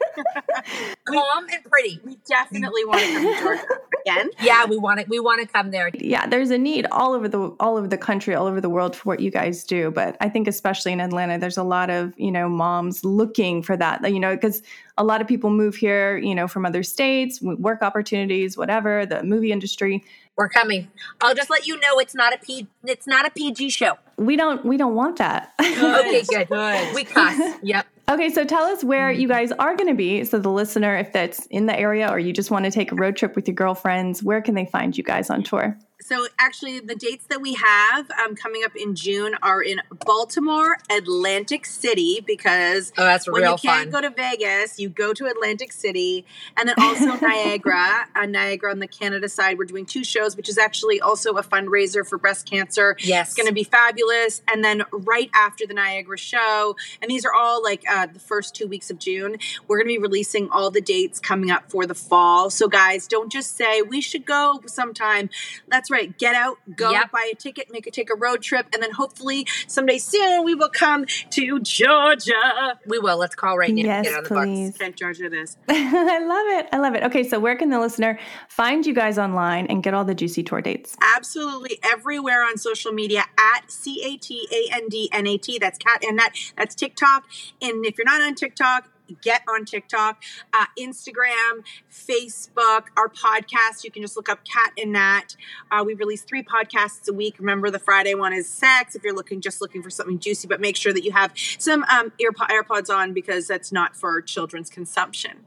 calm 1.06 1.46
and 1.52 1.64
pretty 1.64 2.00
We 2.04 2.16
definitely 2.28 2.84
want 2.84 3.00
to 3.00 3.12
come 3.12 3.22
to 3.34 3.40
Georgia 3.42 3.62
again. 4.06 4.30
yeah 4.42 4.64
we 4.66 4.76
want 4.78 5.00
it 5.00 5.08
we 5.08 5.20
want 5.20 5.40
to 5.42 5.46
come 5.52 5.70
there 5.70 5.90
yeah, 5.94 6.26
there's 6.26 6.50
a 6.50 6.58
need 6.58 6.86
all 6.90 7.12
over 7.12 7.28
the 7.28 7.54
all 7.60 7.76
over 7.76 7.86
the 7.86 7.98
country, 7.98 8.34
all 8.34 8.46
over 8.46 8.60
the 8.60 8.70
world 8.70 8.96
for 8.96 9.04
what 9.04 9.20
you 9.20 9.30
guys 9.30 9.64
do. 9.64 9.90
But 9.90 10.16
I 10.20 10.28
think 10.28 10.48
especially 10.48 10.92
in 10.92 11.00
Atlanta, 11.00 11.38
there's 11.38 11.58
a 11.58 11.62
lot 11.62 11.90
of 11.90 12.12
you 12.18 12.32
know 12.32 12.48
moms 12.48 13.04
looking 13.04 13.62
for 13.62 13.76
that. 13.76 14.10
You 14.12 14.20
know, 14.20 14.34
because 14.34 14.62
a 14.98 15.04
lot 15.04 15.20
of 15.20 15.28
people 15.28 15.50
move 15.50 15.76
here, 15.76 16.16
you 16.16 16.34
know, 16.34 16.46
from 16.46 16.66
other 16.66 16.82
states, 16.82 17.40
work 17.40 17.82
opportunities, 17.82 18.56
whatever. 18.56 19.06
The 19.06 19.22
movie 19.22 19.52
industry. 19.52 20.04
We're 20.36 20.48
coming. 20.48 20.90
I'll 21.20 21.34
just 21.34 21.50
let 21.50 21.66
you 21.66 21.78
know 21.80 21.98
it's 21.98 22.14
not 22.14 22.34
a 22.34 22.38
P 22.38 22.66
it's 22.84 23.06
not 23.06 23.26
a 23.26 23.30
PG 23.30 23.70
show. 23.70 23.98
We 24.16 24.36
don't 24.36 24.64
we 24.64 24.76
don't 24.76 24.94
want 24.94 25.18
that. 25.18 25.52
Okay, 25.60 26.22
good. 26.28 26.48
Good. 26.48 26.94
We 26.94 27.04
cuss. 27.04 27.58
Yep. 27.62 27.86
Okay, 28.08 28.30
so 28.30 28.44
tell 28.44 28.64
us 28.64 28.82
where 28.82 29.10
mm-hmm. 29.10 29.20
you 29.20 29.28
guys 29.28 29.52
are 29.52 29.76
going 29.76 29.88
to 29.88 29.94
be. 29.94 30.24
So 30.24 30.38
the 30.38 30.50
listener, 30.50 30.96
if 30.96 31.12
that's 31.12 31.46
in 31.46 31.66
the 31.66 31.78
area 31.78 32.10
or 32.10 32.18
you 32.18 32.32
just 32.32 32.50
want 32.50 32.64
to 32.64 32.70
take 32.70 32.90
a 32.90 32.96
road 32.96 33.16
trip 33.16 33.36
with 33.36 33.46
your 33.46 33.54
girlfriends, 33.54 34.22
where 34.22 34.42
can 34.42 34.54
they 34.54 34.66
find 34.66 34.98
you 34.98 35.04
guys 35.04 35.30
on 35.30 35.44
tour? 35.44 35.78
So 36.12 36.26
actually, 36.38 36.78
the 36.80 36.94
dates 36.94 37.24
that 37.28 37.40
we 37.40 37.54
have 37.54 38.10
um, 38.22 38.36
coming 38.36 38.64
up 38.64 38.76
in 38.76 38.94
June 38.94 39.34
are 39.42 39.62
in 39.62 39.80
Baltimore, 40.04 40.76
Atlantic 40.90 41.64
City, 41.64 42.22
because 42.26 42.92
Oh, 42.98 43.04
that's 43.04 43.26
when 43.26 43.40
you 43.44 43.56
can't 43.56 43.90
fun. 43.90 43.90
go 43.90 44.00
to 44.02 44.10
Vegas, 44.10 44.78
you 44.78 44.90
go 44.90 45.14
to 45.14 45.24
Atlantic 45.24 45.72
City, 45.72 46.26
and 46.58 46.68
then 46.68 46.74
also 46.78 47.16
Niagara. 47.26 48.08
Uh, 48.14 48.26
Niagara 48.26 48.72
on 48.72 48.80
the 48.80 48.86
Canada 48.86 49.26
side, 49.26 49.56
we're 49.56 49.64
doing 49.64 49.86
two 49.86 50.04
shows, 50.04 50.36
which 50.36 50.50
is 50.50 50.58
actually 50.58 51.00
also 51.00 51.38
a 51.38 51.42
fundraiser 51.42 52.06
for 52.06 52.18
breast 52.18 52.44
cancer. 52.44 52.94
Yes. 52.98 53.28
It's 53.28 53.36
going 53.36 53.48
to 53.48 53.54
be 53.54 53.64
fabulous. 53.64 54.42
And 54.52 54.62
then 54.62 54.82
right 54.92 55.30
after 55.32 55.66
the 55.66 55.72
Niagara 55.72 56.18
show, 56.18 56.76
and 57.00 57.10
these 57.10 57.24
are 57.24 57.32
all 57.32 57.62
like 57.62 57.84
uh, 57.90 58.04
the 58.04 58.20
first 58.20 58.54
two 58.54 58.66
weeks 58.66 58.90
of 58.90 58.98
June, 58.98 59.36
we're 59.66 59.78
going 59.78 59.88
to 59.88 59.94
be 59.94 60.02
releasing 60.02 60.50
all 60.50 60.70
the 60.70 60.82
dates 60.82 61.18
coming 61.18 61.50
up 61.50 61.70
for 61.70 61.86
the 61.86 61.94
fall. 61.94 62.50
So, 62.50 62.68
guys, 62.68 63.06
don't 63.06 63.32
just 63.32 63.56
say 63.56 63.80
we 63.80 64.02
should 64.02 64.26
go 64.26 64.60
sometime. 64.66 65.30
That's 65.68 65.90
right. 65.90 66.01
Right. 66.02 66.18
Get 66.18 66.34
out, 66.34 66.58
go 66.76 66.90
Yep. 66.90 67.10
buy 67.10 67.30
a 67.32 67.36
ticket, 67.36 67.70
make 67.72 67.86
a 67.86 67.90
take 67.90 68.10
a 68.10 68.14
road 68.14 68.42
trip, 68.42 68.66
and 68.72 68.82
then 68.82 68.90
hopefully 68.92 69.46
someday 69.66 69.98
soon 69.98 70.44
we 70.44 70.54
will 70.54 70.68
come 70.70 71.04
to 71.30 71.60
Georgia. 71.60 72.78
We 72.86 72.98
will. 72.98 73.18
Let's 73.18 73.34
call 73.34 73.56
right 73.56 73.72
now. 73.72 73.82
Yes, 73.82 74.06
Get 74.06 74.14
on 74.16 74.22
the 74.24 74.28
please. 74.28 74.70
bus. 74.70 74.78
Kent, 74.78 74.96
Georgia 74.96 75.26
it 75.26 75.34
is. 75.34 75.56
I 75.68 76.18
love 76.24 76.46
it. 76.64 76.68
I 76.72 76.78
love 76.78 76.94
it. 76.94 77.02
Okay, 77.04 77.22
so 77.22 77.38
where 77.38 77.56
can 77.56 77.70
the 77.70 77.78
listener 77.80 78.18
find 78.48 78.84
you 78.86 78.94
guys 78.94 79.18
online 79.18 79.66
and 79.66 79.82
get 79.82 79.94
all 79.94 80.04
the 80.04 80.14
juicy 80.14 80.42
tour 80.42 80.60
dates? 80.60 80.96
Absolutely 81.16 81.78
everywhere 81.82 82.42
on 82.44 82.56
social 82.58 82.92
media 82.92 83.24
at 83.38 83.70
C 83.70 84.02
A 84.04 84.16
T 84.16 84.48
A 84.52 84.74
N 84.76 84.88
D 84.88 85.08
N 85.12 85.26
A 85.26 85.38
T. 85.38 85.58
That's 85.58 85.78
Cat 85.78 86.02
and 86.04 86.16
Nat. 86.16 86.30
That's 86.56 86.74
TikTok. 86.74 87.24
And 87.60 87.84
if 87.86 87.96
you're 87.98 88.04
not 88.04 88.20
on 88.20 88.34
TikTok, 88.34 88.88
get 89.22 89.42
on 89.48 89.64
TikTok, 89.64 90.22
uh, 90.52 90.66
Instagram, 90.78 91.64
Facebook, 91.90 92.84
our 92.96 93.08
podcast. 93.08 93.84
You 93.84 93.90
can 93.90 94.02
just 94.02 94.16
look 94.16 94.28
up 94.28 94.40
Cat 94.44 94.72
and 94.80 94.92
Nat. 94.92 95.36
Uh, 95.70 95.82
we 95.84 95.94
release 95.94 96.22
three 96.22 96.42
podcasts 96.42 97.08
a 97.08 97.12
week. 97.12 97.36
Remember, 97.38 97.70
the 97.70 97.78
Friday 97.78 98.14
one 98.14 98.32
is 98.32 98.48
sex. 98.48 98.94
If 98.94 99.02
you're 99.02 99.14
looking 99.14 99.40
just 99.40 99.60
looking 99.60 99.82
for 99.82 99.90
something 99.90 100.18
juicy, 100.18 100.48
but 100.48 100.60
make 100.60 100.76
sure 100.76 100.92
that 100.92 101.04
you 101.04 101.12
have 101.12 101.32
some 101.58 101.84
um, 101.84 102.12
AirPods 102.20 102.94
on 102.94 103.12
because 103.12 103.46
that's 103.46 103.72
not 103.72 103.96
for 103.96 104.20
children's 104.20 104.70
consumption. 104.70 105.44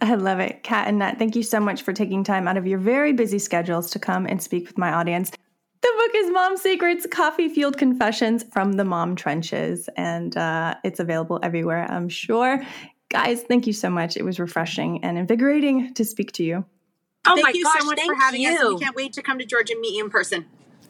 I 0.00 0.14
love 0.14 0.40
it. 0.40 0.62
Kat 0.62 0.88
and 0.88 0.98
Nat, 0.98 1.18
thank 1.18 1.36
you 1.36 1.42
so 1.42 1.58
much 1.58 1.82
for 1.82 1.92
taking 1.92 2.22
time 2.22 2.46
out 2.46 2.56
of 2.56 2.66
your 2.66 2.78
very 2.78 3.12
busy 3.12 3.38
schedules 3.38 3.90
to 3.92 3.98
come 3.98 4.26
and 4.26 4.42
speak 4.42 4.66
with 4.66 4.76
my 4.76 4.92
audience. 4.92 5.32
The 5.86 6.02
book 6.02 6.10
is 6.16 6.32
Mom 6.32 6.56
Secrets 6.56 7.06
Coffee 7.08 7.48
Fueled 7.48 7.78
Confessions 7.78 8.44
from 8.52 8.72
the 8.72 8.84
Mom 8.84 9.14
Trenches, 9.14 9.88
and 9.96 10.36
uh, 10.36 10.74
it's 10.82 10.98
available 10.98 11.38
everywhere, 11.44 11.86
I'm 11.88 12.08
sure. 12.08 12.60
Guys, 13.08 13.44
thank 13.44 13.68
you 13.68 13.72
so 13.72 13.88
much. 13.88 14.16
It 14.16 14.24
was 14.24 14.40
refreshing 14.40 15.04
and 15.04 15.16
invigorating 15.16 15.94
to 15.94 16.04
speak 16.04 16.32
to 16.32 16.42
you. 16.42 16.64
Oh 17.24 17.36
Thank 17.36 17.44
my 17.44 17.52
you 17.54 17.62
gosh, 17.62 17.78
so 17.78 17.86
much 17.86 18.00
for 18.00 18.06
thank 18.06 18.20
having 18.20 18.46
us. 18.46 18.58
and 18.58 18.68
you. 18.68 18.74
We 18.74 18.80
can't 18.80 18.96
wait 18.96 19.12
to 19.12 19.22
come 19.22 19.38
to 19.38 19.46
Georgia 19.46 19.74
and 19.74 19.80
meet 19.80 19.96
you 19.96 20.04
in 20.04 20.10
person. 20.10 20.46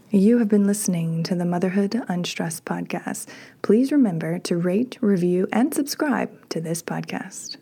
You 0.09 0.39
have 0.39 0.49
been 0.49 0.67
listening 0.67 1.23
to 1.25 1.35
the 1.35 1.45
Motherhood 1.45 2.03
Unstressed 2.09 2.65
podcast. 2.65 3.29
Please 3.61 3.93
remember 3.93 4.39
to 4.39 4.57
rate, 4.57 4.97
review, 5.03 5.47
and 5.53 5.75
subscribe 5.75 6.49
to 6.49 6.61
this 6.63 6.83
podcast. 6.83 7.59